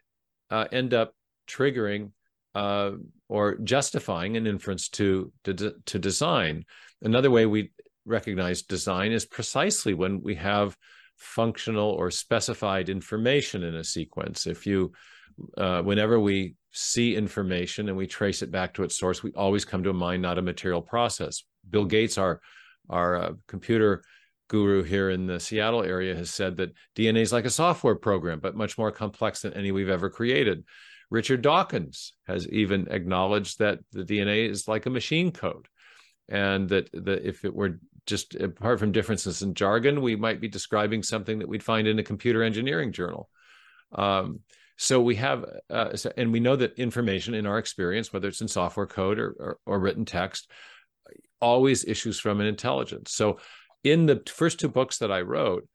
uh, 0.51 0.67
end 0.73 0.95
up 0.95 1.15
triggering 1.49 2.11
uh, 2.55 2.93
or 3.31 3.57
justifying 3.59 4.37
an 4.37 4.47
inference 4.47 4.89
to, 4.89 5.33
to, 5.45 5.73
to 5.87 5.99
design. 6.01 6.65
Another 7.01 7.31
way 7.31 7.47
we 7.47 7.71
recognize 8.05 8.63
design 8.63 9.13
is 9.13 9.25
precisely 9.25 9.95
when 9.95 10.21
we 10.21 10.35
have 10.35 10.77
functional 11.17 11.91
or 11.91 12.11
specified 12.11 12.89
information 12.89 13.63
in 13.63 13.77
a 13.77 13.85
sequence. 13.85 14.49
If 14.49 14.67
you, 14.67 14.93
uh, 15.57 15.81
whenever 15.83 16.19
we 16.19 16.57
see 16.73 17.15
information 17.15 17.89
and 17.89 17.97
we 17.97 18.09
trace 18.09 18.43
it 18.43 18.51
back 18.51 18.75
to 18.75 18.83
its 18.83 18.99
source, 18.99 19.23
we 19.23 19.33
always 19.35 19.65
come 19.65 19.85
to 19.85 19.91
a 19.91 19.95
mind, 19.95 20.23
not 20.23 20.39
a 20.39 20.43
material 20.43 20.83
process. 20.83 21.45
Bill 21.69 21.85
Gates, 21.85 22.19
our 22.19 22.41
our 22.89 23.23
uh, 23.23 23.33
computer 23.47 24.03
guru 24.49 24.83
here 24.83 25.11
in 25.11 25.27
the 25.27 25.39
Seattle 25.39 25.85
area, 25.85 26.17
has 26.17 26.31
said 26.31 26.57
that 26.57 26.73
DNA 26.97 27.21
is 27.21 27.33
like 27.33 27.45
a 27.45 27.51
software 27.51 27.95
program, 27.95 28.41
but 28.41 28.57
much 28.57 28.77
more 28.77 28.91
complex 28.91 29.43
than 29.43 29.53
any 29.53 29.71
we've 29.71 29.89
ever 29.89 30.11
created. 30.11 30.65
Richard 31.11 31.43
Dawkins 31.43 32.13
has 32.27 32.49
even 32.49 32.89
acknowledged 32.91 33.59
that 33.59 33.81
the 33.93 34.05
DNA 34.05 34.49
is 34.49 34.69
like 34.69 34.87
a 34.87 34.91
machine 34.91 35.33
code, 35.33 35.67
and 36.29 36.69
that 36.69 36.91
if 36.95 37.45
it 37.45 37.55
were 37.55 37.81
just 38.07 38.35
apart 38.37 38.79
from 38.79 38.93
differences 38.93 39.43
in 39.43 39.55
jargon, 39.55 40.03
we 40.03 40.17
might 40.17 40.41
be 40.41 40.49
describing 40.49 41.03
something 41.03 41.41
that 41.41 41.49
we'd 41.49 41.63
find 41.63 41.87
in 41.87 41.99
a 41.99 42.05
computer 42.05 42.43
engineering 42.43 42.93
journal. 42.93 43.29
Um, 43.93 44.41
so 44.77 45.01
we 45.01 45.17
have, 45.17 45.45
uh, 45.69 45.95
and 46.17 46.33
we 46.33 46.41
know 46.41 46.57
that 46.57 46.79
information 46.79 47.35
in 47.35 47.45
our 47.45 47.59
experience, 47.59 48.13
whether 48.13 48.29
it's 48.29 48.41
in 48.41 48.49
software 48.49 48.87
code 48.87 49.19
or, 49.19 49.31
or, 49.39 49.59
or 49.67 49.79
written 49.79 50.07
text, 50.07 50.51
always 51.41 51.85
issues 51.85 52.19
from 52.19 52.41
an 52.41 52.47
intelligence. 52.47 53.13
So 53.13 53.41
in 53.85 54.07
the 54.07 54.23
first 54.27 54.59
two 54.59 54.69
books 54.69 54.99
that 54.99 55.13
I 55.13 55.21
wrote, 55.21 55.69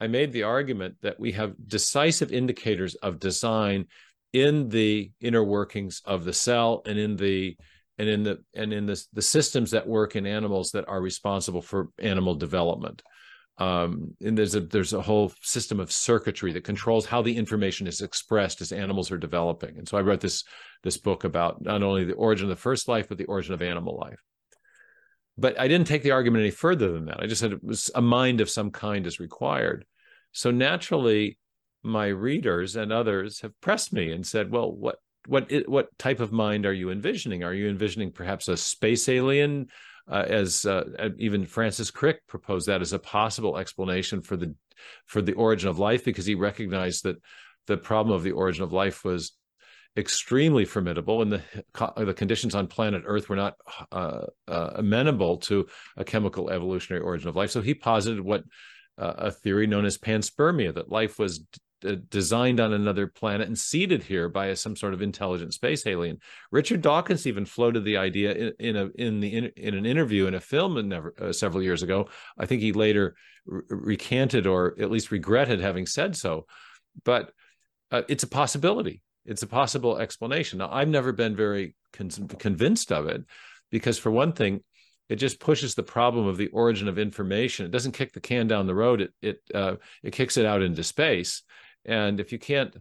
I 0.00 0.06
made 0.06 0.32
the 0.32 0.44
argument 0.44 0.96
that 1.02 1.18
we 1.18 1.32
have 1.32 1.54
decisive 1.66 2.32
indicators 2.32 2.94
of 2.96 3.18
design 3.18 3.86
in 4.32 4.68
the 4.68 5.10
inner 5.20 5.44
workings 5.44 6.02
of 6.04 6.24
the 6.24 6.32
cell 6.32 6.82
and 6.86 6.98
in 6.98 7.16
the 7.16 7.56
and 7.98 8.08
in 8.08 8.22
the 8.22 8.38
and 8.54 8.72
in 8.72 8.86
the, 8.86 9.02
the 9.12 9.22
systems 9.22 9.70
that 9.72 9.86
work 9.86 10.16
in 10.16 10.26
animals 10.26 10.70
that 10.70 10.88
are 10.88 11.00
responsible 11.00 11.62
for 11.62 11.88
animal 11.98 12.34
development 12.34 13.02
um, 13.58 14.14
and 14.20 14.36
there's 14.36 14.54
a 14.54 14.60
there's 14.60 14.92
a 14.92 15.02
whole 15.02 15.32
system 15.42 15.78
of 15.78 15.92
circuitry 15.92 16.52
that 16.52 16.64
controls 16.64 17.06
how 17.06 17.22
the 17.22 17.36
information 17.36 17.86
is 17.86 18.00
expressed 18.00 18.60
as 18.60 18.72
animals 18.72 19.10
are 19.12 19.18
developing. 19.18 19.78
And 19.78 19.88
so 19.88 19.98
I 19.98 20.02
wrote 20.02 20.20
this 20.20 20.44
this 20.82 20.96
book 20.96 21.24
about 21.24 21.62
not 21.62 21.82
only 21.82 22.04
the 22.04 22.14
origin 22.14 22.46
of 22.46 22.50
the 22.50 22.56
first 22.56 22.88
life 22.88 23.08
but 23.08 23.18
the 23.18 23.26
origin 23.26 23.52
of 23.52 23.62
animal 23.62 23.98
life. 24.00 24.20
But 25.36 25.60
I 25.60 25.68
didn't 25.68 25.86
take 25.86 26.02
the 26.02 26.10
argument 26.12 26.42
any 26.42 26.50
further 26.50 26.92
than 26.92 27.06
that. 27.06 27.22
I 27.22 27.26
just 27.26 27.40
said 27.40 27.52
it 27.52 27.62
was 27.62 27.90
a 27.94 28.02
mind 28.02 28.40
of 28.40 28.50
some 28.50 28.70
kind 28.70 29.06
is 29.06 29.20
required. 29.20 29.84
So 30.32 30.50
naturally, 30.50 31.38
my 31.82 32.06
readers 32.06 32.76
and 32.76 32.92
others 32.92 33.40
have 33.40 33.60
pressed 33.60 33.92
me 33.92 34.12
and 34.12 34.26
said, 34.26 34.50
"Well, 34.50 34.72
what 34.72 34.96
what 35.26 35.50
what 35.66 35.96
type 35.98 36.20
of 36.20 36.32
mind 36.32 36.66
are 36.66 36.72
you 36.72 36.90
envisioning? 36.90 37.42
Are 37.44 37.54
you 37.54 37.68
envisioning 37.68 38.12
perhaps 38.12 38.48
a 38.48 38.56
space 38.56 39.08
alien?" 39.08 39.68
Uh, 40.10 40.24
as 40.28 40.66
uh, 40.66 40.82
even 41.18 41.46
Francis 41.46 41.90
Crick 41.90 42.26
proposed 42.26 42.66
that 42.66 42.82
as 42.82 42.92
a 42.92 42.98
possible 42.98 43.56
explanation 43.56 44.20
for 44.20 44.36
the 44.36 44.54
for 45.06 45.22
the 45.22 45.34
origin 45.34 45.68
of 45.68 45.78
life, 45.78 46.04
because 46.04 46.26
he 46.26 46.34
recognized 46.34 47.04
that 47.04 47.16
the 47.66 47.76
problem 47.76 48.14
of 48.14 48.24
the 48.24 48.32
origin 48.32 48.64
of 48.64 48.72
life 48.72 49.04
was 49.04 49.32
extremely 49.96 50.64
formidable, 50.64 51.22
and 51.22 51.32
the 51.32 51.42
the 51.96 52.14
conditions 52.14 52.54
on 52.54 52.66
planet 52.66 53.04
Earth 53.06 53.28
were 53.28 53.36
not 53.36 53.54
uh, 53.92 54.26
uh, 54.48 54.70
amenable 54.74 55.36
to 55.38 55.66
a 55.96 56.04
chemical 56.04 56.50
evolutionary 56.50 57.04
origin 57.04 57.28
of 57.28 57.36
life. 57.36 57.50
So 57.50 57.60
he 57.60 57.74
posited 57.74 58.20
what 58.20 58.42
uh, 58.98 59.14
a 59.18 59.30
theory 59.30 59.66
known 59.66 59.84
as 59.84 59.98
panspermia 59.98 60.74
that 60.74 60.90
life 60.90 61.18
was 61.18 61.44
uh, 61.84 61.96
designed 62.08 62.60
on 62.60 62.72
another 62.72 63.06
planet 63.06 63.46
and 63.46 63.58
seeded 63.58 64.02
here 64.02 64.28
by 64.28 64.46
a, 64.46 64.56
some 64.56 64.76
sort 64.76 64.94
of 64.94 65.02
intelligent 65.02 65.54
space 65.54 65.86
alien. 65.86 66.18
Richard 66.50 66.82
Dawkins 66.82 67.26
even 67.26 67.44
floated 67.44 67.84
the 67.84 67.96
idea 67.96 68.32
in, 68.32 68.52
in 68.58 68.76
a 68.76 68.88
in 68.94 69.20
the 69.20 69.36
in, 69.36 69.44
in, 69.56 69.74
an 69.74 69.86
interview 69.86 70.26
in 70.26 70.34
a 70.34 70.40
film 70.40 70.88
never, 70.88 71.14
uh, 71.20 71.32
several 71.32 71.62
years 71.62 71.82
ago. 71.82 72.08
I 72.38 72.46
think 72.46 72.62
he 72.62 72.72
later 72.72 73.14
re- 73.46 73.62
recanted 73.68 74.46
or 74.46 74.74
at 74.80 74.90
least 74.90 75.10
regretted 75.10 75.60
having 75.60 75.86
said 75.86 76.16
so, 76.16 76.46
but 77.04 77.32
uh, 77.90 78.02
it's 78.08 78.24
a 78.24 78.28
possibility. 78.28 79.02
It's 79.24 79.42
a 79.42 79.46
possible 79.46 79.98
explanation. 79.98 80.58
Now, 80.58 80.70
I've 80.72 80.88
never 80.88 81.12
been 81.12 81.36
very 81.36 81.76
con- 81.92 82.10
convinced 82.38 82.90
of 82.90 83.06
it 83.06 83.22
because, 83.70 83.98
for 83.98 84.10
one 84.10 84.32
thing, 84.32 84.62
it 85.08 85.16
just 85.16 85.40
pushes 85.40 85.74
the 85.74 85.82
problem 85.82 86.26
of 86.26 86.36
the 86.36 86.48
origin 86.48 86.88
of 86.88 86.98
information. 86.98 87.66
It 87.66 87.70
doesn't 87.70 87.92
kick 87.92 88.12
the 88.12 88.20
can 88.20 88.46
down 88.46 88.66
the 88.66 88.74
road. 88.74 89.02
It 89.02 89.12
it 89.20 89.40
uh, 89.54 89.76
it 90.02 90.12
kicks 90.12 90.36
it 90.36 90.46
out 90.46 90.62
into 90.62 90.82
space 90.82 91.42
and 91.84 92.20
if 92.20 92.32
you 92.32 92.38
can't, 92.38 92.74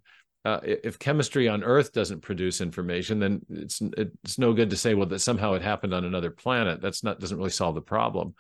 uh, 0.44 0.60
if 0.64 0.98
chemistry 0.98 1.48
on 1.48 1.64
Earth 1.64 1.94
doesn't 1.94 2.22
produce 2.22 2.62
information, 2.62 3.20
then 3.20 3.42
it's 3.50 3.82
it's 3.98 4.40
no 4.40 4.54
good 4.54 4.72
to 4.72 4.78
say 4.78 4.94
well 4.94 5.08
that 5.08 5.20
somehow 5.20 5.54
it 5.54 5.62
happened 5.62 5.94
on 5.94 6.06
another 6.06 6.32
planet. 6.32 6.82
That's 6.82 7.04
not 7.04 7.20
doesn't 7.20 7.38
really 7.38 7.52
solve 7.52 7.76
the 7.76 7.82
problem. 7.82 8.34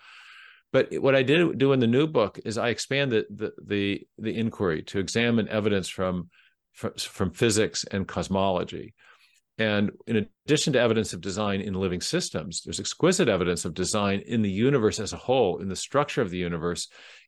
But 0.73 0.93
what 0.99 1.15
I 1.15 1.23
did 1.23 1.57
do 1.57 1.73
in 1.73 1.79
the 1.79 1.87
new 1.87 2.07
book 2.07 2.39
is 2.43 2.57
I 2.57 2.69
expand 2.69 3.11
the 3.11 3.25
the 3.29 3.51
the, 3.63 4.07
the 4.17 4.37
inquiry 4.37 4.83
to 4.83 4.99
examine 4.99 5.47
evidence 5.49 5.89
from, 5.89 6.29
from 6.73 6.93
from 6.97 7.31
physics 7.31 7.83
and 7.83 8.07
cosmology. 8.07 8.93
And 9.57 9.91
in 10.07 10.27
addition 10.47 10.73
to 10.73 10.79
evidence 10.79 11.13
of 11.13 11.21
design 11.21 11.61
in 11.61 11.75
living 11.75 12.01
systems, 12.01 12.61
there's 12.61 12.79
exquisite 12.79 13.29
evidence 13.29 13.63
of 13.63 13.75
design 13.75 14.23
in 14.25 14.41
the 14.41 14.49
universe 14.49 14.99
as 14.99 15.13
a 15.13 15.17
whole, 15.17 15.59
in 15.59 15.69
the 15.69 15.75
structure 15.75 16.21
of 16.21 16.31
the 16.31 16.37
universe, 16.37 16.87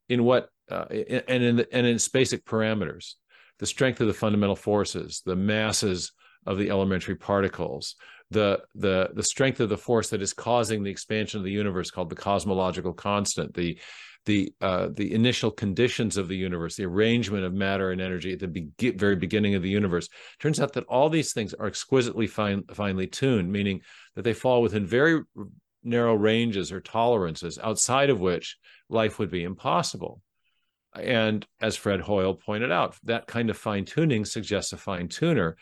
in 0.09 0.23
what 0.23 0.49
uh, 0.71 0.86
and 0.89 1.43
in 1.43 1.57
the, 1.57 1.67
and 1.71 1.86
in 1.86 1.95
its 1.95 2.07
basic 2.07 2.43
parameters 2.43 3.15
the 3.60 3.66
strength 3.66 4.01
of 4.01 4.08
the 4.08 4.14
fundamental 4.14 4.56
forces, 4.56 5.22
the 5.26 5.36
masses 5.36 6.12
of 6.45 6.58
the 6.58 6.70
elementary 6.70 7.16
particles, 7.16 7.95
the 8.32 8.60
the 8.76 9.10
the 9.14 9.24
strength 9.24 9.60
of 9.60 9.70
the 9.70 9.78
force 9.78 10.10
that 10.10 10.22
is 10.22 10.34
causing 10.34 10.84
the 10.84 10.91
expansion 10.91 11.39
of 11.39 11.43
the 11.43 11.51
universe 11.51 11.91
called 11.91 12.10
the 12.10 12.16
cosmological 12.16 12.93
constant, 12.93 13.54
the 13.54 13.78
the 14.26 14.54
uh, 14.62 14.89
the 14.93 15.14
initial 15.14 15.51
conditions 15.51 16.18
of 16.18 16.28
the 16.28 16.36
universe, 16.36 16.76
the 16.76 16.86
arrangement 16.86 17.43
of 17.43 17.54
matter 17.54 17.91
and 17.91 18.01
energy 18.01 18.34
at 18.34 18.39
the 18.39 18.47
be- 18.47 18.91
very 18.91 19.16
beginning 19.16 19.56
of 19.56 19.62
the 19.62 19.70
universe. 19.70 20.08
Turns 20.39 20.60
out 20.60 20.74
that 20.74 20.86
all 20.86 21.10
these 21.10 21.34
things 21.34 21.54
are 21.54 21.68
exquisitely 21.68 22.28
fine, 22.28 22.64
finely 22.74 23.08
tuned, 23.08 23.51
meaning 23.51 23.82
that 24.16 24.24
they 24.24 24.34
fall 24.34 24.62
within 24.62 24.86
very 24.86 25.22
narrow 25.84 26.16
ranges 26.16 26.72
or 26.72 26.80
tolerances 26.80 27.60
outside 27.62 28.10
of 28.10 28.22
which 28.22 28.58
life 28.89 29.20
would 29.20 29.30
be 29.30 29.43
impossible. 29.43 30.22
And 30.96 31.46
as 31.62 31.76
Fred 31.76 32.02
Hoyle 32.02 32.36
pointed 32.36 32.72
out, 32.72 32.96
that 33.04 33.28
kind 33.28 33.50
of 33.50 33.58
fine 33.58 33.86
tuning 33.86 34.26
suggests 34.26 34.74
a 34.74 34.78
fine 34.78 35.08
tuner. 35.08 35.58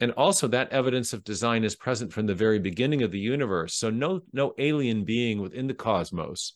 And 0.00 0.12
also 0.12 0.48
that 0.48 0.72
evidence 0.72 1.12
of 1.12 1.22
design 1.22 1.62
is 1.62 1.76
present 1.76 2.12
from 2.12 2.26
the 2.26 2.34
very 2.34 2.58
beginning 2.58 3.02
of 3.02 3.12
the 3.12 3.20
universe. 3.20 3.74
So 3.74 3.90
no, 3.90 4.22
no 4.32 4.54
alien 4.58 5.04
being 5.04 5.40
within 5.40 5.68
the 5.68 5.74
cosmos 5.74 6.54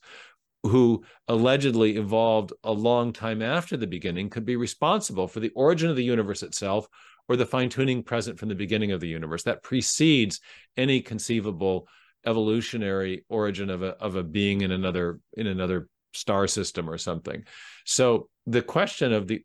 who 0.64 1.04
allegedly 1.28 1.96
evolved 1.96 2.52
a 2.64 2.72
long 2.72 3.12
time 3.12 3.42
after 3.42 3.76
the 3.76 3.86
beginning 3.86 4.30
could 4.30 4.44
be 4.44 4.56
responsible 4.56 5.28
for 5.28 5.40
the 5.40 5.52
origin 5.54 5.88
of 5.90 5.96
the 5.96 6.04
universe 6.04 6.42
itself 6.42 6.88
or 7.28 7.36
the 7.36 7.46
fine 7.46 7.68
tuning 7.68 8.02
present 8.02 8.38
from 8.38 8.48
the 8.48 8.54
beginning 8.54 8.92
of 8.92 9.00
the 9.00 9.08
universe 9.08 9.44
that 9.44 9.62
precedes 9.62 10.40
any 10.76 11.00
conceivable 11.00 11.86
evolutionary 12.24 13.24
origin 13.28 13.70
of 13.70 13.82
a, 13.82 13.90
of 13.98 14.16
a 14.16 14.22
being 14.22 14.62
in 14.62 14.72
another 14.72 15.20
in 15.34 15.46
another 15.46 15.88
star 16.16 16.46
system 16.46 16.88
or 16.88 16.98
something. 16.98 17.44
So 17.84 18.28
the 18.46 18.62
question 18.62 19.12
of 19.12 19.28
the, 19.28 19.44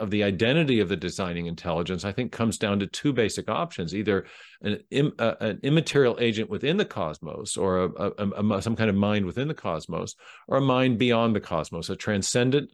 of 0.00 0.10
the 0.10 0.24
identity 0.24 0.80
of 0.80 0.88
the 0.88 0.96
designing 0.96 1.46
intelligence, 1.46 2.04
I 2.04 2.12
think, 2.12 2.32
comes 2.32 2.58
down 2.58 2.80
to 2.80 2.86
two 2.86 3.12
basic 3.12 3.48
options: 3.48 3.94
either 3.94 4.26
an, 4.62 5.12
uh, 5.18 5.34
an 5.40 5.60
immaterial 5.62 6.16
agent 6.20 6.50
within 6.50 6.76
the 6.76 6.84
cosmos, 6.84 7.56
or 7.56 7.84
a, 7.84 7.90
a, 8.18 8.44
a, 8.56 8.62
some 8.62 8.76
kind 8.76 8.90
of 8.90 8.96
mind 8.96 9.26
within 9.26 9.48
the 9.48 9.54
cosmos, 9.54 10.14
or 10.46 10.58
a 10.58 10.62
mind 10.62 10.98
beyond 10.98 11.34
the 11.34 11.40
cosmos, 11.40 11.90
a 11.90 11.96
transcendent 11.96 12.70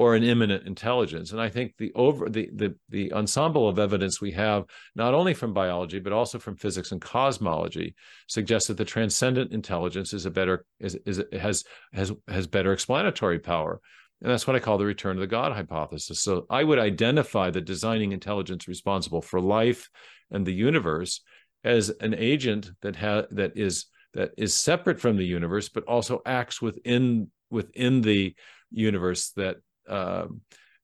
or 0.00 0.14
an 0.14 0.22
immanent 0.22 0.66
intelligence. 0.66 1.30
And 1.30 1.42
I 1.42 1.50
think 1.50 1.74
the 1.76 1.92
over 1.94 2.30
the 2.30 2.48
the 2.54 2.74
the 2.88 3.12
ensemble 3.12 3.68
of 3.68 3.78
evidence 3.78 4.18
we 4.18 4.32
have, 4.32 4.64
not 4.96 5.12
only 5.12 5.34
from 5.34 5.52
biology 5.52 5.98
but 6.00 6.14
also 6.14 6.38
from 6.38 6.56
physics 6.56 6.90
and 6.90 7.02
cosmology, 7.02 7.94
suggests 8.26 8.68
that 8.68 8.78
the 8.78 8.84
transcendent 8.86 9.52
intelligence 9.52 10.14
is 10.14 10.24
a 10.24 10.30
better 10.30 10.64
is 10.78 10.94
is 11.04 11.22
has 11.38 11.64
has 11.92 12.12
has 12.28 12.46
better 12.46 12.72
explanatory 12.72 13.38
power. 13.38 13.78
And 14.22 14.30
that's 14.30 14.46
what 14.46 14.56
I 14.56 14.60
call 14.60 14.78
the 14.78 14.86
return 14.86 15.18
of 15.18 15.20
the 15.20 15.26
God 15.26 15.52
hypothesis. 15.52 16.22
So 16.22 16.46
I 16.48 16.64
would 16.64 16.78
identify 16.78 17.50
the 17.50 17.60
designing 17.60 18.12
intelligence 18.12 18.66
responsible 18.68 19.20
for 19.20 19.38
life 19.38 19.90
and 20.30 20.46
the 20.46 20.54
universe 20.54 21.20
as 21.62 21.90
an 22.00 22.14
agent 22.14 22.70
that 22.80 22.96
ha- 22.96 23.26
that 23.32 23.52
is 23.54 23.84
that 24.14 24.30
is 24.38 24.54
separate 24.54 24.98
from 24.98 25.18
the 25.18 25.26
universe, 25.26 25.68
but 25.68 25.84
also 25.84 26.22
acts 26.24 26.62
within 26.62 27.30
within 27.50 28.00
the 28.00 28.34
universe 28.70 29.32
that 29.32 29.56
uh, 29.90 30.26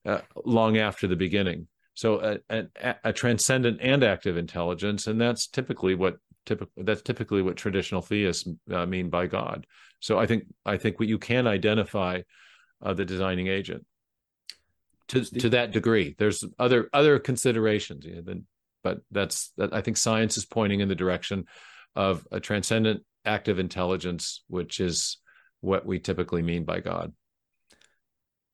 uh, 0.05 0.21
long 0.45 0.77
after 0.77 1.07
the 1.07 1.15
beginning. 1.15 1.67
So 1.95 2.39
a, 2.49 2.65
a, 2.79 2.95
a, 3.05 3.13
transcendent 3.13 3.79
and 3.81 4.03
active 4.03 4.37
intelligence, 4.37 5.07
and 5.07 5.19
that's 5.19 5.47
typically 5.47 5.95
what 5.95 6.17
typical 6.45 6.83
that's 6.83 7.01
typically 7.01 7.41
what 7.41 7.57
traditional 7.57 8.01
theists 8.01 8.47
uh, 8.71 8.85
mean 8.85 9.09
by 9.09 9.25
God. 9.25 9.65
So 9.99 10.19
I 10.19 10.27
think 10.27 10.43
I 10.65 10.77
think 10.77 10.99
what 10.99 11.09
you 11.09 11.17
can 11.17 11.47
identify 11.47 12.21
uh, 12.83 12.93
the 12.93 13.05
designing 13.05 13.47
agent 13.47 13.83
to 15.07 15.23
to 15.23 15.49
that 15.49 15.71
degree. 15.71 16.15
There's 16.17 16.43
other 16.59 16.89
other 16.93 17.17
considerations, 17.17 18.05
you 18.05 18.15
know, 18.15 18.21
then, 18.21 18.45
but 18.83 18.99
that's 19.09 19.51
that. 19.57 19.73
I 19.73 19.81
think 19.81 19.97
science 19.97 20.37
is 20.37 20.45
pointing 20.45 20.81
in 20.81 20.89
the 20.89 20.95
direction 20.95 21.45
of 21.95 22.27
a 22.31 22.39
transcendent 22.39 23.03
active 23.25 23.59
intelligence, 23.59 24.43
which 24.47 24.79
is 24.79 25.17
what 25.61 25.85
we 25.85 25.99
typically 25.99 26.43
mean 26.43 26.63
by 26.63 26.79
God. 26.79 27.13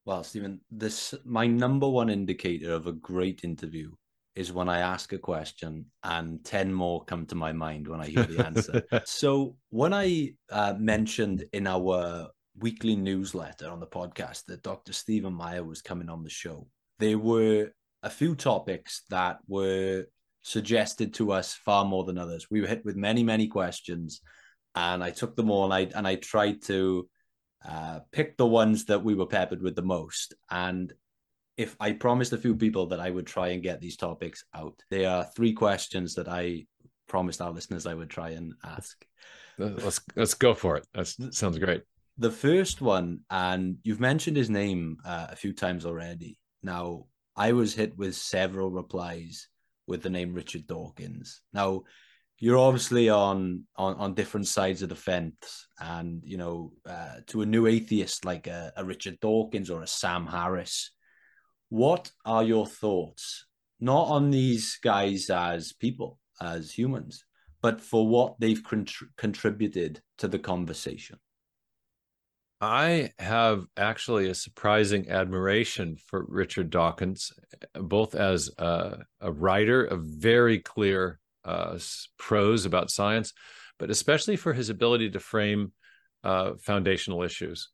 Well, 0.05 0.23
Stephen, 0.23 0.59
this 0.69 1.13
my 1.23 1.47
number 1.47 1.87
one 1.87 2.09
indicator 2.09 2.73
of 2.73 2.87
a 2.87 2.93
great 2.93 3.43
interview 3.43 3.91
is 4.35 4.51
when 4.51 4.67
I 4.67 4.79
ask 4.79 5.13
a 5.13 5.17
question 5.17 5.85
and 6.03 6.43
10 6.43 6.73
more 6.73 7.05
come 7.05 7.25
to 7.27 7.35
my 7.35 7.53
mind 7.53 7.87
when 7.87 8.01
I 8.01 8.07
hear 8.07 8.23
the 8.23 8.45
answer. 8.45 8.83
so, 9.05 9.55
when 9.69 9.93
I 9.93 10.33
uh, 10.51 10.73
mentioned 10.77 11.45
in 11.53 11.67
our 11.67 12.29
weekly 12.59 12.95
newsletter 12.95 13.69
on 13.69 13.79
the 13.79 13.87
podcast 13.87 14.45
that 14.47 14.63
Dr. 14.63 14.91
Stephen 14.91 15.33
Meyer 15.33 15.63
was 15.63 15.81
coming 15.81 16.09
on 16.09 16.23
the 16.23 16.29
show, 16.29 16.67
there 16.99 17.19
were 17.19 17.69
a 18.01 18.09
few 18.09 18.35
topics 18.35 19.03
that 19.09 19.37
were 19.47 20.05
suggested 20.41 21.13
to 21.13 21.31
us 21.31 21.53
far 21.53 21.85
more 21.85 22.03
than 22.03 22.17
others. 22.17 22.47
We 22.51 22.59
were 22.59 22.67
hit 22.67 22.83
with 22.83 22.97
many, 22.97 23.23
many 23.23 23.47
questions, 23.47 24.21
and 24.75 25.03
I 25.03 25.11
took 25.11 25.35
them 25.35 25.49
all 25.49 25.71
and 25.71 25.73
I, 25.73 25.97
and 25.97 26.07
I 26.07 26.15
tried 26.15 26.63
to 26.63 27.07
uh, 27.67 27.99
picked 28.11 28.37
the 28.37 28.45
ones 28.45 28.85
that 28.85 29.03
we 29.03 29.15
were 29.15 29.25
peppered 29.25 29.61
with 29.61 29.75
the 29.75 29.81
most. 29.81 30.33
And 30.49 30.93
if 31.57 31.75
I 31.79 31.93
promised 31.93 32.33
a 32.33 32.37
few 32.37 32.55
people 32.55 32.87
that 32.87 32.99
I 32.99 33.09
would 33.09 33.27
try 33.27 33.49
and 33.49 33.63
get 33.63 33.79
these 33.79 33.97
topics 33.97 34.43
out, 34.53 34.81
there 34.89 35.09
are 35.09 35.23
three 35.35 35.53
questions 35.53 36.15
that 36.15 36.27
I 36.27 36.65
promised 37.07 37.41
our 37.41 37.51
listeners 37.51 37.85
I 37.85 37.93
would 37.93 38.09
try 38.09 38.31
and 38.31 38.53
ask. 38.63 39.05
Let's 39.57 40.01
let's 40.15 40.33
go 40.33 40.53
for 40.53 40.77
it. 40.77 40.87
That 40.93 41.07
sounds 41.33 41.59
great. 41.59 41.83
The 42.17 42.31
first 42.31 42.81
one, 42.81 43.21
and 43.29 43.77
you've 43.83 43.99
mentioned 43.99 44.37
his 44.37 44.49
name 44.49 44.97
uh, 45.05 45.27
a 45.29 45.35
few 45.35 45.53
times 45.53 45.85
already. 45.85 46.39
Now, 46.61 47.05
I 47.35 47.53
was 47.53 47.73
hit 47.73 47.97
with 47.97 48.15
several 48.15 48.69
replies 48.71 49.47
with 49.87 50.01
the 50.01 50.09
name 50.09 50.33
Richard 50.33 50.67
Dawkins. 50.67 51.41
Now, 51.53 51.83
you're 52.43 52.57
obviously 52.57 53.07
on 53.07 53.63
on 53.77 53.95
on 53.95 54.13
different 54.15 54.47
sides 54.47 54.81
of 54.81 54.89
the 54.89 54.95
fence, 54.95 55.69
and 55.79 56.21
you 56.25 56.35
know, 56.35 56.73
uh, 56.85 57.15
to 57.27 57.41
a 57.41 57.45
new 57.45 57.67
atheist 57.67 58.25
like 58.25 58.47
a, 58.47 58.73
a 58.75 58.83
Richard 58.83 59.17
Dawkins 59.21 59.69
or 59.69 59.81
a 59.81 59.87
Sam 59.87 60.27
Harris, 60.27 60.91
what 61.69 62.11
are 62.25 62.43
your 62.43 62.67
thoughts 62.67 63.47
not 63.79 64.09
on 64.09 64.29
these 64.29 64.77
guys 64.83 65.29
as 65.29 65.71
people, 65.71 66.19
as 66.41 66.69
humans, 66.69 67.23
but 67.61 67.79
for 67.79 68.05
what 68.05 68.37
they've 68.41 68.61
contributed 69.15 70.01
to 70.17 70.27
the 70.27 70.39
conversation? 70.39 71.19
I 72.59 73.11
have 73.19 73.67
actually 73.77 74.29
a 74.29 74.35
surprising 74.35 75.09
admiration 75.09 75.95
for 75.95 76.25
Richard 76.27 76.71
Dawkins, 76.71 77.31
both 77.73 78.15
as 78.15 78.49
a, 78.57 78.97
a 79.21 79.31
writer 79.31 79.85
a 79.85 79.95
very 79.95 80.59
clear 80.59 81.21
uh, 81.45 81.77
prose 82.17 82.65
about 82.65 82.91
science, 82.91 83.33
but 83.79 83.89
especially 83.89 84.35
for 84.35 84.53
his 84.53 84.69
ability 84.69 85.09
to 85.11 85.19
frame 85.19 85.71
uh, 86.23 86.53
foundational 86.61 87.23
issues. 87.23 87.69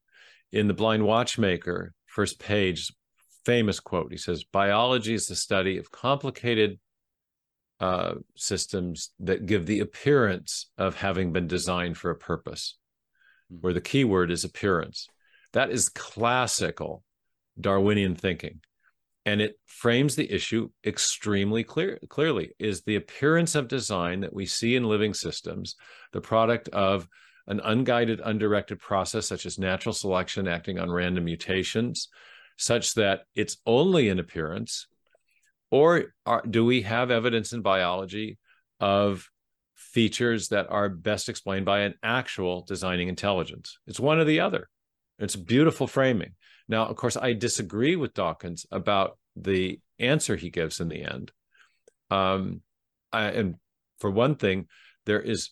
In 0.52 0.68
The 0.68 0.74
Blind 0.74 1.06
Watchmaker, 1.06 1.94
first 2.08 2.40
page, 2.40 2.92
famous 3.46 3.80
quote 3.80 4.12
he 4.12 4.18
says, 4.18 4.44
Biology 4.44 5.14
is 5.14 5.28
the 5.28 5.36
study 5.36 5.78
of 5.78 5.92
complicated 5.92 6.80
uh, 7.80 8.16
systems 8.36 9.12
that 9.20 9.46
give 9.46 9.66
the 9.66 9.80
appearance 9.80 10.70
of 10.78 10.96
having 10.96 11.32
been 11.32 11.48
designed 11.48 11.98
for 11.98 12.12
a 12.12 12.16
purpose, 12.16 12.78
hmm. 13.50 13.58
where 13.62 13.74
the 13.74 13.82
key 13.82 14.04
word 14.04 14.32
is 14.32 14.44
appearance. 14.44 15.08
That 15.54 15.72
is 15.72 15.90
classical 15.90 17.04
Darwinian 17.60 18.16
thinking 18.16 18.62
and 19.26 19.42
it 19.42 19.60
frames 19.66 20.16
the 20.16 20.32
issue 20.32 20.70
extremely 20.86 21.64
clear, 21.64 22.00
clearly 22.10 22.52
is 22.60 22.82
the 22.82 22.96
appearance 22.96 23.56
of 23.56 23.68
design 23.68 24.22
that 24.22 24.34
we 24.34 24.46
see 24.46 24.76
in 24.76 24.84
living 24.84 25.14
systems 25.14 25.76
the 26.14 26.22
product 26.22 26.70
of 26.70 27.08
an 27.48 27.60
unguided 27.64 28.22
undirected 28.24 28.80
process 28.80 29.28
such 29.28 29.46
as 29.46 29.58
natural 29.58 29.94
selection 29.94 30.48
acting 30.48 30.80
on 30.80 30.92
random 30.92 31.26
mutations 31.26 32.10
such 32.58 32.94
that 32.94 33.22
it's 33.36 33.58
only 33.66 34.10
an 34.10 34.20
appearance 34.20 34.88
or 35.72 36.14
are, 36.26 36.44
do 36.50 36.66
we 36.66 36.82
have 36.84 37.12
evidence 37.12 37.54
in 37.54 37.62
biology 37.62 38.38
of 38.80 39.30
features 39.76 40.50
that 40.50 40.68
are 40.70 40.90
best 40.90 41.30
explained 41.30 41.66
by 41.66 41.82
an 41.82 41.94
actual 42.04 42.64
designing 42.68 43.08
intelligence? 43.08 43.78
It's 43.88 44.00
one 44.00 44.20
or 44.20 44.26
the 44.26 44.40
other. 44.40 44.68
It's 45.20 45.36
beautiful 45.36 45.88
framing 45.88 46.32
now, 46.70 46.86
of 46.86 46.96
course, 46.96 47.18
I 47.18 47.34
disagree 47.34 47.96
with 47.96 48.14
Dawkins 48.14 48.66
about 48.72 49.18
the 49.36 49.80
answer 49.98 50.36
he 50.36 50.52
gives 50.52 50.80
in 50.80 50.88
the 50.88 51.04
end. 51.04 51.32
Um, 52.12 52.62
I, 53.12 53.26
and 53.26 53.56
for 54.00 54.12
one 54.12 54.36
thing, 54.36 54.68
there 55.06 55.20
is 55.20 55.50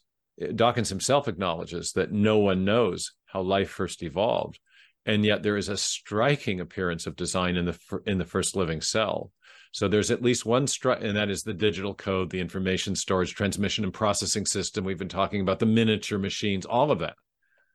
Dawkins 0.56 0.90
himself 0.90 1.28
acknowledges 1.28 1.94
that 1.94 2.12
no 2.12 2.38
one 2.38 2.64
knows 2.64 3.14
how 3.26 3.42
life 3.42 3.70
first 3.70 4.04
evolved, 4.04 4.60
and 5.08 5.26
yet 5.26 5.42
there 5.42 5.58
is 5.58 5.70
a 5.70 5.78
striking 5.78 6.60
appearance 6.60 7.08
of 7.08 7.16
design 7.16 7.58
in 7.58 7.66
the 7.66 7.80
in 8.06 8.20
the 8.20 8.26
first 8.26 8.56
living 8.56 8.80
cell. 8.80 9.32
So 9.72 9.88
there's 9.88 10.12
at 10.12 10.22
least 10.22 10.46
one 10.46 10.68
stri- 10.68 11.04
and 11.04 11.18
that 11.18 11.30
is 11.30 11.42
the 11.42 11.54
digital 11.54 11.96
code, 11.96 12.30
the 12.30 12.40
information 12.40 12.96
storage, 12.96 13.34
transmission, 13.34 13.84
and 13.84 13.94
processing 13.94 14.46
system. 14.46 14.86
We've 14.86 14.98
been 14.98 15.10
talking 15.10 15.42
about 15.42 15.60
the 15.60 15.66
miniature 15.66 16.20
machines, 16.20 16.66
all 16.66 16.92
of 16.92 17.00
that. 17.00 17.16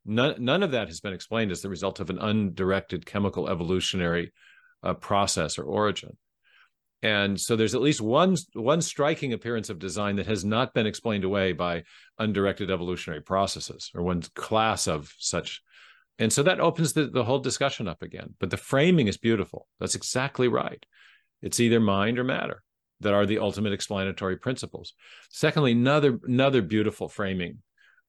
None, 0.05 0.37
none 0.45 0.63
of 0.63 0.73
that 0.73 0.89
has 0.89 1.01
been 1.01 1.13
explained 1.13 1.53
as 1.53 1.63
the 1.63 1.69
result 1.69 2.01
of 2.01 2.11
an 2.11 2.19
undirected 2.19 3.07
chemical 3.07 3.49
evolutionary 3.49 4.33
uh, 4.83 4.95
process 4.95 5.59
or 5.59 5.65
origin. 5.65 6.17
And 7.03 7.41
so 7.41 7.57
there's 7.57 7.75
at 7.75 7.83
least 7.83 8.01
one 8.01 8.37
one 8.55 8.81
striking 8.81 9.33
appearance 9.33 9.71
of 9.71 9.81
design 9.81 10.17
that 10.17 10.27
has 10.27 10.45
not 10.45 10.73
been 10.73 10.87
explained 10.87 11.25
away 11.25 11.53
by 11.53 11.83
undirected 12.19 12.71
evolutionary 12.71 13.23
processes 13.23 13.91
or 13.95 14.03
one 14.03 14.23
class 14.35 14.87
of 14.87 15.13
such. 15.19 15.63
And 16.19 16.33
so 16.33 16.45
that 16.45 16.61
opens 16.61 16.93
the, 16.93 17.07
the 17.07 17.25
whole 17.25 17.41
discussion 17.41 17.89
up 17.89 18.03
again. 18.03 18.35
But 18.39 18.51
the 18.51 18.57
framing 18.57 19.09
is 19.09 19.17
beautiful. 19.17 19.67
That's 19.81 19.97
exactly 19.97 20.47
right. 20.47 20.85
It's 21.43 21.59
either 21.59 21.81
mind 21.81 22.21
or 22.21 22.25
matter 22.25 22.63
that 23.01 23.15
are 23.15 23.27
the 23.27 23.39
ultimate 23.39 23.73
explanatory 23.73 24.37
principles. 24.37 24.95
Secondly, 25.29 25.73
another 25.73 26.21
another 26.25 26.63
beautiful 26.63 27.09
framing 27.09 27.59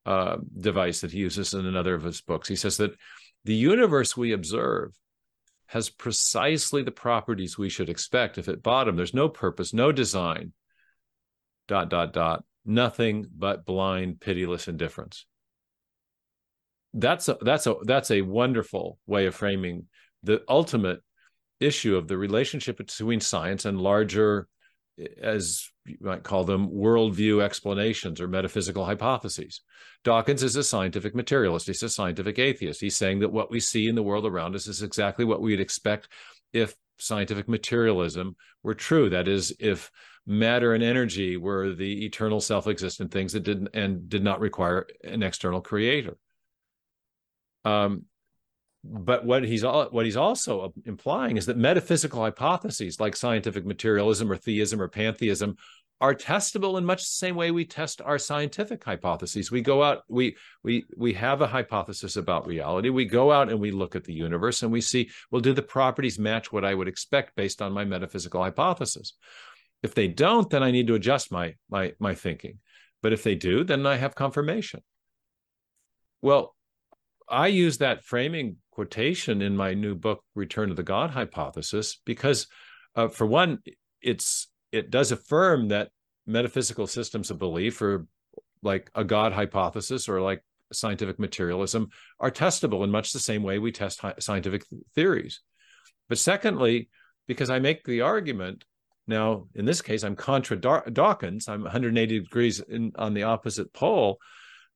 uh, 0.05 0.37
device 0.59 1.01
that 1.01 1.11
he 1.11 1.19
uses 1.19 1.53
in 1.53 1.65
another 1.65 1.95
of 1.95 2.03
his 2.03 2.21
books. 2.21 2.47
He 2.47 2.55
says 2.55 2.77
that 2.77 2.95
the 3.45 3.55
universe 3.55 4.15
we 4.17 4.33
observe 4.33 4.91
has 5.67 5.89
precisely 5.89 6.83
the 6.83 6.91
properties 6.91 7.57
we 7.57 7.69
should 7.69 7.89
expect 7.89 8.37
if 8.37 8.47
at 8.47 8.61
bottom 8.61 8.95
there's 8.95 9.13
no 9.13 9.29
purpose, 9.29 9.73
no 9.73 9.91
design, 9.91 10.53
dot, 11.67 11.89
dot, 11.89 12.13
dot, 12.13 12.43
nothing 12.65 13.25
but 13.35 13.65
blind, 13.65 14.19
pitiless 14.19 14.67
indifference. 14.67 15.25
That's 16.93 17.27
a, 17.27 17.37
that's 17.41 17.65
a 17.65 17.75
that's 17.83 18.11
a 18.11 18.21
wonderful 18.21 18.99
way 19.07 19.25
of 19.25 19.33
framing 19.33 19.87
the 20.21 20.43
ultimate 20.47 21.01
issue 21.59 21.95
of 21.95 22.07
the 22.07 22.17
relationship 22.17 22.77
between 22.77 23.19
science 23.19 23.65
and 23.65 23.81
larger 23.81 24.47
as 25.21 25.69
you 25.85 25.97
might 26.01 26.23
call 26.23 26.43
them 26.43 26.69
worldview 26.69 27.41
explanations 27.41 28.21
or 28.21 28.27
metaphysical 28.27 28.85
hypotheses. 28.85 29.61
Dawkins 30.03 30.43
is 30.43 30.55
a 30.55 30.63
scientific 30.63 31.15
materialist. 31.15 31.67
He's 31.67 31.83
a 31.83 31.89
scientific 31.89 32.37
atheist. 32.37 32.81
He's 32.81 32.95
saying 32.95 33.19
that 33.19 33.31
what 33.31 33.49
we 33.49 33.59
see 33.59 33.87
in 33.87 33.95
the 33.95 34.03
world 34.03 34.25
around 34.25 34.55
us 34.55 34.67
is 34.67 34.81
exactly 34.81 35.25
what 35.25 35.41
we'd 35.41 35.59
expect 35.59 36.09
if 36.51 36.75
scientific 36.99 37.47
materialism 37.47 38.35
were 38.61 38.75
true. 38.75 39.09
That 39.09 39.27
is, 39.27 39.55
if 39.59 39.91
matter 40.25 40.73
and 40.73 40.83
energy 40.83 41.37
were 41.37 41.73
the 41.73 42.05
eternal 42.05 42.39
self-existent 42.39 43.11
things 43.11 43.33
that 43.33 43.43
didn't 43.43 43.69
and 43.73 44.07
did 44.07 44.23
not 44.23 44.39
require 44.39 44.87
an 45.03 45.23
external 45.23 45.61
creator. 45.61 46.17
Um, 47.65 48.05
but 48.83 49.25
what 49.25 49.43
he's 49.43 49.63
what 49.63 50.05
he's 50.05 50.17
also 50.17 50.73
implying 50.85 51.37
is 51.37 51.45
that 51.45 51.57
metaphysical 51.57 52.21
hypotheses 52.21 52.99
like 52.99 53.15
scientific 53.15 53.65
materialism 53.65 54.29
or 54.31 54.35
theism 54.35 54.81
or 54.81 54.89
pantheism 54.89 55.55
are 56.01 56.13
testable 56.13 56.77
in 56.77 56.83
much 56.83 56.99
the 56.99 57.05
same 57.05 57.33
way 57.33 57.51
we 57.51 57.63
test 57.63 58.01
our 58.01 58.17
scientific 58.19 58.83
hypotheses. 58.83 59.49
We 59.49 59.61
go 59.61 59.81
out 59.81 60.03
we 60.09 60.35
we 60.61 60.83
we 60.97 61.13
have 61.13 61.41
a 61.41 61.47
hypothesis 61.47 62.17
about 62.17 62.45
reality. 62.45 62.89
We 62.89 63.05
go 63.05 63.31
out 63.31 63.49
and 63.49 63.57
we 63.57 63.71
look 63.71 63.95
at 63.95 64.03
the 64.03 64.13
universe 64.13 64.63
and 64.63 64.71
we 64.71 64.81
see 64.81 65.09
well 65.31 65.39
do 65.39 65.53
the 65.53 65.61
properties 65.61 66.19
match 66.19 66.51
what 66.51 66.65
i 66.65 66.73
would 66.73 66.89
expect 66.89 67.37
based 67.37 67.61
on 67.61 67.71
my 67.71 67.85
metaphysical 67.85 68.43
hypothesis? 68.43 69.13
If 69.81 69.95
they 69.95 70.09
don't 70.09 70.49
then 70.49 70.61
i 70.61 70.71
need 70.71 70.87
to 70.87 70.95
adjust 70.95 71.31
my 71.31 71.55
my 71.69 71.93
my 71.99 72.15
thinking. 72.15 72.59
But 73.01 73.13
if 73.13 73.23
they 73.23 73.35
do 73.35 73.63
then 73.63 73.85
i 73.85 73.95
have 73.95 74.13
confirmation. 74.13 74.81
Well 76.21 76.53
I 77.29 77.47
use 77.47 77.77
that 77.79 78.03
framing 78.03 78.57
quotation 78.71 79.41
in 79.41 79.55
my 79.55 79.73
new 79.73 79.95
book, 79.95 80.23
Return 80.35 80.69
to 80.69 80.75
the 80.75 80.83
God 80.83 81.11
Hypothesis, 81.11 81.99
because 82.05 82.47
uh, 82.95 83.07
for 83.07 83.25
one, 83.25 83.59
it's 84.01 84.47
it 84.71 84.89
does 84.89 85.11
affirm 85.11 85.69
that 85.69 85.89
metaphysical 86.25 86.87
systems 86.87 87.29
of 87.31 87.39
belief, 87.39 87.81
or 87.81 88.07
like 88.61 88.89
a 88.95 89.03
God 89.03 89.33
hypothesis, 89.33 90.09
or 90.09 90.21
like 90.21 90.43
scientific 90.71 91.19
materialism, 91.19 91.89
are 92.19 92.31
testable 92.31 92.83
in 92.83 92.91
much 92.91 93.11
the 93.11 93.19
same 93.19 93.43
way 93.43 93.59
we 93.59 93.71
test 93.71 94.01
scientific 94.19 94.65
theories. 94.95 95.41
But 96.09 96.17
secondly, 96.17 96.89
because 97.27 97.49
I 97.49 97.59
make 97.59 97.83
the 97.83 98.01
argument 98.01 98.65
now, 99.05 99.47
in 99.53 99.65
this 99.65 99.81
case, 99.81 100.03
I'm 100.03 100.15
contra 100.15 100.55
Dawkins, 100.57 101.47
I'm 101.47 101.63
180 101.63 102.19
degrees 102.21 102.61
in, 102.61 102.93
on 102.95 103.13
the 103.13 103.23
opposite 103.23 103.73
pole, 103.73 104.17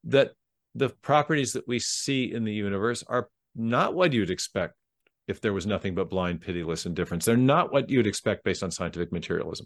that 0.05 0.31
the 0.77 0.89
properties 0.89 1.53
that 1.53 1.67
we 1.67 1.79
see 1.79 2.31
in 2.31 2.43
the 2.43 2.53
universe 2.53 3.03
are 3.07 3.29
not 3.55 3.95
what 3.95 4.13
you'd 4.13 4.29
expect 4.29 4.75
if 5.27 5.41
there 5.41 5.53
was 5.53 5.65
nothing 5.65 5.95
but 5.95 6.09
blind, 6.09 6.39
pitiless 6.41 6.85
indifference. 6.85 7.25
They're 7.25 7.35
not 7.35 7.73
what 7.73 7.89
you'd 7.89 8.07
expect 8.07 8.43
based 8.43 8.63
on 8.63 8.71
scientific 8.71 9.11
materialism. 9.11 9.65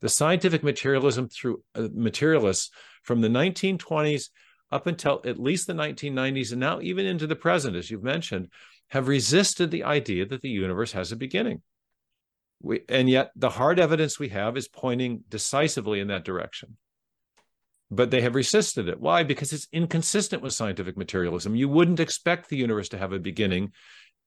The 0.00 0.08
scientific 0.08 0.62
materialism 0.62 1.28
through 1.28 1.62
uh, 1.74 1.88
materialists 1.92 2.70
from 3.02 3.20
the 3.20 3.28
1920s 3.28 4.30
up 4.70 4.86
until 4.86 5.20
at 5.24 5.38
least 5.38 5.66
the 5.66 5.74
1990s, 5.74 6.52
and 6.52 6.60
now 6.60 6.80
even 6.80 7.04
into 7.04 7.26
the 7.26 7.36
present, 7.36 7.76
as 7.76 7.90
you've 7.90 8.02
mentioned, 8.02 8.48
have 8.88 9.08
resisted 9.08 9.70
the 9.70 9.84
idea 9.84 10.24
that 10.26 10.40
the 10.40 10.48
universe 10.48 10.92
has 10.92 11.12
a 11.12 11.16
beginning. 11.16 11.62
We, 12.62 12.80
and 12.88 13.10
yet, 13.10 13.30
the 13.36 13.50
hard 13.50 13.78
evidence 13.78 14.18
we 14.18 14.30
have 14.30 14.56
is 14.56 14.68
pointing 14.68 15.24
decisively 15.28 16.00
in 16.00 16.08
that 16.08 16.24
direction 16.24 16.76
but 17.94 18.10
they 18.10 18.20
have 18.22 18.34
resisted 18.34 18.88
it. 18.88 19.00
Why? 19.00 19.22
Because 19.22 19.52
it's 19.52 19.68
inconsistent 19.72 20.42
with 20.42 20.52
scientific 20.52 20.96
materialism. 20.96 21.54
You 21.54 21.68
wouldn't 21.68 22.00
expect 22.00 22.48
the 22.48 22.56
universe 22.56 22.88
to 22.90 22.98
have 22.98 23.12
a 23.12 23.18
beginning 23.18 23.72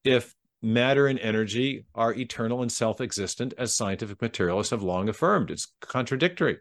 if 0.03 0.33
matter 0.61 1.07
and 1.07 1.19
energy 1.19 1.85
are 1.93 2.13
eternal 2.13 2.61
and 2.61 2.71
self 2.71 3.01
existent, 3.01 3.53
as 3.57 3.75
scientific 3.75 4.21
materialists 4.21 4.71
have 4.71 4.83
long 4.83 5.09
affirmed. 5.09 5.51
It's 5.51 5.71
contradictory. 5.81 6.57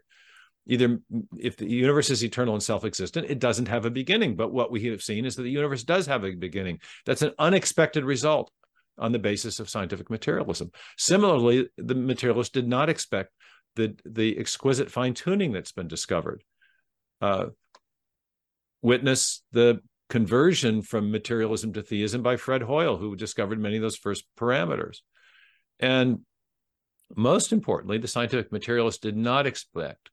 Either 0.69 0.99
if 1.37 1.55
the 1.55 1.69
universe 1.69 2.09
is 2.09 2.23
eternal 2.23 2.53
and 2.53 2.63
self 2.63 2.83
existent, 2.83 3.29
it 3.29 3.39
doesn't 3.39 3.69
have 3.69 3.85
a 3.85 3.89
beginning. 3.89 4.35
But 4.35 4.51
what 4.51 4.71
we 4.71 4.85
have 4.87 5.01
seen 5.01 5.25
is 5.25 5.35
that 5.35 5.43
the 5.43 5.49
universe 5.49 5.83
does 5.83 6.05
have 6.07 6.23
a 6.23 6.35
beginning. 6.35 6.79
That's 7.05 7.21
an 7.21 7.33
unexpected 7.39 8.03
result 8.03 8.51
on 8.97 9.11
the 9.11 9.19
basis 9.19 9.59
of 9.59 9.69
scientific 9.69 10.09
materialism. 10.09 10.71
Similarly, 10.97 11.69
the 11.77 11.95
materialists 11.95 12.51
did 12.51 12.67
not 12.67 12.89
expect 12.89 13.31
the, 13.75 13.95
the 14.05 14.37
exquisite 14.37 14.91
fine 14.91 15.13
tuning 15.13 15.51
that's 15.51 15.71
been 15.71 15.87
discovered 15.87 16.43
uh, 17.21 17.47
witness 18.81 19.43
the 19.51 19.79
conversion 20.09 20.81
from 20.81 21.11
materialism 21.11 21.73
to 21.73 21.81
theism 21.81 22.21
by 22.21 22.37
Fred 22.37 22.61
Hoyle, 22.61 22.97
who 22.97 23.15
discovered 23.15 23.59
many 23.59 23.75
of 23.75 23.81
those 23.81 23.97
first 23.97 24.25
parameters. 24.39 24.99
And 25.79 26.19
most 27.15 27.51
importantly, 27.51 27.97
the 27.97 28.07
scientific 28.07 28.51
materialist 28.51 29.01
did 29.01 29.17
not 29.17 29.45
expect 29.45 30.09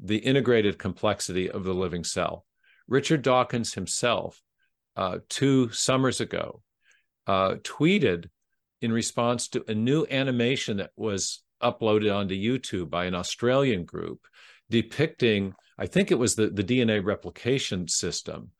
the 0.00 0.18
integrated 0.18 0.78
complexity 0.78 1.50
of 1.50 1.64
the 1.64 1.74
living 1.74 2.04
cell. 2.04 2.44
Richard 2.86 3.22
Dawkins 3.22 3.74
himself, 3.74 4.40
uh, 4.96 5.18
two 5.28 5.70
summers 5.70 6.20
ago, 6.20 6.62
uh, 7.26 7.56
tweeted 7.62 8.28
in 8.80 8.92
response 8.92 9.48
to 9.48 9.64
a 9.68 9.74
new 9.74 10.06
animation 10.10 10.78
that 10.78 10.90
was 10.96 11.42
uploaded 11.62 12.14
onto 12.14 12.34
YouTube 12.34 12.88
by 12.88 13.04
an 13.04 13.14
Australian 13.14 13.84
group 13.84 14.20
depicting, 14.70 15.54
I 15.78 15.86
think 15.86 16.10
it 16.10 16.18
was 16.18 16.34
the, 16.34 16.48
the 16.48 16.64
DNA 16.64 17.04
replication 17.04 17.88
system, 17.88 18.50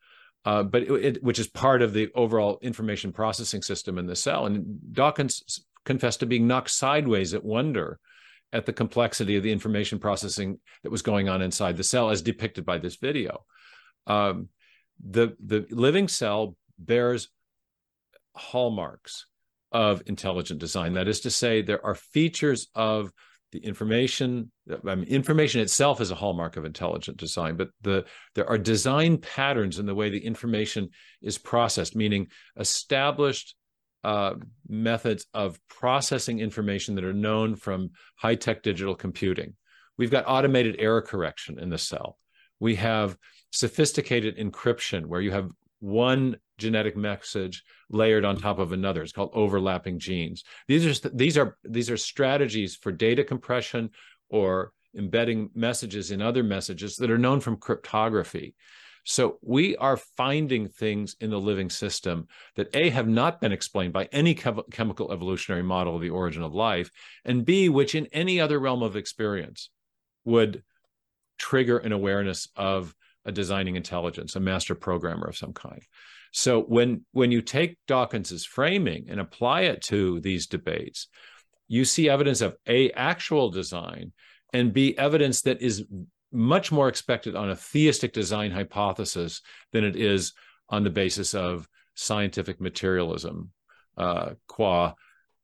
uh, 0.45 0.63
but 0.63 0.83
it, 0.83 1.05
it, 1.05 1.23
which 1.23 1.39
is 1.39 1.49
part 1.49 1.83
of 1.83 1.93
the 1.93 2.11
overall 2.15 2.59
information 2.63 3.13
processing 3.13 3.63
system 3.63 3.99
in 3.99 4.07
the 4.07 4.17
cell. 4.17 4.47
And 4.47 4.79
Dawkins 4.93 5.65
confessed 5.85 6.21
to 6.21 6.27
being 6.27 6.47
knocked 6.47 6.71
sideways 6.71 7.35
at 7.35 7.45
wonder 7.45 7.99
at 8.53 8.67
the 8.67 8.73
complexity 8.73 9.37
of 9.37 9.43
the 9.43 9.53
information 9.53 9.99
processing 9.99 10.59
that 10.83 10.91
was 10.91 11.03
going 11.03 11.29
on 11.29 11.43
inside 11.43 11.77
the 11.77 11.85
cell, 11.85 12.11
as 12.11 12.23
depicted 12.23 12.65
by 12.65 12.79
this 12.79 12.97
video. 12.97 13.45
Um, 14.07 14.49
the 15.05 15.37
the 15.45 15.67
living 15.71 16.09
cell 16.09 16.57
bears 16.79 17.29
hallmarks 18.35 19.27
of 19.71 20.03
intelligent 20.07 20.61
design. 20.61 20.95
That 20.95 21.09
is 21.09 21.21
to 21.21 21.31
say, 21.31 21.61
there 21.61 21.85
are 21.85 21.95
features 21.95 22.69
of 22.75 23.13
the 23.53 23.59
information. 23.59 24.51
I 24.87 24.95
mean, 24.95 25.09
information 25.09 25.61
itself 25.61 26.01
is 26.01 26.11
a 26.11 26.15
hallmark 26.15 26.57
of 26.57 26.65
intelligent 26.65 27.17
design, 27.17 27.57
but 27.57 27.71
the 27.83 28.05
there 28.35 28.49
are 28.49 28.59
design 28.59 29.19
patterns 29.19 29.79
in 29.79 29.87
the 29.87 29.95
way 29.95 30.11
the 30.11 30.25
information 30.25 30.91
is 31.23 31.39
processed, 31.39 31.97
meaning 31.97 32.29
established 32.59 33.55
uh, 34.05 34.35
methods 34.69 35.27
of 35.35 35.59
processing 35.69 36.41
information 36.41 36.95
that 36.95 37.05
are 37.05 37.13
known 37.13 37.57
from 37.57 37.91
high 38.17 38.35
tech 38.35 38.63
digital 38.63 38.95
computing. 38.95 39.55
We've 39.97 40.11
got 40.11 40.25
automated 40.27 40.77
error 40.79 41.03
correction 41.03 41.59
in 41.59 41.71
the 41.71 41.79
cell. 41.79 42.19
We 42.61 42.77
have 42.77 43.17
sophisticated 43.51 44.37
encryption 44.37 45.07
where 45.07 45.21
you 45.21 45.33
have 45.33 45.51
one 45.81 46.37
genetic 46.59 46.97
message 46.97 47.63
layered 47.91 48.25
on 48.25 48.37
top 48.37 48.59
of 48.59 48.73
another. 48.73 49.03
It's 49.03 49.13
called 49.13 49.31
overlapping 49.33 49.99
genes. 49.99 50.45
These 50.67 51.05
are 51.05 51.09
these 51.15 51.39
are 51.39 51.57
these 51.65 51.91
are 51.91 51.97
strategies 51.97 52.77
for 52.77 52.93
data 52.93 53.25
compression 53.25 53.91
or 54.29 54.73
embedding 54.97 55.51
messages 55.55 56.11
in 56.11 56.21
other 56.21 56.43
messages 56.43 56.97
that 56.97 57.11
are 57.11 57.19
known 57.19 57.41
from 57.41 57.57
cryptography. 57.57 58.55
So 59.05 59.39
we 59.41 59.75
are 59.77 59.97
finding 59.97 60.69
things 60.69 61.17
in 61.21 61.31
the 61.31 61.41
living 61.41 61.71
system 61.71 62.27
that 62.57 62.69
A, 62.75 62.91
have 62.91 63.09
not 63.09 63.41
been 63.41 63.53
explained 63.53 63.95
by 63.95 64.07
any 64.13 64.35
chem- 64.35 64.61
chemical 64.71 65.13
evolutionary 65.13 65.63
model 65.63 65.97
of 65.97 66.03
the 66.03 66.11
origin 66.11 66.43
of 66.43 66.55
life, 66.55 66.91
and 67.25 67.45
B, 67.45 67.71
which 67.71 67.95
in 67.95 68.07
any 68.13 68.39
other 68.39 68.59
realm 68.59 68.83
of 68.83 68.97
experience 68.97 69.71
would 70.27 70.63
trigger 71.39 71.79
an 71.79 71.93
awareness 71.93 72.49
of 72.55 72.95
a 73.25 73.33
designing 73.33 73.77
intelligence, 73.77 74.37
a 74.37 74.41
master 74.41 74.75
programmer 74.75 75.27
of 75.27 75.37
some 75.37 75.53
kind. 75.53 75.83
So 76.33 76.63
when 76.63 77.05
when 77.13 77.33
you 77.33 77.43
take 77.43 77.79
Dawkins's 77.87 78.45
framing 78.45 79.07
and 79.09 79.21
apply 79.21 79.63
it 79.63 79.83
to 79.85 80.21
these 80.21 80.47
debates, 80.47 81.09
you 81.69 81.85
see 81.85 82.09
evidence 82.09 82.41
of 82.41 82.57
a 82.67 82.91
actual 82.93 83.51
design 83.51 84.13
and 84.53 84.73
b 84.73 84.97
evidence 84.97 85.43
that 85.43 85.63
is 85.63 85.85
much 86.33 86.71
more 86.71 86.89
expected 86.89 87.35
on 87.35 87.51
a 87.51 87.57
theistic 87.57 88.13
design 88.13 88.51
hypothesis 88.51 89.41
than 89.73 89.85
it 89.85 89.97
is 89.97 90.33
on 90.69 90.85
the 90.85 90.91
basis 90.91 91.35
of 91.35 91.67
scientific 91.95 92.61
materialism, 92.61 93.51
uh, 93.97 94.31
qua 94.47 94.95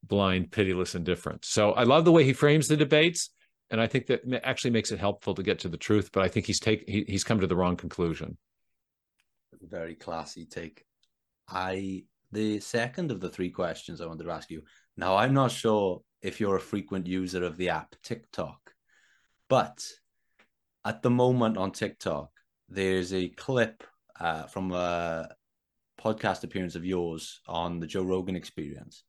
blind, 0.02 0.50
pitiless 0.50 0.94
indifference. 0.94 1.48
So 1.48 1.72
I 1.72 1.84
love 1.84 2.04
the 2.04 2.12
way 2.12 2.24
he 2.24 2.34
frames 2.34 2.68
the 2.68 2.76
debates, 2.76 3.30
and 3.70 3.80
I 3.80 3.86
think 3.86 4.06
that 4.06 4.22
actually 4.44 4.70
makes 4.70 4.92
it 4.92 4.98
helpful 4.98 5.34
to 5.34 5.42
get 5.42 5.58
to 5.60 5.68
the 5.68 5.76
truth. 5.76 6.10
But 6.12 6.22
I 6.22 6.28
think 6.28 6.46
he's 6.46 6.60
take 6.60 6.84
he, 6.88 7.04
he's 7.08 7.24
come 7.24 7.40
to 7.40 7.46
the 7.46 7.56
wrong 7.56 7.76
conclusion. 7.76 8.36
Very 9.60 9.94
classy 9.94 10.46
take. 10.46 10.84
I 11.48 12.04
the 12.32 12.60
second 12.60 13.10
of 13.10 13.20
the 13.20 13.28
three 13.28 13.50
questions 13.50 14.00
I 14.00 14.06
wanted 14.06 14.24
to 14.24 14.30
ask 14.30 14.50
you. 14.50 14.62
Now 14.96 15.16
I'm 15.16 15.34
not 15.34 15.50
sure 15.50 16.02
if 16.22 16.40
you're 16.40 16.56
a 16.56 16.60
frequent 16.60 17.06
user 17.06 17.44
of 17.44 17.56
the 17.56 17.68
app 17.70 17.94
TikTok, 18.02 18.72
but 19.48 19.84
at 20.84 21.02
the 21.02 21.10
moment 21.10 21.56
on 21.56 21.72
TikTok, 21.72 22.30
there's 22.68 23.12
a 23.12 23.28
clip 23.28 23.84
uh, 24.20 24.44
from 24.44 24.72
a 24.72 25.28
podcast 26.00 26.44
appearance 26.44 26.74
of 26.74 26.84
yours 26.84 27.40
on 27.46 27.80
the 27.80 27.86
Joe 27.86 28.02
Rogan 28.02 28.36
experience. 28.36 29.04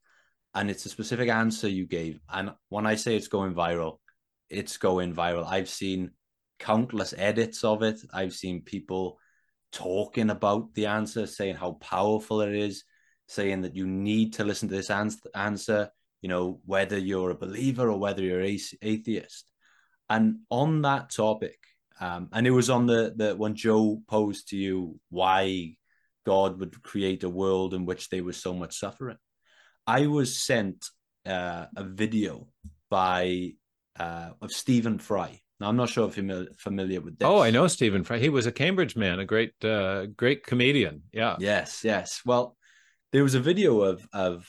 And 0.54 0.70
it's 0.70 0.86
a 0.86 0.90
specific 0.90 1.28
answer 1.28 1.68
you 1.68 1.86
gave. 1.86 2.18
And 2.32 2.52
when 2.70 2.86
I 2.86 2.94
say 2.94 3.14
it's 3.14 3.28
going 3.28 3.54
viral, 3.54 3.98
it's 4.50 4.76
going 4.76 5.14
viral. 5.14 5.46
I've 5.46 5.68
seen 5.68 6.10
countless 6.58 7.14
edits 7.16 7.64
of 7.64 7.82
it. 7.82 8.00
I've 8.12 8.34
seen 8.34 8.62
people 8.62 9.18
talking 9.72 10.30
about 10.30 10.74
the 10.74 10.86
answer, 10.86 11.26
saying 11.26 11.56
how 11.56 11.72
powerful 11.72 12.40
it 12.40 12.54
is, 12.54 12.84
saying 13.28 13.62
that 13.62 13.76
you 13.76 13.86
need 13.86 14.34
to 14.34 14.44
listen 14.44 14.68
to 14.68 14.74
this 14.74 14.90
answer, 14.90 15.90
you 16.22 16.28
know, 16.28 16.60
whether 16.64 16.98
you're 16.98 17.30
a 17.30 17.34
believer 17.34 17.90
or 17.90 17.98
whether 17.98 18.22
you're 18.22 18.40
atheist. 18.40 19.50
And 20.08 20.40
on 20.50 20.82
that 20.82 21.10
topic, 21.10 21.58
um, 22.00 22.28
and 22.32 22.46
it 22.46 22.50
was 22.50 22.70
on 22.70 22.86
the 22.86 23.14
the 23.16 23.34
when 23.34 23.54
Joe 23.54 24.02
posed 24.06 24.50
to 24.50 24.56
you 24.56 25.00
why 25.08 25.76
God 26.24 26.60
would 26.60 26.82
create 26.82 27.24
a 27.24 27.30
world 27.30 27.74
in 27.74 27.86
which 27.86 28.10
there 28.10 28.24
was 28.24 28.36
so 28.36 28.52
much 28.52 28.78
suffering. 28.78 29.16
I 29.86 30.06
was 30.06 30.38
sent 30.38 30.86
uh, 31.24 31.66
a 31.76 31.84
video 31.84 32.48
by 32.90 33.52
uh, 33.98 34.30
of 34.40 34.52
Stephen 34.52 34.98
Fry. 34.98 35.40
Now 35.58 35.68
I'm 35.68 35.76
not 35.76 35.88
sure 35.88 36.06
if 36.08 36.16
you're 36.18 36.46
familiar 36.58 37.00
with 37.00 37.18
this. 37.18 37.26
Oh, 37.26 37.40
I 37.40 37.50
know 37.50 37.66
Stephen 37.66 38.04
Fry. 38.04 38.18
He 38.18 38.28
was 38.28 38.46
a 38.46 38.52
Cambridge 38.52 38.94
man, 38.96 39.20
a 39.20 39.24
great 39.24 39.52
uh, 39.64 40.06
great 40.06 40.44
comedian. 40.44 41.02
Yeah. 41.12 41.36
Yes, 41.38 41.82
yes. 41.82 42.20
Well, 42.24 42.56
there 43.12 43.22
was 43.22 43.34
a 43.34 43.40
video 43.40 43.80
of 43.80 44.06
of 44.12 44.46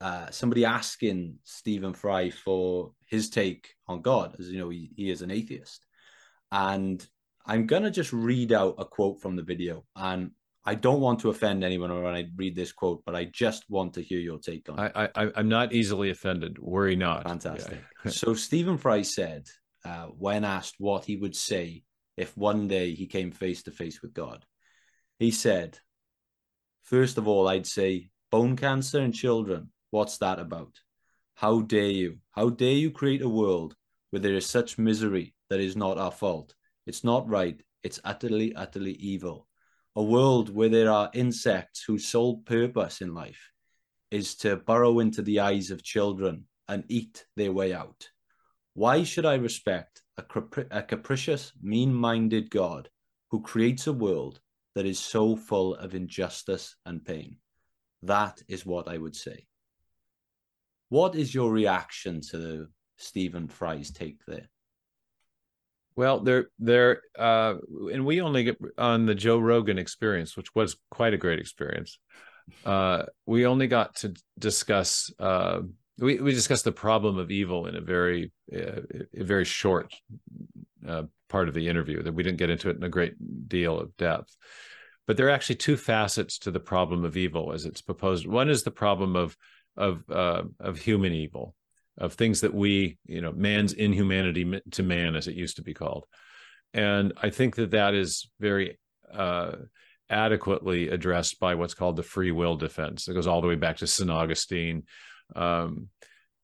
uh, 0.00 0.30
somebody 0.30 0.66
asking 0.66 1.38
Stephen 1.44 1.94
Fry 1.94 2.28
for 2.28 2.92
his 3.06 3.30
take 3.30 3.70
on 3.86 4.02
God, 4.02 4.36
as 4.38 4.50
you 4.50 4.58
know, 4.58 4.68
he, 4.68 4.90
he 4.96 5.10
is 5.10 5.22
an 5.22 5.30
atheist. 5.30 5.86
And 6.52 7.04
I'm 7.46 7.66
gonna 7.66 7.90
just 7.90 8.12
read 8.12 8.52
out 8.52 8.74
a 8.78 8.84
quote 8.84 9.22
from 9.22 9.36
the 9.36 9.42
video, 9.42 9.84
and 9.96 10.32
I 10.66 10.74
don't 10.74 11.00
want 11.00 11.20
to 11.20 11.28
offend 11.28 11.62
anyone 11.62 12.02
when 12.02 12.14
I 12.14 12.26
read 12.36 12.54
this 12.54 12.72
quote, 12.72 13.02
but 13.04 13.14
I 13.14 13.26
just 13.26 13.64
want 13.68 13.94
to 13.94 14.02
hear 14.02 14.18
your 14.18 14.38
take 14.38 14.68
on 14.68 14.78
it. 14.78 14.92
I, 14.94 15.08
I 15.14 15.30
I'm 15.36 15.48
not 15.48 15.72
easily 15.72 16.10
offended. 16.10 16.58
Worry 16.58 16.96
not. 16.96 17.24
Fantastic. 17.24 17.82
Yeah. 18.04 18.10
so 18.10 18.34
Stephen 18.34 18.78
Fry 18.78 19.02
said, 19.02 19.46
uh, 19.84 20.06
when 20.06 20.44
asked 20.44 20.76
what 20.78 21.04
he 21.04 21.16
would 21.16 21.36
say 21.36 21.82
if 22.16 22.34
one 22.36 22.68
day 22.68 22.94
he 22.94 23.06
came 23.06 23.30
face 23.30 23.62
to 23.64 23.70
face 23.70 24.00
with 24.00 24.14
God, 24.14 24.44
he 25.18 25.30
said, 25.30 25.78
First 26.82 27.18
of 27.18 27.28
all, 27.28 27.48
I'd 27.48 27.66
say 27.66 28.10
bone 28.30 28.56
cancer 28.56 29.00
in 29.00 29.12
children. 29.12 29.70
What's 29.90 30.18
that 30.18 30.38
about? 30.38 30.72
How 31.34 31.60
dare 31.60 31.84
you? 31.84 32.18
How 32.32 32.50
dare 32.50 32.72
you 32.72 32.90
create 32.90 33.22
a 33.22 33.28
world 33.28 33.74
where 34.10 34.20
there 34.20 34.34
is 34.34 34.46
such 34.46 34.78
misery 34.78 35.34
that 35.50 35.60
is 35.60 35.76
not 35.76 35.98
our 35.98 36.12
fault. 36.12 36.54
It's 36.86 37.02
not 37.02 37.28
right. 37.28 37.60
It's 37.82 38.00
utterly, 38.04 38.54
utterly 38.54 38.92
evil. 38.92 39.48
A 39.96 40.02
world 40.02 40.52
where 40.52 40.68
there 40.68 40.90
are 40.90 41.10
insects 41.14 41.84
whose 41.84 42.06
sole 42.06 42.38
purpose 42.38 43.00
in 43.00 43.14
life 43.14 43.52
is 44.10 44.34
to 44.36 44.56
burrow 44.56 44.98
into 44.98 45.22
the 45.22 45.40
eyes 45.40 45.70
of 45.70 45.82
children 45.82 46.46
and 46.68 46.84
eat 46.88 47.26
their 47.36 47.52
way 47.52 47.72
out. 47.72 48.08
Why 48.74 49.04
should 49.04 49.24
I 49.24 49.34
respect 49.34 50.02
a, 50.16 50.22
capri- 50.22 50.66
a 50.70 50.82
capricious, 50.82 51.52
mean 51.62 51.94
minded 51.94 52.50
God 52.50 52.88
who 53.30 53.40
creates 53.40 53.86
a 53.86 53.92
world 53.92 54.40
that 54.74 54.86
is 54.86 54.98
so 54.98 55.36
full 55.36 55.76
of 55.76 55.94
injustice 55.94 56.74
and 56.84 57.04
pain? 57.04 57.36
That 58.02 58.42
is 58.48 58.66
what 58.66 58.88
I 58.88 58.98
would 58.98 59.14
say. 59.14 59.46
What 60.88 61.14
is 61.14 61.34
your 61.34 61.52
reaction 61.52 62.20
to 62.30 62.66
Stephen 62.96 63.46
Fry's 63.48 63.92
take 63.92 64.24
there? 64.26 64.48
Well, 65.96 66.20
there, 66.20 66.46
there, 66.58 67.02
uh, 67.16 67.54
and 67.92 68.04
we 68.04 68.20
only 68.20 68.44
get 68.44 68.58
on 68.76 69.06
the 69.06 69.14
Joe 69.14 69.38
Rogan 69.38 69.78
experience, 69.78 70.36
which 70.36 70.54
was 70.54 70.76
quite 70.90 71.14
a 71.14 71.18
great 71.18 71.38
experience. 71.38 71.98
Uh, 72.64 73.04
we 73.26 73.46
only 73.46 73.68
got 73.68 73.94
to 73.96 74.14
discuss, 74.38 75.12
uh, 75.20 75.60
we 75.98 76.20
we 76.20 76.32
discussed 76.32 76.64
the 76.64 76.72
problem 76.72 77.18
of 77.18 77.30
evil 77.30 77.66
in 77.66 77.76
a 77.76 77.80
very, 77.80 78.32
uh, 78.52 78.80
a 79.16 79.24
very 79.24 79.44
short 79.44 79.94
uh, 80.86 81.04
part 81.28 81.48
of 81.48 81.54
the 81.54 81.68
interview. 81.68 82.02
That 82.02 82.14
we 82.14 82.24
didn't 82.24 82.38
get 82.38 82.50
into 82.50 82.70
it 82.70 82.76
in 82.76 82.82
a 82.82 82.88
great 82.88 83.14
deal 83.48 83.78
of 83.78 83.96
depth. 83.96 84.36
But 85.06 85.16
there 85.16 85.26
are 85.28 85.30
actually 85.30 85.56
two 85.56 85.76
facets 85.76 86.38
to 86.40 86.50
the 86.50 86.60
problem 86.60 87.04
of 87.04 87.16
evil, 87.16 87.52
as 87.52 87.64
it's 87.66 87.82
proposed. 87.82 88.26
One 88.26 88.50
is 88.50 88.62
the 88.62 88.70
problem 88.70 89.16
of 89.16 89.36
of 89.76 90.02
uh, 90.10 90.42
of 90.60 90.78
human 90.78 91.12
evil, 91.12 91.54
of 91.98 92.14
things 92.14 92.40
that 92.40 92.54
we, 92.54 92.98
you 93.06 93.20
know, 93.20 93.32
man's 93.32 93.72
inhumanity 93.72 94.60
to 94.72 94.82
man, 94.82 95.16
as 95.16 95.28
it 95.28 95.36
used 95.36 95.56
to 95.56 95.62
be 95.62 95.74
called. 95.74 96.06
and 96.72 97.12
I 97.22 97.30
think 97.30 97.54
that 97.56 97.70
that 97.70 97.94
is 97.94 98.28
very 98.40 98.78
uh, 99.12 99.52
adequately 100.10 100.88
addressed 100.88 101.38
by 101.40 101.54
what's 101.54 101.74
called 101.74 101.96
the 101.96 102.02
free 102.02 102.32
will 102.32 102.56
defense. 102.56 103.08
It 103.08 103.14
goes 103.14 103.26
all 103.26 103.40
the 103.40 103.48
way 103.48 103.54
back 103.54 103.76
to 103.78 103.86
St. 103.86 104.10
Augustine, 104.10 104.84
um, 105.36 105.88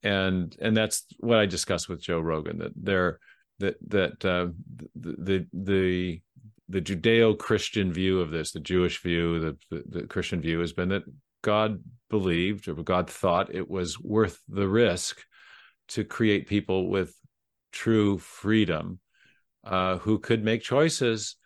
and 0.03 0.57
and 0.61 0.77
that's 0.77 1.05
what 1.19 1.39
I 1.39 1.47
discussed 1.47 1.89
with 1.89 2.01
Joe 2.01 2.21
Rogan. 2.21 2.59
That 2.59 2.73
there 2.77 3.19
that 3.59 3.77
that 3.89 4.25
uh, 4.25 4.49
the 4.95 5.47
the 5.53 6.21
the 6.69 6.81
Judeo-Christian 6.81 7.93
view 7.93 8.21
of 8.21 8.31
this, 8.31 8.53
the 8.53 8.61
Jewish 8.61 9.03
view, 9.03 9.41
the, 9.41 9.57
the, 9.71 9.83
the 9.89 10.07
Christian 10.07 10.41
view, 10.41 10.61
has 10.61 10.73
been 10.73 10.91
that 10.91 11.03
God 11.43 11.83
believed 12.09 12.69
or 12.69 12.75
God 12.75 13.11
thought 13.11 13.55
it 13.55 13.69
was 13.69 13.99
worth 13.99 14.39
the 14.49 14.69
risk 14.69 15.25
to 15.91 16.05
create 16.05 16.47
people 16.47 16.89
with 16.89 17.15
true 17.73 18.19
freedom 18.19 18.99
uh, 19.65 19.99
who 19.99 20.19
could 20.19 20.45
make 20.45 20.63
choices 20.63 21.37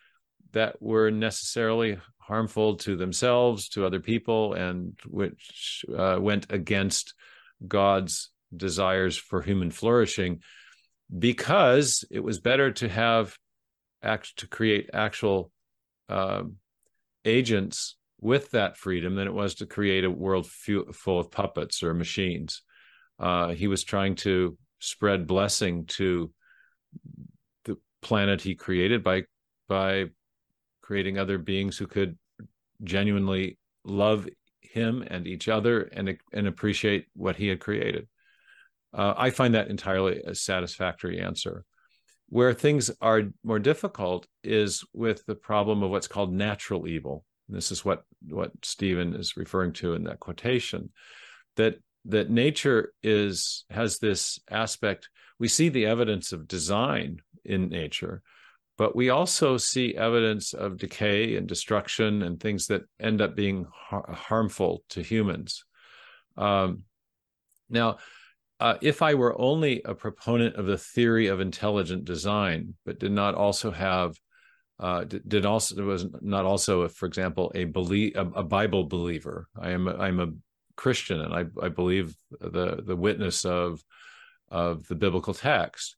that 0.53 0.81
were 0.81 1.11
necessarily 1.11 1.99
harmful 2.19 2.77
to 2.77 2.97
themselves, 2.97 3.69
to 3.69 3.85
other 3.85 4.01
people, 4.01 4.55
and 4.55 4.99
which 5.07 5.85
uh, 5.97 6.17
went 6.21 6.51
against 6.51 7.15
God's 7.67 8.31
desires 8.57 9.17
for 9.17 9.43
human 9.43 9.71
flourishing, 9.71 10.41
because 11.19 12.05
it 12.11 12.21
was 12.21 12.41
better 12.41 12.71
to 12.73 12.89
have 12.89 13.37
act 14.03 14.39
to 14.39 14.47
create 14.47 14.91
actual 14.93 15.51
uh, 16.09 16.43
agents 17.25 17.97
with 18.21 18.51
that 18.53 18.77
freedom 18.77 19.17
than 19.17 19.27
it 19.27 19.35
was 19.35 19.57
to 19.57 19.67
create 19.67 20.05
a 20.05 20.11
world 20.11 20.47
full 20.47 21.19
of 21.19 21.31
puppets 21.31 21.83
or 21.83 21.95
machines. 21.95 22.63
Uh, 23.19 23.49
he 23.49 23.67
was 23.67 23.85
trying 23.85 24.15
to 24.17 24.57
spread 24.79 25.27
blessing 25.27 25.87
to 25.87 26.31
the 27.65 27.77
planet 28.03 28.41
he 28.41 28.55
created 28.55 29.03
by 29.03 29.23
by 29.69 30.07
creating 30.83 31.19
other 31.19 31.39
beings 31.39 31.79
who 31.79 31.87
could 31.87 32.19
genuinely 32.83 33.59
love 33.85 34.29
him 34.61 35.03
and 35.07 35.27
each 35.27 35.49
other 35.49 35.83
and 35.83 36.19
and 36.33 36.47
appreciate 36.47 37.07
what 37.15 37.37
he 37.37 37.49
had 37.49 37.61
created. 37.61 38.09
Uh, 38.93 39.15
I 39.17 39.31
find 39.31 39.55
that 39.55 39.69
entirely 39.69 40.23
a 40.25 40.35
satisfactory 40.35 41.21
answer. 41.21 41.65
Where 42.29 42.55
things 42.55 42.91
are 43.01 43.23
more 43.43 43.59
difficult 43.59 44.27
is 44.43 44.85
with 44.93 45.25
the 45.27 45.35
problem 45.35 45.83
of 45.83 45.91
what's 45.91 46.09
called 46.09 46.33
natural 46.33 46.87
evil. 46.89 47.25
This 47.49 47.71
is 47.71 47.85
what 47.85 48.03
what 48.29 48.53
Stephen 48.63 49.15
is 49.15 49.37
referring 49.37 49.73
to 49.75 49.95
in 49.95 50.05
that 50.05 50.21
quotation. 50.21 50.91
That 51.57 51.77
that 52.07 52.31
nature 52.31 52.93
is 53.03 53.65
has 53.71 53.99
this 53.99 54.39
aspect. 54.51 55.09
We 55.39 55.49
see 55.49 55.69
the 55.69 55.87
evidence 55.87 56.33
of 56.33 56.49
design 56.49 57.21
in 57.45 57.69
nature, 57.69 58.23
but 58.77 58.95
we 58.95 59.11
also 59.11 59.57
see 59.57 59.97
evidence 59.97 60.53
of 60.53 60.77
decay 60.77 61.37
and 61.37 61.47
destruction 61.47 62.23
and 62.23 62.39
things 62.39 62.67
that 62.69 62.83
end 63.01 63.21
up 63.21 63.35
being 63.35 63.67
har- 63.73 64.13
harmful 64.13 64.85
to 64.91 65.03
humans. 65.03 65.65
Um, 66.37 66.83
now, 67.71 67.99
uh, 68.61 68.77
if 68.81 69.03
I 69.03 69.15
were 69.15 69.39
only 69.41 69.83
a 69.85 69.95
proponent 69.95 70.57
of 70.57 70.67
the 70.67 70.79
theory 70.79 71.27
of 71.27 71.41
intelligent 71.41 72.05
design, 72.05 72.75
but 72.85 72.99
did 72.99 73.13
not 73.13 73.35
also 73.35 73.71
have, 73.71 74.17
uh, 74.79 75.05
did, 75.05 75.45
also 75.45 75.83
was 75.85 76.07
not 76.21 76.45
also, 76.45 76.87
for 76.89 77.07
example, 77.07 77.53
a 77.55 77.65
believe 77.65 78.17
a, 78.17 78.23
a, 78.23 78.43
Bible 78.43 78.85
believer. 78.85 79.49
I 79.61 79.71
am 79.71 79.89
I'm 79.89 80.21
a 80.21 80.29
Christian, 80.77 81.21
and 81.21 81.35
I, 81.35 81.45
I 81.63 81.69
believe 81.69 82.15
the 82.41 82.83
the 82.85 82.97
witness 82.97 83.45
of 83.45 83.83
of 84.51 84.87
the 84.89 84.95
biblical 84.95 85.35
text 85.35 85.97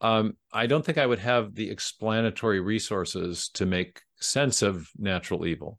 um, 0.00 0.36
I 0.52 0.66
don't 0.66 0.84
think 0.84 0.98
I 0.98 1.06
would 1.06 1.18
have 1.18 1.54
the 1.54 1.70
explanatory 1.70 2.60
resources 2.60 3.48
to 3.54 3.66
make 3.66 4.00
sense 4.20 4.62
of 4.62 4.88
natural 4.96 5.46
evil. 5.46 5.78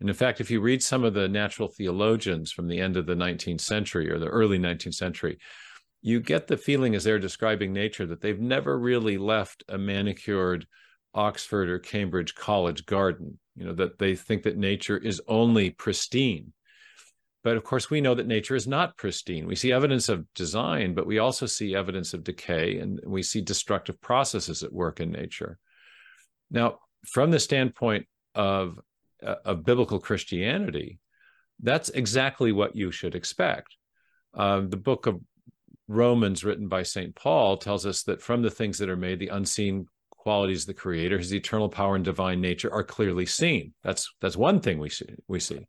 And 0.00 0.08
in 0.08 0.14
fact, 0.14 0.40
if 0.40 0.50
you 0.50 0.60
read 0.60 0.82
some 0.82 1.04
of 1.04 1.14
the 1.14 1.28
natural 1.28 1.68
theologians 1.68 2.50
from 2.50 2.68
the 2.68 2.80
end 2.80 2.96
of 2.96 3.06
the 3.06 3.14
19th 3.14 3.60
century 3.60 4.10
or 4.10 4.18
the 4.18 4.26
early 4.26 4.58
19th 4.58 4.94
century, 4.94 5.38
you 6.02 6.20
get 6.20 6.46
the 6.46 6.56
feeling 6.56 6.94
as 6.94 7.04
they're 7.04 7.18
describing 7.18 7.72
nature 7.72 8.06
that 8.06 8.22
they've 8.22 8.40
never 8.40 8.78
really 8.78 9.18
left 9.18 9.62
a 9.68 9.76
manicured 9.76 10.66
Oxford 11.12 11.68
or 11.68 11.78
Cambridge 11.78 12.34
college 12.34 12.86
garden. 12.86 13.38
You 13.56 13.66
know, 13.66 13.74
that 13.74 13.98
they 13.98 14.14
think 14.16 14.44
that 14.44 14.56
nature 14.56 14.96
is 14.96 15.20
only 15.28 15.70
pristine 15.70 16.52
but 17.42 17.56
of 17.56 17.64
course, 17.64 17.88
we 17.88 18.00
know 18.00 18.14
that 18.14 18.26
nature 18.26 18.54
is 18.54 18.66
not 18.66 18.96
pristine. 18.96 19.46
We 19.46 19.56
see 19.56 19.72
evidence 19.72 20.08
of 20.08 20.32
design, 20.34 20.94
but 20.94 21.06
we 21.06 21.18
also 21.18 21.46
see 21.46 21.74
evidence 21.74 22.12
of 22.12 22.24
decay 22.24 22.78
and 22.78 23.00
we 23.04 23.22
see 23.22 23.40
destructive 23.40 24.00
processes 24.00 24.62
at 24.62 24.72
work 24.72 25.00
in 25.00 25.10
nature. 25.10 25.58
Now, 26.50 26.78
from 27.06 27.30
the 27.30 27.38
standpoint 27.38 28.06
of, 28.34 28.78
uh, 29.24 29.36
of 29.44 29.64
biblical 29.64 30.00
Christianity, 30.00 30.98
that's 31.62 31.88
exactly 31.90 32.52
what 32.52 32.76
you 32.76 32.90
should 32.90 33.14
expect. 33.14 33.74
Uh, 34.34 34.62
the 34.68 34.76
book 34.76 35.06
of 35.06 35.20
Romans, 35.88 36.44
written 36.44 36.68
by 36.68 36.82
St. 36.82 37.14
Paul, 37.14 37.56
tells 37.56 37.86
us 37.86 38.02
that 38.04 38.22
from 38.22 38.42
the 38.42 38.50
things 38.50 38.78
that 38.78 38.88
are 38.88 38.96
made, 38.96 39.18
the 39.18 39.28
unseen 39.28 39.86
qualities 40.10 40.62
of 40.62 40.66
the 40.68 40.74
Creator, 40.74 41.18
His 41.18 41.34
eternal 41.34 41.68
power 41.68 41.96
and 41.96 42.04
divine 42.04 42.40
nature, 42.40 42.72
are 42.72 42.84
clearly 42.84 43.26
seen. 43.26 43.74
That's 43.82 44.12
that's 44.20 44.36
one 44.36 44.60
thing 44.60 44.78
we 44.78 44.90
see. 44.90 45.14
We 45.26 45.40
see. 45.40 45.66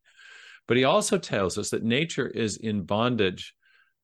But 0.72 0.78
he 0.78 0.86
also 0.86 1.18
tells 1.18 1.58
us 1.58 1.72
that 1.72 1.84
nature 1.84 2.28
is 2.28 2.56
in 2.56 2.84
bondage 2.84 3.54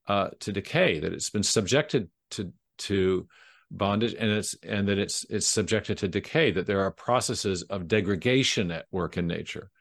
uh, 0.05 0.31
to 0.41 0.51
decay, 0.51 0.99
that 0.99 1.13
it's 1.13 1.29
been 1.29 1.41
subjected 1.41 2.09
to 2.31 2.51
to 2.79 3.25
bondage, 3.71 4.13
and 4.13 4.29
it's 4.29 4.53
and 4.63 4.85
that 4.89 4.97
it's 4.97 5.25
it's 5.29 5.47
subjected 5.47 5.99
to 5.99 6.09
decay. 6.09 6.51
That 6.51 6.67
there 6.67 6.81
are 6.81 6.91
processes 6.91 7.63
of 7.63 7.87
degradation 7.87 8.69
at 8.71 8.85
work 8.91 9.15
in 9.15 9.27
nature, 9.27 9.71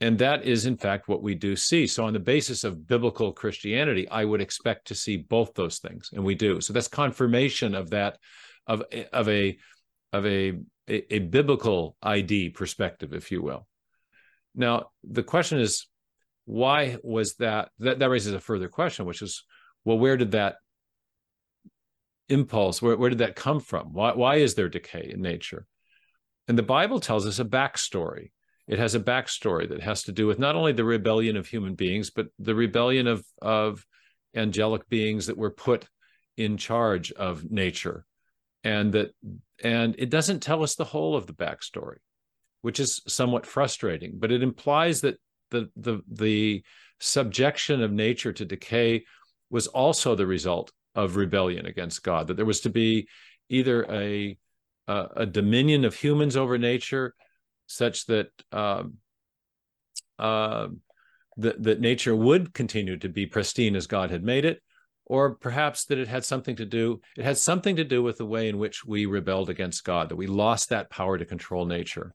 and 0.00 0.18
that 0.18 0.42
is 0.42 0.66
in 0.66 0.76
fact 0.76 1.06
what 1.06 1.22
we 1.22 1.36
do 1.36 1.54
see. 1.54 1.86
So, 1.86 2.04
on 2.04 2.12
the 2.12 2.18
basis 2.18 2.64
of 2.64 2.88
biblical 2.88 3.32
Christianity, 3.32 4.08
I 4.08 4.24
would 4.24 4.40
expect 4.40 4.88
to 4.88 4.96
see 4.96 5.16
both 5.16 5.54
those 5.54 5.78
things, 5.78 6.10
and 6.12 6.24
we 6.24 6.34
do. 6.34 6.60
So 6.60 6.72
that's 6.72 6.88
confirmation 6.88 7.76
of 7.76 7.90
that 7.90 8.18
of 8.66 8.82
of 9.12 9.28
a 9.28 9.56
of 10.12 10.26
a 10.26 10.58
a, 10.88 11.14
a 11.14 11.18
biblical 11.20 11.94
ID 12.02 12.50
perspective, 12.50 13.12
if 13.12 13.30
you 13.30 13.42
will. 13.42 13.68
Now, 14.56 14.90
the 15.04 15.22
question 15.22 15.60
is, 15.60 15.86
why 16.50 16.98
was 17.02 17.34
that, 17.36 17.70
that? 17.78 17.98
That 17.98 18.10
raises 18.10 18.32
a 18.32 18.40
further 18.40 18.68
question, 18.68 19.06
which 19.06 19.22
is, 19.22 19.44
well, 19.84 19.98
where 19.98 20.16
did 20.16 20.32
that 20.32 20.56
impulse, 22.28 22.80
where, 22.80 22.96
where 22.96 23.10
did 23.10 23.18
that 23.18 23.36
come 23.36 23.60
from? 23.60 23.92
Why, 23.92 24.12
why 24.12 24.36
is 24.36 24.54
there 24.54 24.68
decay 24.68 25.10
in 25.12 25.22
nature? 25.22 25.66
And 26.48 26.58
the 26.58 26.62
Bible 26.62 27.00
tells 27.00 27.26
us 27.26 27.38
a 27.38 27.44
backstory. 27.44 28.32
It 28.66 28.78
has 28.78 28.94
a 28.94 29.00
backstory 29.00 29.68
that 29.68 29.82
has 29.82 30.04
to 30.04 30.12
do 30.12 30.26
with 30.26 30.38
not 30.38 30.54
only 30.54 30.72
the 30.72 30.84
rebellion 30.84 31.36
of 31.36 31.46
human 31.46 31.74
beings, 31.74 32.10
but 32.10 32.28
the 32.38 32.54
rebellion 32.54 33.06
of, 33.06 33.24
of 33.42 33.84
angelic 34.34 34.88
beings 34.88 35.26
that 35.26 35.36
were 35.36 35.50
put 35.50 35.86
in 36.36 36.56
charge 36.56 37.10
of 37.12 37.50
nature. 37.50 38.04
And 38.62 38.92
that 38.92 39.10
and 39.62 39.94
it 39.98 40.10
doesn't 40.10 40.40
tell 40.40 40.62
us 40.62 40.74
the 40.74 40.84
whole 40.84 41.16
of 41.16 41.26
the 41.26 41.32
backstory 41.32 41.98
which 42.62 42.80
is 42.80 43.00
somewhat 43.06 43.46
frustrating. 43.46 44.14
But 44.18 44.32
it 44.32 44.42
implies 44.42 45.00
that 45.00 45.18
the 45.50 45.70
the 45.76 46.00
the 46.08 46.64
subjection 47.00 47.82
of 47.82 47.92
nature 47.92 48.32
to 48.32 48.44
decay 48.44 49.04
was 49.50 49.66
also 49.66 50.14
the 50.14 50.26
result 50.26 50.70
of 50.94 51.16
rebellion 51.16 51.66
against 51.66 52.02
God. 52.02 52.26
That 52.26 52.36
there 52.36 52.46
was 52.46 52.60
to 52.60 52.70
be 52.70 53.08
either 53.48 53.84
a 53.90 54.36
a, 54.86 55.06
a 55.16 55.26
dominion 55.26 55.84
of 55.84 55.94
humans 55.94 56.36
over 56.36 56.58
nature, 56.58 57.14
such 57.66 58.06
that 58.06 58.28
um, 58.52 58.94
uh, 60.18 60.68
that 61.36 61.62
that 61.62 61.80
nature 61.80 62.14
would 62.14 62.52
continue 62.54 62.96
to 62.98 63.08
be 63.08 63.26
pristine 63.26 63.76
as 63.76 63.86
God 63.86 64.10
had 64.10 64.22
made 64.22 64.44
it, 64.44 64.60
or 65.06 65.34
perhaps 65.34 65.86
that 65.86 65.98
it 65.98 66.08
had 66.08 66.24
something 66.24 66.56
to 66.56 66.66
do 66.66 67.00
it 67.16 67.24
had 67.24 67.38
something 67.38 67.76
to 67.76 67.84
do 67.84 68.02
with 68.02 68.18
the 68.18 68.26
way 68.26 68.48
in 68.48 68.58
which 68.58 68.84
we 68.84 69.06
rebelled 69.06 69.50
against 69.50 69.84
God, 69.84 70.08
that 70.08 70.16
we 70.16 70.26
lost 70.26 70.68
that 70.68 70.90
power 70.90 71.18
to 71.18 71.24
control 71.24 71.66
nature 71.66 72.12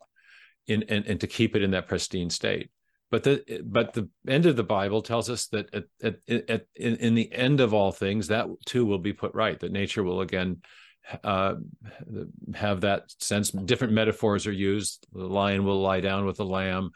in, 0.67 0.83
and, 0.89 1.05
and 1.05 1.19
to 1.19 1.27
keep 1.27 1.55
it 1.55 1.61
in 1.61 1.71
that 1.71 1.87
pristine 1.87 2.29
state. 2.29 2.69
But 3.11 3.23
the 3.23 3.61
but 3.63 3.93
the 3.93 4.09
end 4.27 4.45
of 4.45 4.55
the 4.55 4.63
Bible 4.63 5.01
tells 5.01 5.29
us 5.29 5.47
that 5.47 5.73
at, 5.73 5.83
at, 6.01 6.49
at 6.49 6.65
in, 6.75 6.95
in, 6.95 7.15
the 7.15 7.31
end 7.31 7.61
of 7.61 7.73
all 7.73 7.91
things, 7.91 8.27
that 8.27 8.47
too 8.65 8.85
will 8.85 8.99
be 8.99 9.13
put 9.13 9.33
right. 9.35 9.59
That 9.59 9.71
nature 9.71 10.03
will 10.03 10.21
again 10.21 10.61
uh, 11.23 11.55
have 12.55 12.81
that 12.81 13.03
sense. 13.19 13.51
Different 13.51 13.93
metaphors 13.93 14.47
are 14.47 14.51
used. 14.51 15.05
The 15.13 15.25
lion 15.25 15.65
will 15.65 15.81
lie 15.81 16.01
down 16.01 16.25
with 16.25 16.37
the 16.37 16.45
lamb. 16.45 16.91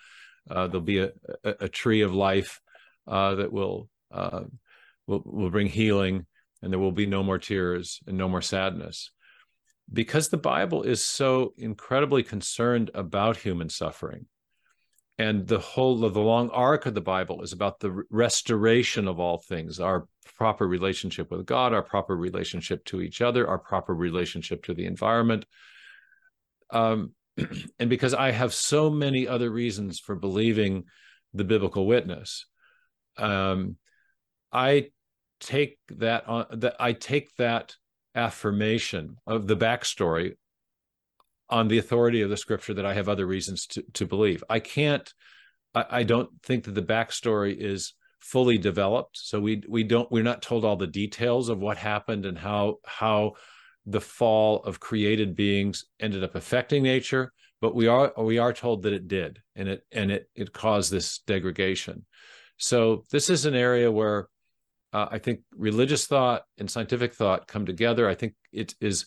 Uh, 0.50 0.68
there'll 0.68 0.82
be 0.82 1.00
a, 1.00 1.12
a, 1.44 1.54
a, 1.62 1.70
tree 1.70 2.02
of 2.02 2.12
life 2.12 2.60
uh, 3.08 3.36
that 3.36 3.54
will, 3.54 3.88
uh, 4.12 4.42
will 5.06 5.22
will 5.24 5.52
bring 5.52 5.68
healing, 5.68 6.26
and 6.64 6.74
there 6.74 6.80
will 6.80 6.92
be 6.92 7.06
no 7.06 7.22
more 7.22 7.38
tears 7.38 8.00
and 8.08 8.18
no 8.18 8.28
more 8.28 8.42
sadness 8.42 9.12
because 9.92 10.30
the 10.30 10.38
Bible 10.38 10.84
is 10.84 11.04
so 11.04 11.54
incredibly 11.58 12.24
concerned 12.24 12.92
about 12.94 13.38
human 13.38 13.70
suffering, 13.70 14.26
and 15.20 15.46
the 15.46 15.60
whole 15.60 16.06
of 16.06 16.14
the 16.14 16.22
long 16.22 16.50
arc 16.52 16.86
of 16.86 16.94
the 16.94 17.02
Bible 17.02 17.42
is 17.44 17.52
about 17.52 17.82
the 17.82 18.04
restoration 18.10 19.06
of 19.06 19.20
all 19.20 19.38
things, 19.38 19.78
our 19.78 20.08
proper 20.38 20.66
relationship 20.66 21.30
with 21.30 21.46
God, 21.46 21.74
our 21.74 21.84
proper 21.84 22.16
relationship 22.16 22.86
to 22.86 23.02
each 23.02 23.20
other, 23.22 23.46
our 23.46 23.60
proper 23.60 23.94
relationship 23.94 24.64
to 24.64 24.74
the 24.74 24.86
environment. 24.86 25.46
um, 26.72 27.14
and 27.80 27.90
because 27.90 28.14
I 28.14 28.32
have 28.32 28.54
so 28.54 28.90
many 28.90 29.28
other 29.28 29.50
reasons 29.52 30.00
for 30.00 30.16
believing 30.16 30.86
the 31.34 31.44
biblical 31.44 31.86
witness, 31.86 32.46
um, 33.18 33.76
I 34.54 34.92
take 35.42 35.78
that 35.90 36.28
on 36.28 36.46
that 36.52 36.76
I 36.80 36.94
take 36.94 37.36
that 37.36 37.76
affirmation 38.16 39.18
of 39.28 39.48
the 39.48 39.58
backstory 39.58 40.36
on 41.50 41.68
the 41.68 41.78
authority 41.78 42.22
of 42.22 42.30
the 42.30 42.38
scripture 42.38 42.74
that 42.74 42.86
I 42.86 42.94
have 42.94 43.10
other 43.10 43.26
reasons 43.26 43.66
to, 43.68 43.84
to 43.94 44.06
believe. 44.06 44.44
I 44.50 44.60
can't, 44.60 45.12
I, 45.74 45.86
I 45.90 46.04
don't 46.04 46.30
think 46.44 46.66
that 46.66 46.76
the 46.76 46.82
backstory 46.82 47.56
is 47.58 47.94
fully 48.20 48.58
developed. 48.58 49.18
So 49.18 49.40
we 49.40 49.64
we 49.68 49.84
don't 49.84 50.12
we're 50.12 50.24
not 50.24 50.42
told 50.42 50.66
all 50.66 50.76
the 50.76 50.88
details 50.88 51.50
of 51.50 51.60
what 51.60 51.78
happened 51.78 52.26
and 52.26 52.38
how 52.38 52.78
how 52.86 53.34
the 53.86 54.02
fall 54.02 54.62
of 54.64 54.80
created 54.80 55.36
beings 55.36 55.86
ended 56.00 56.24
up 56.24 56.36
affecting 56.36 56.84
nature, 56.84 57.32
but 57.62 57.74
we 57.74 57.88
are 57.88 58.14
we 58.18 58.38
are 58.38 58.54
told 58.54 58.84
that 58.84 58.94
it 58.94 59.08
did 59.08 59.40
and 59.56 59.70
it 59.70 59.82
and 59.92 60.12
it 60.12 60.30
it 60.36 60.54
caused 60.54 60.92
this 60.92 61.20
degradation. 61.20 62.06
So 62.58 63.06
this 63.10 63.30
is 63.30 63.46
an 63.46 63.56
area 63.56 63.90
where 63.92 64.28
uh, 64.92 65.08
I 65.12 65.20
think 65.20 65.42
religious 65.56 66.06
thought 66.06 66.44
and 66.58 66.70
scientific 66.70 67.14
thought 67.14 67.48
come 67.48 67.66
together. 67.66 68.08
I 68.08 68.16
think 68.16 68.34
it 68.52 68.76
is 68.82 69.06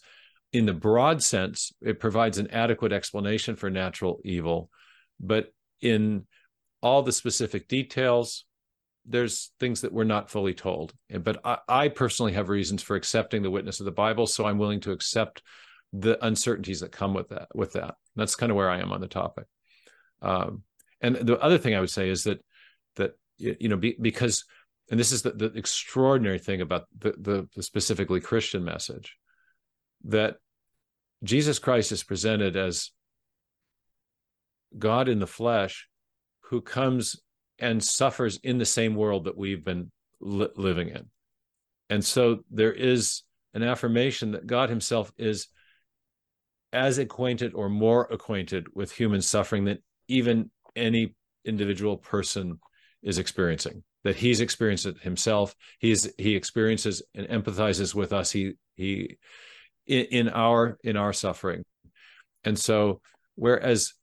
in 0.53 0.67
the 0.67 0.75
broad 0.75 1.23
sense, 1.23 1.73
it 1.81 1.99
provides 1.99 2.39
an 2.39 2.51
adequate 2.51 2.93
explanation 2.93 3.57
for 3.57 3.71
natural 3.71 4.21
evil. 4.25 4.71
But 5.19 5.53
in 5.81 6.27
all 6.83 7.03
the 7.03 7.13
specific 7.13 7.69
details, 7.69 8.45
there's 9.07 9.51
things 9.59 9.81
that 9.81 9.93
we're 9.93 10.05
not 10.05 10.31
fully 10.31 10.55
told. 10.55 10.93
But 11.11 11.41
I, 11.45 11.59
I, 11.69 11.89
personally 11.89 12.33
have 12.33 12.49
reasons 12.49 12.83
for 12.83 12.97
accepting 12.97 13.43
the 13.43 13.51
witness 13.51 13.81
of 13.81 13.87
the 13.87 13.93
Bible, 13.93 14.27
so 14.27 14.45
I'm 14.45 14.59
willing 14.59 14.81
to 14.81 14.93
accept 14.93 15.43
the 15.93 16.25
uncertainties 16.25 16.81
that 16.81 16.93
come 16.93 17.15
with 17.15 17.31
that. 17.31 17.49
With 17.55 17.73
that, 17.73 17.95
that's 18.15 18.37
kind 18.37 18.51
of 18.51 18.57
where 18.57 18.71
I 18.71 18.81
am 18.81 18.93
on 18.93 19.01
the 19.01 19.09
topic. 19.09 19.47
Um, 20.21 20.63
and 21.01 21.17
the 21.17 21.39
other 21.39 21.59
thing 21.59 21.75
I 21.75 21.81
would 21.81 21.91
say 21.91 22.09
is 22.09 22.25
that 22.25 22.45
that 22.97 23.13
you 23.39 23.69
know 23.69 23.77
be, 23.77 23.97
because 24.01 24.45
and 24.91 25.01
this 25.01 25.11
is 25.11 25.23
the, 25.23 25.33
the 25.33 25.47
extraordinary 25.47 26.39
thing 26.39 26.61
about 26.61 26.85
the, 26.99 27.15
the, 27.19 27.49
the 27.57 27.63
specifically 27.63 28.21
Christian 28.21 28.63
message 28.65 29.17
that 30.05 30.37
Jesus 31.23 31.59
Christ 31.59 31.93
is 31.93 32.03
presented 32.03 32.57
as 32.57 32.91
God 34.79 35.09
in 35.09 35.19
the 35.19 35.27
flesh 35.27 35.89
who 36.41 36.61
comes 36.61 37.21
and 37.59 37.83
suffers 37.83 38.39
in 38.43 38.59
the 38.59 38.65
same 38.65 38.95
world 38.95 39.25
that 39.25 39.37
we've 39.37 39.65
been 39.65 39.91
li- 40.21 40.49
living 40.57 40.89
in. 40.89 41.07
And 41.91 42.05
so 42.05 42.41
there 42.51 42.73
is 42.73 43.23
an 43.55 43.63
affirmation 43.63 44.33
that 44.33 44.47
God 44.47 44.69
himself 44.71 45.13
is 45.19 45.49
as 46.73 46.99
acquainted 46.99 47.55
or 47.55 47.69
more 47.69 48.09
acquainted 48.11 48.67
with 48.75 48.93
human 48.93 49.21
suffering 49.21 49.65
than 49.65 49.79
even 50.09 50.51
any 50.75 51.15
individual 51.45 51.99
person 51.99 52.59
is 53.03 53.19
experiencing 53.19 53.83
that 54.05 54.17
he's 54.17 54.41
experienced 54.41 54.87
it 54.87 54.99
himself 55.01 55.55
he's 55.81 56.09
he 56.19 56.37
experiences 56.37 57.03
and 57.15 57.27
empathizes 57.29 57.95
with 57.95 58.13
us 58.13 58.31
he 58.31 58.53
he 58.77 59.17
in, 59.87 60.05
in 60.07 60.29
our 60.29 60.79
in 60.83 60.97
our 60.97 61.13
suffering. 61.13 61.65
And 62.45 62.59
so 62.59 63.01
whereas 63.35 63.95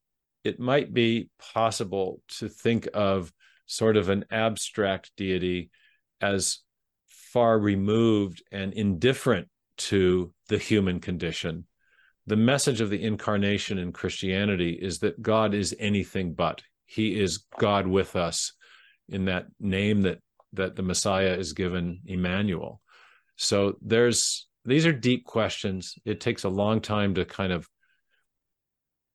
it 0.44 0.60
might 0.60 0.94
be 0.94 1.30
possible 1.54 2.22
to 2.40 2.48
think 2.48 2.88
of 2.94 3.32
sort 3.66 3.98
of 3.98 4.10
an 4.10 4.26
abstract 4.32 5.12
deity 5.18 5.70
as 6.22 6.60
far 7.08 7.60
removed 7.60 8.42
and 8.52 8.74
indifferent 8.74 9.48
to 9.78 10.34
the 10.48 10.58
human 10.58 11.00
condition 11.00 11.66
the 12.30 12.36
message 12.36 12.80
of 12.80 12.92
the 12.92 13.04
incarnation 13.04 13.80
in 13.80 13.92
christianity 13.92 14.78
is 14.80 15.00
that 15.00 15.22
god 15.22 15.56
is 15.56 15.76
anything 15.80 16.34
but. 16.34 16.62
He 16.86 17.20
is 17.20 17.46
god 17.58 17.88
with 17.88 18.16
us 18.16 18.54
in 19.08 19.26
that 19.26 19.48
name 19.60 20.02
that 20.02 20.20
that 20.54 20.76
the 20.76 20.84
messiah 20.84 21.34
is 21.34 21.54
given 21.54 22.02
emmanuel. 22.06 22.82
So 23.36 23.78
there's 23.82 24.48
these 24.70 24.86
are 24.86 24.94
deep 24.94 25.26
questions. 25.26 25.96
It 26.06 26.22
takes 26.22 26.44
a 26.44 26.50
long 26.50 26.82
time 26.82 27.16
to 27.16 27.26
kind 27.26 27.52
of 27.52 27.68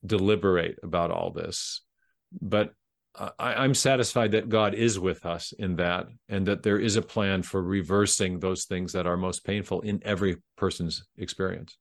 deliberate 0.04 0.78
about 0.82 1.10
all 1.10 1.30
this. 1.30 1.82
But 2.40 2.72
I, 3.16 3.64
am 3.64 3.74
satisfied 3.74 4.32
that 4.32 4.48
God 4.48 4.74
is 4.74 4.98
with 4.98 5.24
us 5.24 5.52
in 5.52 5.76
that, 5.76 6.08
and 6.28 6.46
that 6.46 6.64
there 6.64 6.78
is 6.78 6.96
a 6.96 7.02
plan 7.02 7.42
for 7.42 7.62
reversing 7.62 8.40
those 8.40 8.64
things 8.64 8.92
that 8.92 9.06
are 9.06 9.16
most 9.16 9.44
painful 9.44 9.82
in 9.82 10.02
every 10.04 10.36
person's 10.56 11.04
experience. 11.16 11.76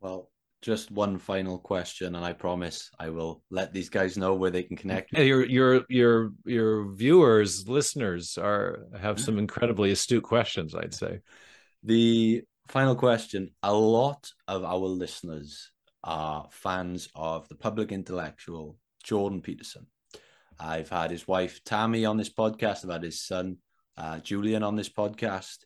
Well, 0.00 0.30
just 0.62 0.92
one 0.92 1.18
final 1.18 1.58
question, 1.58 2.14
and 2.14 2.24
I 2.24 2.34
promise 2.34 2.90
I 3.00 3.10
will 3.10 3.42
let 3.50 3.72
these 3.72 3.88
guys 3.88 4.16
know 4.16 4.34
where 4.34 4.50
they 4.50 4.62
can 4.62 4.76
connect. 4.76 5.12
Yeah, 5.12 5.20
your 5.24 5.44
your 5.44 5.84
your 5.88 6.32
your 6.44 6.92
viewers, 6.92 7.68
listeners 7.68 8.38
are 8.38 8.86
have 9.00 9.18
some 9.18 9.38
incredibly 9.38 9.90
astute 9.90 10.22
questions. 10.22 10.74
I'd 10.74 10.94
say. 10.94 11.20
The 11.82 12.42
final 12.68 12.94
question 12.94 13.50
a 13.62 13.72
lot 13.72 14.30
of 14.46 14.64
our 14.64 14.76
listeners 14.76 15.70
are 16.04 16.48
fans 16.50 17.08
of 17.14 17.48
the 17.48 17.54
public 17.54 17.90
intellectual 17.90 18.76
Jordan 19.02 19.40
Peterson. 19.40 19.86
I've 20.58 20.90
had 20.90 21.10
his 21.10 21.26
wife 21.26 21.64
Tammy 21.64 22.04
on 22.04 22.18
this 22.18 22.28
podcast, 22.30 22.84
I've 22.84 22.92
had 22.92 23.02
his 23.02 23.22
son 23.22 23.56
uh, 23.96 24.18
Julian 24.20 24.62
on 24.62 24.76
this 24.76 24.90
podcast. 24.90 25.64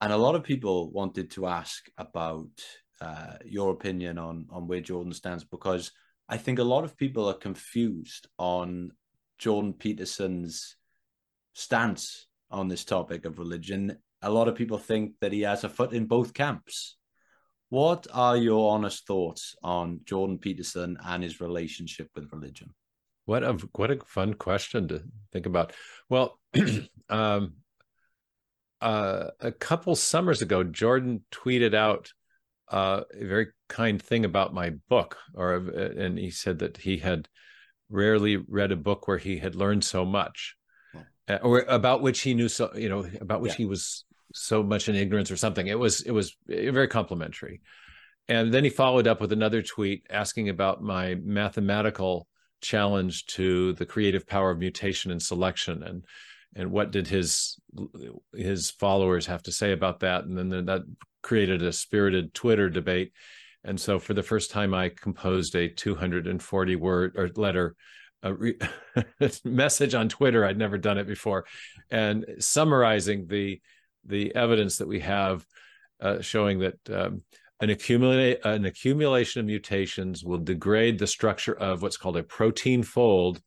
And 0.00 0.12
a 0.12 0.16
lot 0.16 0.34
of 0.34 0.44
people 0.44 0.90
wanted 0.90 1.30
to 1.32 1.46
ask 1.46 1.84
about 1.96 2.50
uh, 3.00 3.34
your 3.44 3.72
opinion 3.72 4.18
on, 4.18 4.46
on 4.50 4.66
where 4.66 4.80
Jordan 4.80 5.12
stands 5.12 5.44
because 5.44 5.90
I 6.28 6.36
think 6.36 6.58
a 6.58 6.64
lot 6.64 6.84
of 6.84 6.96
people 6.96 7.28
are 7.28 7.34
confused 7.34 8.28
on 8.38 8.92
Jordan 9.38 9.72
Peterson's 9.72 10.76
stance 11.54 12.26
on 12.50 12.68
this 12.68 12.84
topic 12.84 13.24
of 13.24 13.38
religion 13.38 13.98
a 14.22 14.30
lot 14.30 14.48
of 14.48 14.54
people 14.54 14.78
think 14.78 15.14
that 15.20 15.32
he 15.32 15.42
has 15.42 15.64
a 15.64 15.68
foot 15.68 15.92
in 15.92 16.06
both 16.06 16.34
camps. 16.34 16.96
What 17.68 18.06
are 18.12 18.36
your 18.36 18.72
honest 18.72 19.06
thoughts 19.06 19.56
on 19.62 20.00
Jordan 20.04 20.38
Peterson 20.38 20.98
and 21.04 21.22
his 21.22 21.40
relationship 21.40 22.10
with 22.14 22.32
religion? 22.32 22.74
What 23.24 23.42
a 23.42 23.52
what 23.74 23.90
a 23.90 23.98
fun 24.04 24.34
question 24.34 24.88
to 24.88 25.02
think 25.32 25.46
about. 25.46 25.72
Well, 26.08 26.38
um, 27.08 27.54
uh, 28.80 29.28
a 29.40 29.52
couple 29.52 29.94
summers 29.94 30.42
ago, 30.42 30.64
Jordan 30.64 31.24
tweeted 31.30 31.72
out 31.72 32.12
uh, 32.68 33.02
a 33.14 33.24
very 33.24 33.48
kind 33.68 34.02
thing 34.02 34.24
about 34.24 34.52
my 34.52 34.70
book, 34.88 35.18
or 35.34 35.54
and 35.54 36.18
he 36.18 36.30
said 36.30 36.58
that 36.58 36.78
he 36.78 36.98
had 36.98 37.28
rarely 37.88 38.36
read 38.36 38.72
a 38.72 38.76
book 38.76 39.06
where 39.06 39.18
he 39.18 39.38
had 39.38 39.54
learned 39.54 39.84
so 39.84 40.04
much, 40.04 40.56
uh, 41.28 41.38
or 41.42 41.60
about 41.60 42.02
which 42.02 42.22
he 42.22 42.34
knew 42.34 42.48
so 42.48 42.72
you 42.74 42.88
know 42.88 43.06
about 43.20 43.40
which 43.40 43.52
yeah. 43.52 43.58
he 43.58 43.64
was 43.66 44.04
so 44.34 44.62
much 44.62 44.88
in 44.88 44.94
ignorance 44.94 45.30
or 45.30 45.36
something. 45.36 45.66
It 45.66 45.78
was 45.78 46.02
it 46.02 46.12
was 46.12 46.36
eh, 46.50 46.70
very 46.70 46.88
complimentary. 46.88 47.60
And 48.28 48.54
then 48.54 48.64
he 48.64 48.70
followed 48.70 49.06
up 49.06 49.20
with 49.20 49.32
another 49.32 49.62
tweet 49.62 50.06
asking 50.08 50.48
about 50.48 50.82
my 50.82 51.16
mathematical 51.16 52.28
challenge 52.62 53.26
to 53.26 53.72
the 53.74 53.84
creative 53.84 54.26
power 54.26 54.50
of 54.50 54.58
mutation 54.58 55.10
and 55.10 55.20
selection 55.20 55.82
and 55.82 56.04
and 56.54 56.70
what 56.70 56.90
did 56.90 57.06
his 57.08 57.58
his 58.34 58.70
followers 58.70 59.26
have 59.26 59.42
to 59.42 59.52
say 59.52 59.72
about 59.72 60.00
that 60.00 60.24
and 60.24 60.38
then 60.38 60.64
that 60.66 60.82
created 61.22 61.62
a 61.62 61.72
spirited 61.72 62.32
twitter 62.32 62.70
debate 62.70 63.12
and 63.64 63.80
so 63.80 63.98
for 63.98 64.14
the 64.14 64.22
first 64.22 64.50
time 64.50 64.72
i 64.72 64.88
composed 64.88 65.54
a 65.56 65.68
240 65.68 66.76
word 66.76 67.16
or 67.16 67.28
letter 67.36 67.74
re- 68.22 68.58
message 69.44 69.94
on 69.94 70.08
twitter 70.08 70.44
i'd 70.44 70.58
never 70.58 70.78
done 70.78 70.98
it 70.98 71.06
before 71.06 71.44
and 71.90 72.24
summarizing 72.38 73.26
the 73.26 73.60
the 74.04 74.34
evidence 74.34 74.78
that 74.78 74.88
we 74.88 75.00
have 75.00 75.44
uh, 76.00 76.20
showing 76.20 76.58
that 76.60 76.78
um, 76.90 77.22
an 77.60 77.70
accumulate 77.70 78.44
an 78.44 78.64
accumulation 78.64 79.40
of 79.40 79.46
mutations 79.46 80.24
will 80.24 80.38
degrade 80.38 80.98
the 80.98 81.06
structure 81.06 81.54
of 81.54 81.80
what's 81.80 81.96
called 81.96 82.16
a 82.16 82.22
protein 82.22 82.82
fold 82.82 83.40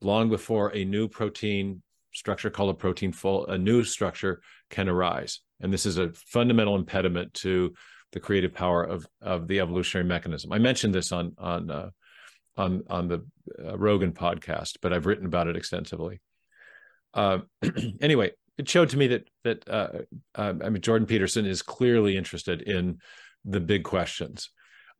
long 0.00 0.28
before 0.28 0.74
a 0.74 0.84
new 0.84 1.08
protein 1.08 1.82
structure 2.12 2.50
called 2.50 2.70
a 2.70 2.74
protein 2.74 3.12
fold 3.12 3.48
a 3.48 3.56
new 3.56 3.84
structure 3.84 4.40
can 4.70 4.88
arise. 4.88 5.40
And 5.60 5.72
this 5.72 5.86
is 5.86 5.98
a 5.98 6.12
fundamental 6.12 6.74
impediment 6.74 7.32
to 7.34 7.74
the 8.12 8.20
creative 8.20 8.54
power 8.54 8.82
of 8.82 9.06
of 9.22 9.46
the 9.46 9.60
evolutionary 9.60 10.08
mechanism. 10.08 10.52
I 10.52 10.58
mentioned 10.58 10.94
this 10.94 11.12
on 11.12 11.34
on 11.38 11.70
uh, 11.70 11.90
on 12.56 12.82
on 12.90 13.06
the 13.06 13.24
uh, 13.64 13.78
rogan 13.78 14.12
podcast 14.12 14.78
but 14.82 14.92
i've 14.92 15.06
written 15.06 15.26
about 15.26 15.46
it 15.46 15.56
extensively. 15.56 16.20
Uh, 17.14 17.38
anyway 18.00 18.32
it 18.58 18.68
showed 18.68 18.90
to 18.90 18.98
me 18.98 19.06
that 19.06 19.28
that 19.44 19.68
uh, 19.68 19.88
uh, 20.34 20.54
I 20.62 20.68
mean 20.68 20.82
Jordan 20.82 21.06
Peterson 21.06 21.46
is 21.46 21.62
clearly 21.62 22.16
interested 22.16 22.60
in 22.62 22.98
the 23.44 23.60
big 23.60 23.84
questions. 23.84 24.50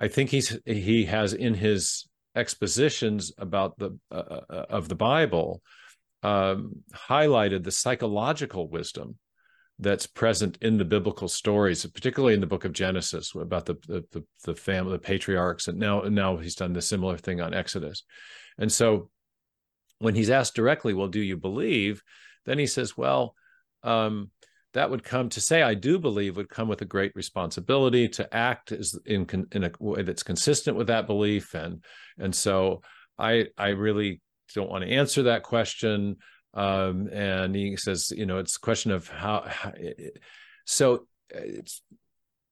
I 0.00 0.08
think 0.08 0.30
he's 0.30 0.58
he 0.64 1.04
has 1.06 1.34
in 1.34 1.54
his 1.54 2.08
expositions 2.36 3.32
about 3.36 3.76
the 3.78 3.98
uh, 4.10 4.14
uh 4.48 4.66
of 4.70 4.88
the 4.88 4.94
Bible 4.94 5.60
um, 6.22 6.82
highlighted 6.94 7.64
the 7.64 7.72
psychological 7.72 8.68
wisdom 8.68 9.18
that's 9.80 10.06
present 10.06 10.58
in 10.60 10.76
the 10.76 10.84
biblical 10.84 11.28
stories, 11.28 11.86
particularly 11.86 12.34
in 12.34 12.40
the 12.40 12.46
book 12.46 12.64
of 12.64 12.72
Genesis 12.72 13.34
about 13.34 13.66
the 13.66 13.74
the 13.88 14.04
the, 14.12 14.24
the 14.44 14.54
family, 14.54 14.92
the 14.92 14.98
patriarchs, 15.00 15.66
and 15.66 15.78
now 15.78 16.02
now 16.02 16.36
he's 16.36 16.54
done 16.54 16.72
the 16.72 16.82
similar 16.82 17.16
thing 17.16 17.40
on 17.40 17.54
Exodus, 17.54 18.04
and 18.56 18.70
so 18.70 19.10
when 19.98 20.14
he's 20.14 20.30
asked 20.30 20.54
directly, 20.54 20.94
"Well, 20.94 21.08
do 21.08 21.20
you 21.20 21.36
believe?" 21.36 22.02
then 22.46 22.60
he 22.60 22.68
says, 22.68 22.96
"Well." 22.96 23.34
Um, 23.82 24.30
that 24.74 24.90
would 24.90 25.02
come 25.02 25.28
to 25.30 25.40
say 25.40 25.62
I 25.62 25.74
do 25.74 25.98
believe 25.98 26.36
would 26.36 26.48
come 26.48 26.68
with 26.68 26.82
a 26.82 26.86
great 26.86 27.12
responsibility 27.14 28.08
to 28.10 28.34
act 28.34 28.70
as 28.72 28.98
in 29.06 29.26
in 29.52 29.64
a 29.64 29.70
way 29.80 30.02
that's 30.02 30.22
consistent 30.22 30.76
with 30.76 30.88
that 30.88 31.06
belief. 31.06 31.54
And 31.54 31.82
and 32.18 32.34
so 32.34 32.82
I 33.18 33.46
I 33.56 33.68
really 33.68 34.20
don't 34.54 34.70
want 34.70 34.84
to 34.84 34.90
answer 34.90 35.24
that 35.24 35.42
question. 35.42 36.16
Um, 36.54 37.08
and 37.12 37.54
he 37.54 37.76
says 37.76 38.12
you 38.14 38.26
know 38.26 38.38
it's 38.38 38.56
a 38.56 38.60
question 38.60 38.90
of 38.90 39.08
how, 39.08 39.44
how 39.46 39.72
so 40.64 41.06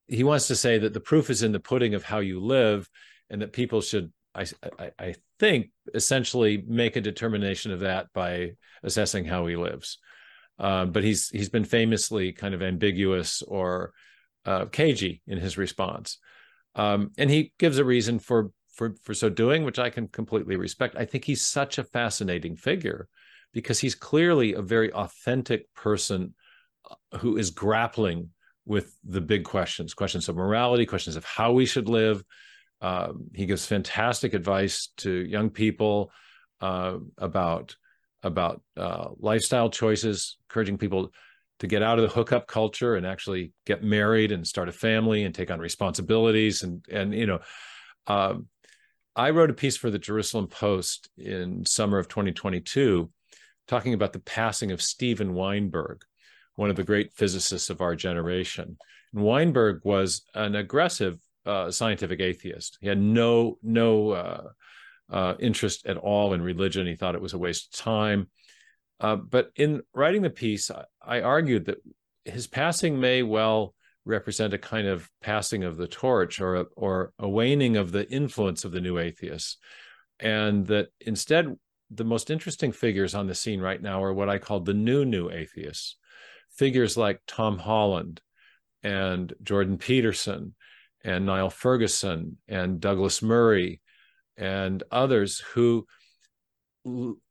he 0.07 0.25
wants 0.25 0.49
to 0.49 0.57
say 0.57 0.79
that 0.79 0.95
the 0.95 1.01
proof 1.01 1.31
is 1.31 1.43
in 1.43 1.53
the 1.53 1.61
pudding 1.61 1.95
of 1.95 2.03
how 2.03 2.19
you 2.19 2.41
live 2.41 2.89
and 3.31 3.43
that 3.43 3.53
people 3.53 3.81
should 3.81 4.13
I, 4.35 4.47
I, 4.79 4.91
I 4.99 5.15
think 5.39 5.71
essentially 5.95 6.63
make 6.67 6.97
a 6.97 7.01
determination 7.01 7.73
of 7.73 7.81
that 7.81 8.09
by 8.13 8.53
assessing 8.83 9.25
how 9.25 9.47
he 9.47 9.57
lives 9.57 9.99
uh, 10.59 10.87
but 10.87 11.05
he's 11.05 11.29
he's 11.29 11.49
been 11.49 11.65
famously 11.65 12.33
kind 12.33 12.55
of 12.55 12.63
ambiguous 12.63 13.43
or 13.43 13.93
uh, 14.45 14.67
cagey 14.67 15.23
in 15.27 15.39
his 15.39 15.59
response, 15.59 16.19
um, 16.75 17.11
and 17.19 17.31
he 17.31 17.53
gives 17.59 17.79
a 17.79 17.85
reason 17.85 18.19
for 18.19 18.51
for 18.73 18.95
for 19.03 19.15
so 19.15 19.29
doing, 19.29 19.65
which 19.65 19.79
I 19.79 19.91
can 19.91 20.09
completely 20.09 20.57
respect. 20.57 20.97
I 20.97 21.05
think 21.05 21.25
he's 21.25 21.45
such 21.45 21.79
a 21.79 21.85
fascinating 21.85 22.57
figure 22.57 23.09
because 23.53 23.79
he's 23.79 23.95
clearly 23.95 24.55
a 24.55 24.63
very 24.63 24.93
authentic 24.93 25.73
person 25.75 26.35
uh, 26.91 27.19
who 27.19 27.37
is 27.37 27.51
grappling 27.51 28.31
with 28.67 28.99
the 29.05 29.21
big 29.21 29.45
questions, 29.45 29.95
questions 29.95 30.29
of 30.29 30.37
morality, 30.37 30.85
questions 30.85 31.17
of 31.17 31.25
how 31.25 31.53
we 31.53 31.65
should 31.65 31.89
live. 31.89 32.23
Um, 32.81 33.29
he 33.33 33.47
gives 33.47 33.65
fantastic 33.65 34.35
advice 34.35 34.91
to 34.99 35.11
young 35.11 35.51
people 35.51 36.11
uh, 36.61 36.99
about 37.17 37.77
about 38.27 38.63
uh, 38.77 39.09
lifestyle 39.19 39.71
choices, 39.71 40.37
encouraging 40.49 40.79
people 40.79 41.13
to 41.61 41.67
get 41.67 41.83
out 41.83 41.99
of 41.99 42.03
the 42.03 42.15
hookup 42.15 42.47
culture 42.47 42.97
and 42.97 43.07
actually 43.07 43.53
get 43.65 43.83
married 43.83 44.33
and 44.33 44.47
start 44.47 44.69
a 44.69 44.73
family 44.73 45.25
and 45.25 45.35
take 45.35 45.51
on 45.51 45.59
responsibilities 45.59 46.63
and 46.63 46.85
and 46.91 47.15
you 47.15 47.25
know 47.25 47.39
um, 48.09 48.47
i 49.17 49.31
wrote 49.31 49.49
a 49.49 49.55
piece 49.55 49.75
for 49.75 49.89
the 49.91 49.99
jerusalem 49.99 50.49
post 50.49 51.09
in 51.17 51.65
summer 51.65 51.99
of 51.99 52.09
2022 52.09 53.11
talking 53.67 53.95
about 53.95 54.13
the 54.13 54.19
passing 54.19 54.71
of 54.71 54.83
steven 54.83 55.33
weinberg 55.33 56.05
one 56.57 56.71
of 56.71 56.77
the 56.77 56.83
great 56.83 57.13
physicists 57.13 57.71
of 57.71 57.81
our 57.81 57.95
generation. 57.95 58.77
And 59.15 59.23
weinberg 59.23 59.81
was 59.85 60.23
an 60.35 60.57
aggressive 60.57 61.19
uh, 61.45 61.71
scientific 61.71 62.21
atheist. 62.21 62.79
He 62.81 62.89
had 62.89 62.99
no 62.99 63.59
no 63.63 64.11
uh, 65.11 65.35
interest 65.39 65.87
at 65.87 65.97
all 65.97 66.35
in 66.35 66.43
religion. 66.43 66.87
He 66.87 66.97
thought 66.97 67.15
it 67.15 67.21
was 67.21 67.35
a 67.35 67.39
waste 67.39 67.75
of 67.75 67.85
time. 67.85 68.29
Uh, 68.99 69.17
but 69.17 69.51
in 69.57 69.83
writing 69.95 70.23
the 70.23 70.31
piece, 70.31 70.71
I, 70.71 70.85
I, 71.03 71.21
argued 71.21 71.67
that 71.67 71.79
his 72.25 72.47
passing 72.47 72.99
may 72.99 73.23
well 73.23 73.75
represent 74.07 74.55
a 74.55 74.59
kind 74.59 74.87
of 74.87 75.09
passing 75.21 75.65
of 75.65 75.77
the 75.77 75.87
torch 75.87 76.41
or 76.41 76.57
a, 76.57 76.65
or 76.77 77.13
a 77.19 77.29
waning 77.29 77.77
of 77.77 77.93
the 77.93 78.11
influence 78.11 78.65
of 78.65 78.73
the 78.73 78.81
new 78.81 78.99
atheists. 78.99 79.59
And 80.19 80.67
that 80.69 80.89
instead, 81.01 81.55
the 81.91 82.05
most 82.05 82.31
interesting 82.31 82.73
figures 82.73 83.15
on 83.15 83.27
the 83.27 83.35
scene 83.35 83.61
right 83.61 83.81
now 83.81 84.03
are 84.03 84.15
what 84.15 84.31
I 84.31 84.39
call 84.39 84.61
the 84.61 84.75
new 84.75 85.05
new 85.05 85.31
atheists. 85.31 85.97
Figures 86.51 86.97
like 86.97 87.21
Tom 87.27 87.59
Holland 87.59 88.21
and 88.83 89.33
Jordan 89.43 89.77
Peterson 89.77 90.55
and 91.05 91.27
Niall 91.27 91.51
Ferguson 91.51 92.39
and 92.49 92.81
Douglas 92.81 93.23
Murray 93.23 93.81
and 94.37 94.83
others 94.91 95.39
who, 95.55 95.87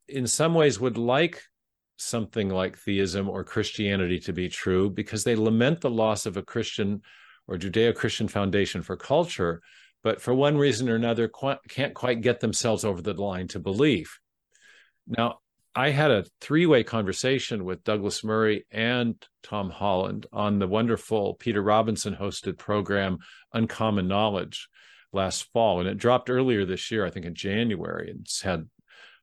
in 0.08 0.26
some 0.26 0.54
ways, 0.54 0.80
would 0.80 0.98
like 0.98 1.42
something 1.96 2.48
like 2.48 2.76
theism 2.76 3.28
or 3.28 3.44
Christianity 3.44 4.18
to 4.20 4.32
be 4.32 4.48
true 4.48 4.90
because 4.90 5.24
they 5.24 5.36
lament 5.36 5.80
the 5.80 5.90
loss 5.90 6.26
of 6.26 6.36
a 6.36 6.42
Christian 6.42 7.02
or 7.48 7.56
Judeo 7.56 7.94
Christian 7.94 8.28
foundation 8.28 8.82
for 8.82 8.96
culture, 8.96 9.62
but 10.02 10.20
for 10.20 10.34
one 10.34 10.58
reason 10.58 10.88
or 10.88 10.96
another 10.96 11.30
can't 11.68 11.94
quite 11.94 12.20
get 12.20 12.40
themselves 12.40 12.84
over 12.84 13.00
the 13.00 13.14
line 13.14 13.48
to 13.48 13.60
belief. 13.60 14.20
Now, 15.06 15.38
I 15.74 15.90
had 15.90 16.10
a 16.10 16.24
three 16.40 16.64
way 16.64 16.82
conversation 16.84 17.64
with 17.64 17.84
Douglas 17.84 18.24
Murray 18.24 18.64
and 18.70 19.14
Tom 19.42 19.68
Holland 19.70 20.26
on 20.32 20.58
the 20.58 20.66
wonderful 20.66 21.34
Peter 21.34 21.62
Robinson 21.62 22.16
hosted 22.16 22.56
program, 22.58 23.18
Uncommon 23.52 24.08
Knowledge, 24.08 24.68
last 25.16 25.50
fall, 25.52 25.80
and 25.80 25.88
it 25.88 25.98
dropped 25.98 26.30
earlier 26.30 26.64
this 26.64 26.90
year, 26.90 27.04
I 27.04 27.10
think 27.10 27.26
in 27.26 27.34
January, 27.34 28.10
and 28.10 28.20
it's 28.20 28.42
had 28.42 28.68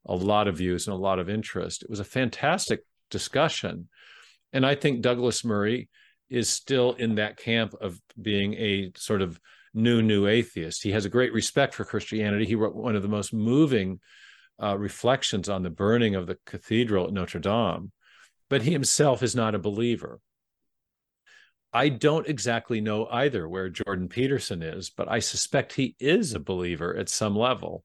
a 0.05 0.15
lot 0.15 0.47
of 0.47 0.57
views 0.57 0.87
and 0.87 0.93
a 0.93 0.99
lot 0.99 1.19
of 1.19 1.29
interest. 1.29 1.83
It 1.83 1.89
was 1.89 2.01
a 2.01 2.05
fantastic 2.05 2.81
discussion, 3.09 3.87
and 4.51 4.65
I 4.65 4.75
think 4.75 5.01
Douglas 5.01 5.45
Murray 5.45 5.89
is 6.29 6.49
still 6.49 6.93
in 6.93 7.15
that 7.15 7.37
camp 7.37 7.73
of 7.79 7.99
being 8.21 8.53
a 8.55 8.91
sort 8.97 9.21
of 9.21 9.39
new 9.73 10.01
new 10.01 10.27
atheist. 10.27 10.83
He 10.83 10.91
has 10.91 11.05
a 11.05 11.09
great 11.09 11.33
respect 11.33 11.73
for 11.73 11.85
Christianity. 11.85 12.45
He 12.45 12.55
wrote 12.55 12.75
one 12.75 12.95
of 12.95 13.01
the 13.01 13.07
most 13.07 13.33
moving 13.33 13.99
uh, 14.61 14.77
reflections 14.77 15.49
on 15.49 15.63
the 15.63 15.69
burning 15.69 16.15
of 16.15 16.27
the 16.27 16.37
cathedral 16.45 17.07
at 17.07 17.13
Notre 17.13 17.39
Dame, 17.39 17.91
but 18.49 18.61
he 18.63 18.71
himself 18.71 19.23
is 19.23 19.35
not 19.35 19.55
a 19.55 19.59
believer. 19.59 20.19
I 21.73 21.89
don't 21.89 22.27
exactly 22.27 22.81
know 22.81 23.07
either 23.07 23.49
where 23.49 23.69
Jordan 23.69 24.07
Peterson 24.07 24.61
is, 24.61 24.91
but 24.91 25.09
I 25.09 25.19
suspect 25.19 25.73
he 25.73 25.95
is 25.99 26.33
a 26.33 26.39
believer 26.39 26.95
at 26.95 27.09
some 27.09 27.35
level. 27.35 27.83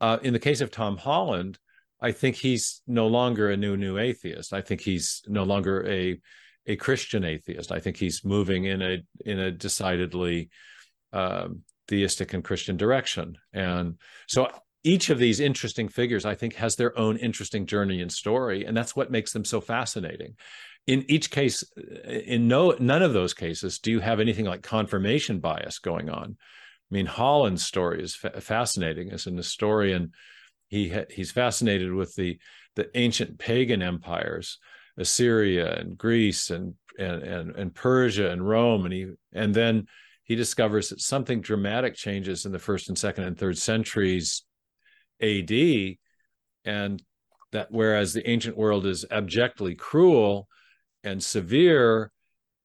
Uh, 0.00 0.18
in 0.22 0.32
the 0.32 0.38
case 0.38 0.60
of 0.60 0.70
Tom 0.70 0.96
Holland, 0.96 1.58
I 2.00 2.12
think 2.12 2.36
he's 2.36 2.82
no 2.86 3.06
longer 3.06 3.50
a 3.50 3.56
new 3.56 3.76
new 3.76 3.98
atheist. 3.98 4.52
I 4.52 4.60
think 4.60 4.80
he's 4.80 5.22
no 5.26 5.44
longer 5.44 5.86
a 5.88 6.20
a 6.66 6.76
Christian 6.76 7.24
atheist. 7.24 7.72
I 7.72 7.80
think 7.80 7.96
he's 7.96 8.24
moving 8.24 8.64
in 8.64 8.82
a 8.82 9.02
in 9.24 9.38
a 9.38 9.50
decidedly 9.50 10.50
um, 11.12 11.62
theistic 11.88 12.32
and 12.32 12.44
Christian 12.44 12.76
direction. 12.76 13.36
And 13.52 13.98
so 14.28 14.50
each 14.82 15.08
of 15.10 15.18
these 15.18 15.40
interesting 15.40 15.88
figures, 15.88 16.26
I 16.26 16.34
think, 16.34 16.54
has 16.54 16.76
their 16.76 16.96
own 16.98 17.16
interesting 17.16 17.66
journey 17.66 18.02
and 18.02 18.12
story, 18.12 18.64
and 18.66 18.76
that's 18.76 18.94
what 18.94 19.10
makes 19.10 19.32
them 19.32 19.44
so 19.44 19.60
fascinating 19.60 20.36
in 20.86 21.04
each 21.08 21.30
case 21.30 21.64
in 22.04 22.46
no 22.48 22.76
none 22.78 23.02
of 23.02 23.12
those 23.12 23.34
cases 23.34 23.78
do 23.78 23.90
you 23.90 24.00
have 24.00 24.20
anything 24.20 24.44
like 24.44 24.62
confirmation 24.62 25.40
bias 25.40 25.78
going 25.78 26.10
on. 26.10 26.36
I 26.38 26.94
mean 26.94 27.06
holland's 27.06 27.64
story 27.64 28.02
is 28.02 28.14
fa- 28.14 28.40
fascinating 28.40 29.10
as 29.10 29.26
an 29.26 29.36
historian. 29.36 30.12
He 30.68 30.90
ha- 30.90 31.06
he's 31.10 31.30
fascinated 31.30 31.92
with 31.92 32.14
the 32.14 32.38
the 32.76 32.90
ancient 32.96 33.38
pagan 33.38 33.82
empires 33.82 34.58
assyria 34.98 35.74
and 35.74 35.96
greece 35.96 36.50
and 36.50 36.74
and 36.98 37.22
and, 37.22 37.56
and 37.56 37.74
persia 37.74 38.30
and 38.30 38.46
rome 38.46 38.84
and 38.84 38.92
he 38.92 39.06
and 39.32 39.54
then 39.54 39.86
he 40.22 40.34
discovers 40.34 40.88
that 40.88 41.00
something 41.00 41.40
dramatic 41.40 41.94
changes 41.94 42.46
in 42.46 42.52
the 42.52 42.58
first 42.58 42.88
and 42.88 42.98
second 42.98 43.24
and 43.24 43.38
third 43.38 43.58
centuries 43.58 44.44
ad 45.20 45.50
and 46.64 47.02
that 47.52 47.68
whereas 47.70 48.12
the 48.12 48.28
ancient 48.28 48.56
world 48.56 48.86
is 48.86 49.04
abjectly 49.10 49.74
cruel 49.74 50.48
and 51.04 51.22
severe 51.22 52.10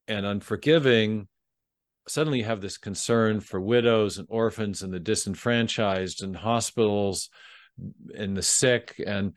and 0.08 0.26
unforgiving, 0.26 1.28
suddenly 2.08 2.40
you 2.40 2.46
have 2.46 2.62
this 2.62 2.78
concern 2.78 3.40
for 3.40 3.62
widows 3.62 4.18
and 4.18 4.28
orphans 4.32 4.82
and 4.82 4.92
the 4.92 5.00
disenfranchised 5.00 6.24
and 6.24 6.36
hospitals 6.36 7.30
and 8.16 8.36
the 8.36 8.42
sick. 8.42 9.02
And 9.06 9.34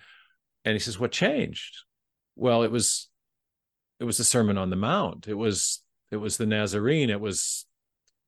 and 0.64 0.72
he 0.72 0.78
says 0.78 0.98
what 0.98 1.12
changed? 1.12 1.76
Well 2.36 2.62
it 2.62 2.70
was 2.70 3.10
it 4.00 4.04
was 4.04 4.16
the 4.18 4.24
sermon 4.24 4.56
on 4.56 4.70
the 4.70 4.76
mount. 4.76 5.28
It 5.28 5.34
was 5.34 5.82
it 6.10 6.16
was 6.16 6.36
the 6.36 6.46
nazarene. 6.46 7.10
It 7.10 7.20
was 7.20 7.66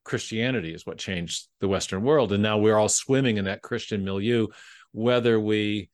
christianity 0.04 0.74
is 0.74 0.84
what 0.84 0.98
changed 0.98 1.48
the 1.60 1.68
western 1.68 2.02
world. 2.02 2.32
And 2.32 2.42
now 2.42 2.58
we're 2.58 2.76
all 2.76 2.90
swimming 2.90 3.38
in 3.38 3.46
that 3.46 3.62
christian 3.62 4.04
milieu 4.04 4.48
whether 4.92 5.40
we 5.40 5.90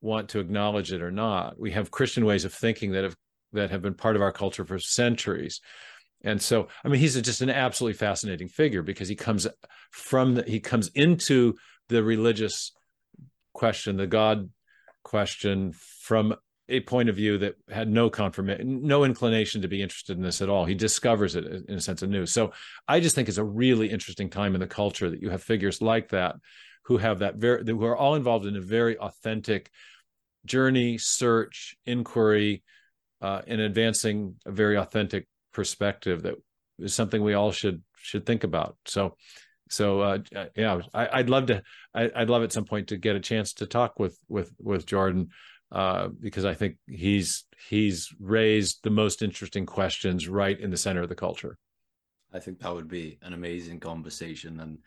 want 0.00 0.28
to 0.28 0.38
acknowledge 0.38 0.92
it 0.92 1.00
or 1.00 1.10
not. 1.10 1.58
We 1.58 1.70
have 1.70 1.90
christian 1.90 2.26
ways 2.26 2.44
of 2.44 2.52
thinking 2.52 2.92
that 2.92 3.04
have 3.04 3.16
that 3.54 3.70
have 3.70 3.82
been 3.82 3.94
part 3.94 4.16
of 4.16 4.22
our 4.22 4.32
culture 4.32 4.64
for 4.64 4.78
centuries. 4.78 5.60
And 6.22 6.40
so, 6.40 6.68
I 6.84 6.88
mean, 6.88 7.00
he's 7.00 7.20
just 7.20 7.42
an 7.42 7.50
absolutely 7.50 7.98
fascinating 7.98 8.48
figure 8.48 8.82
because 8.82 9.08
he 9.08 9.14
comes 9.14 9.46
from 9.90 10.36
the, 10.36 10.42
he 10.44 10.60
comes 10.60 10.88
into 10.94 11.54
the 11.88 12.02
religious 12.02 12.72
question, 13.52 13.96
the 13.96 14.06
God 14.06 14.48
question, 15.02 15.72
from 16.00 16.34
a 16.68 16.80
point 16.80 17.10
of 17.10 17.16
view 17.16 17.36
that 17.38 17.56
had 17.68 17.90
no 17.90 18.08
confirmation, 18.08 18.86
no 18.86 19.04
inclination 19.04 19.60
to 19.62 19.68
be 19.68 19.82
interested 19.82 20.16
in 20.16 20.22
this 20.22 20.40
at 20.40 20.48
all. 20.48 20.64
He 20.64 20.74
discovers 20.74 21.36
it 21.36 21.44
uh, 21.44 21.58
in 21.68 21.76
a 21.76 21.80
sense 21.80 22.02
anew. 22.02 22.24
So 22.24 22.52
I 22.88 23.00
just 23.00 23.14
think 23.14 23.28
it's 23.28 23.38
a 23.38 23.44
really 23.44 23.90
interesting 23.90 24.30
time 24.30 24.54
in 24.54 24.60
the 24.60 24.66
culture 24.66 25.10
that 25.10 25.20
you 25.20 25.28
have 25.30 25.42
figures 25.42 25.82
like 25.82 26.08
that 26.10 26.36
who 26.86 26.96
have 26.96 27.18
that 27.18 27.36
very 27.36 27.64
who 27.66 27.84
are 27.84 27.96
all 27.96 28.14
involved 28.14 28.46
in 28.46 28.56
a 28.56 28.60
very 28.60 28.96
authentic 28.96 29.70
journey, 30.46 30.98
search, 30.98 31.76
inquiry, 31.86 32.62
uh, 33.24 33.40
in 33.46 33.58
advancing 33.58 34.34
a 34.44 34.52
very 34.52 34.76
authentic 34.76 35.26
perspective 35.54 36.24
that 36.24 36.34
is 36.78 36.92
something 36.92 37.22
we 37.22 37.32
all 37.32 37.52
should 37.52 37.82
should 37.96 38.26
think 38.26 38.44
about. 38.44 38.76
So, 38.84 39.16
so 39.70 40.00
uh, 40.00 40.18
yeah, 40.54 40.82
I, 40.92 41.16
would 41.22 41.30
love 41.30 41.46
to. 41.46 41.62
I, 41.94 42.10
would 42.18 42.28
love 42.28 42.42
at 42.42 42.52
some 42.52 42.66
point 42.66 42.88
to 42.88 42.98
get 42.98 43.16
a 43.16 43.20
chance 43.20 43.54
to 43.54 43.66
talk 43.66 43.98
with 43.98 44.18
with 44.28 44.52
with 44.58 44.84
Jordan 44.84 45.30
uh, 45.72 46.08
because 46.08 46.44
I 46.44 46.52
think 46.52 46.76
he's 46.86 47.46
he's 47.70 48.10
raised 48.20 48.80
the 48.82 48.90
most 48.90 49.22
interesting 49.22 49.64
questions 49.64 50.28
right 50.28 50.60
in 50.60 50.70
the 50.70 50.76
center 50.76 51.00
of 51.00 51.08
the 51.08 51.14
culture. 51.14 51.56
I 52.30 52.40
think 52.40 52.58
that 52.58 52.74
would 52.74 52.88
be 52.88 53.18
an 53.22 53.32
amazing 53.32 53.80
conversation, 53.80 54.60
and 54.60 54.80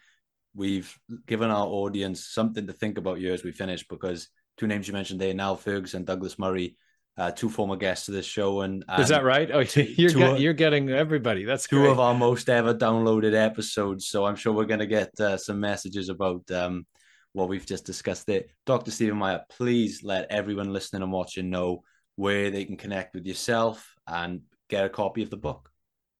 we've 0.53 0.95
given 1.25 1.49
our 1.49 1.65
audience 1.65 2.23
something 2.23 2.67
to 2.67 2.73
think 2.73 2.99
about 2.99 3.17
here 3.17 3.33
as 3.33 3.43
we 3.43 3.51
finish 3.51 3.87
because 3.87 4.29
two 4.57 4.67
names 4.67 4.87
you 4.87 4.93
mentioned 4.93 5.19
there, 5.19 5.33
Niall 5.33 5.55
Ferguson, 5.55 6.03
Douglas 6.03 6.37
Murray, 6.37 6.75
uh, 7.17 7.31
two 7.31 7.49
former 7.49 7.75
guests 7.75 8.07
of 8.07 8.13
this 8.13 8.25
show. 8.25 8.61
And, 8.61 8.85
and 8.87 9.01
is 9.01 9.09
that 9.09 9.23
right? 9.23 9.49
Oh, 9.51 9.59
you're 9.75 10.11
get, 10.11 10.39
you're 10.39 10.53
getting 10.53 10.89
everybody. 10.89 11.45
That's 11.45 11.67
two 11.67 11.79
great. 11.79 11.91
of 11.91 11.99
our 11.99 12.13
most 12.13 12.49
ever 12.49 12.73
downloaded 12.73 13.33
episodes. 13.33 14.07
So 14.07 14.25
I'm 14.25 14.35
sure 14.35 14.53
we're 14.53 14.65
going 14.65 14.79
to 14.79 14.87
get 14.87 15.19
uh, 15.19 15.37
some 15.37 15.59
messages 15.59 16.09
about 16.09 16.49
um, 16.51 16.85
what 17.33 17.49
we've 17.49 17.65
just 17.65 17.85
discussed 17.85 18.27
there. 18.27 18.43
Dr. 18.65 18.91
Stephen 18.91 19.17
Meyer, 19.17 19.41
please 19.49 20.03
let 20.03 20.29
everyone 20.29 20.71
listening 20.71 21.01
and 21.01 21.11
watching 21.11 21.49
know 21.49 21.83
where 22.15 22.51
they 22.51 22.65
can 22.65 22.77
connect 22.77 23.15
with 23.15 23.25
yourself 23.25 23.95
and 24.07 24.41
get 24.69 24.85
a 24.85 24.89
copy 24.89 25.23
of 25.23 25.29
the 25.29 25.37
book. 25.37 25.69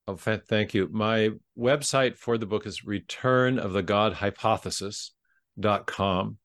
Oh, 0.08 0.16
thank 0.16 0.74
you. 0.74 0.88
My 0.92 1.32
website 1.58 2.18
for 2.18 2.38
the 2.38 2.46
book 2.46 2.66
is 2.66 2.86
return 2.86 3.60
of 3.60 3.74
the 3.74 3.84
God 3.84 4.14
hypothesis.com. 4.14 6.38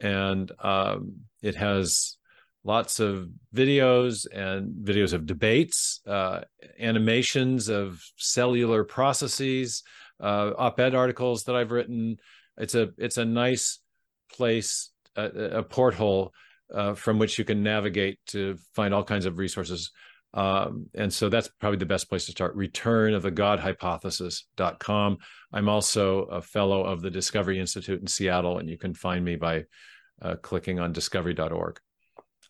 And 0.00 0.52
um, 0.58 1.20
it 1.40 1.54
has 1.54 2.16
lots 2.66 2.98
of 2.98 3.28
videos 3.54 4.26
and 4.32 4.74
videos 4.84 5.12
of 5.12 5.24
debates, 5.24 6.00
uh, 6.06 6.40
animations 6.80 7.68
of 7.68 8.02
cellular 8.16 8.82
processes, 8.82 9.84
uh, 10.20 10.50
op-ed 10.58 10.94
articles 10.94 11.44
that 11.44 11.54
I've 11.54 11.70
written. 11.70 12.16
It's 12.58 12.74
a 12.74 12.90
it's 12.98 13.18
a 13.18 13.24
nice 13.24 13.78
place, 14.34 14.90
a, 15.14 15.58
a 15.58 15.62
porthole 15.62 16.32
uh, 16.74 16.94
from 16.94 17.20
which 17.20 17.38
you 17.38 17.44
can 17.44 17.62
navigate 17.62 18.18
to 18.28 18.56
find 18.74 18.92
all 18.92 19.04
kinds 19.04 19.26
of 19.26 19.38
resources. 19.38 19.92
Um, 20.34 20.86
and 20.94 21.12
so 21.12 21.28
that's 21.28 21.48
probably 21.60 21.78
the 21.78 21.86
best 21.86 22.08
place 22.08 22.26
to 22.26 22.32
start. 22.32 22.56
Return 22.56 23.14
of 23.14 23.22
the 23.22 23.30
God 23.30 23.60
hypothesis.com. 23.60 25.18
I'm 25.52 25.68
also 25.68 26.22
a 26.24 26.42
fellow 26.42 26.82
of 26.82 27.00
the 27.00 27.10
Discovery 27.10 27.60
Institute 27.60 28.00
in 28.00 28.06
Seattle, 28.06 28.58
and 28.58 28.68
you 28.68 28.76
can 28.76 28.92
find 28.92 29.24
me 29.24 29.36
by 29.36 29.64
uh, 30.20 30.34
clicking 30.42 30.80
on 30.80 30.92
discovery.org. 30.92 31.80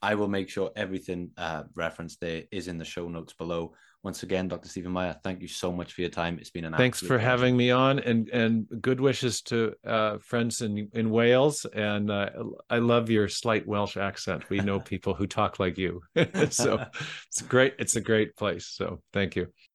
I 0.02 0.14
will 0.14 0.28
make 0.28 0.48
sure 0.48 0.70
everything 0.76 1.30
uh, 1.36 1.64
referenced 1.74 2.20
there 2.20 2.42
is 2.50 2.68
in 2.68 2.78
the 2.78 2.84
show 2.84 3.08
notes 3.08 3.32
below. 3.32 3.74
Once 4.02 4.22
again, 4.22 4.46
Dr. 4.46 4.68
Stephen 4.68 4.92
Meyer, 4.92 5.16
thank 5.24 5.42
you 5.42 5.48
so 5.48 5.72
much 5.72 5.92
for 5.92 6.00
your 6.02 6.10
time. 6.10 6.38
It's 6.38 6.50
been 6.50 6.64
an 6.64 6.74
thanks 6.74 7.00
for 7.00 7.06
pleasure. 7.08 7.18
having 7.18 7.56
me 7.56 7.72
on, 7.72 7.98
and 7.98 8.28
and 8.28 8.66
good 8.80 9.00
wishes 9.00 9.42
to 9.42 9.74
uh, 9.84 10.18
friends 10.18 10.60
in 10.60 10.88
in 10.92 11.10
Wales. 11.10 11.66
And 11.74 12.10
uh, 12.10 12.30
I 12.70 12.78
love 12.78 13.10
your 13.10 13.26
slight 13.26 13.66
Welsh 13.66 13.96
accent. 13.96 14.48
We 14.48 14.60
know 14.60 14.78
people 14.92 15.14
who 15.14 15.26
talk 15.26 15.58
like 15.58 15.76
you, 15.76 16.02
so 16.50 16.84
it's 17.26 17.42
great. 17.42 17.74
It's 17.80 17.96
a 17.96 18.00
great 18.00 18.36
place. 18.36 18.68
So 18.68 19.02
thank 19.12 19.34
you. 19.34 19.48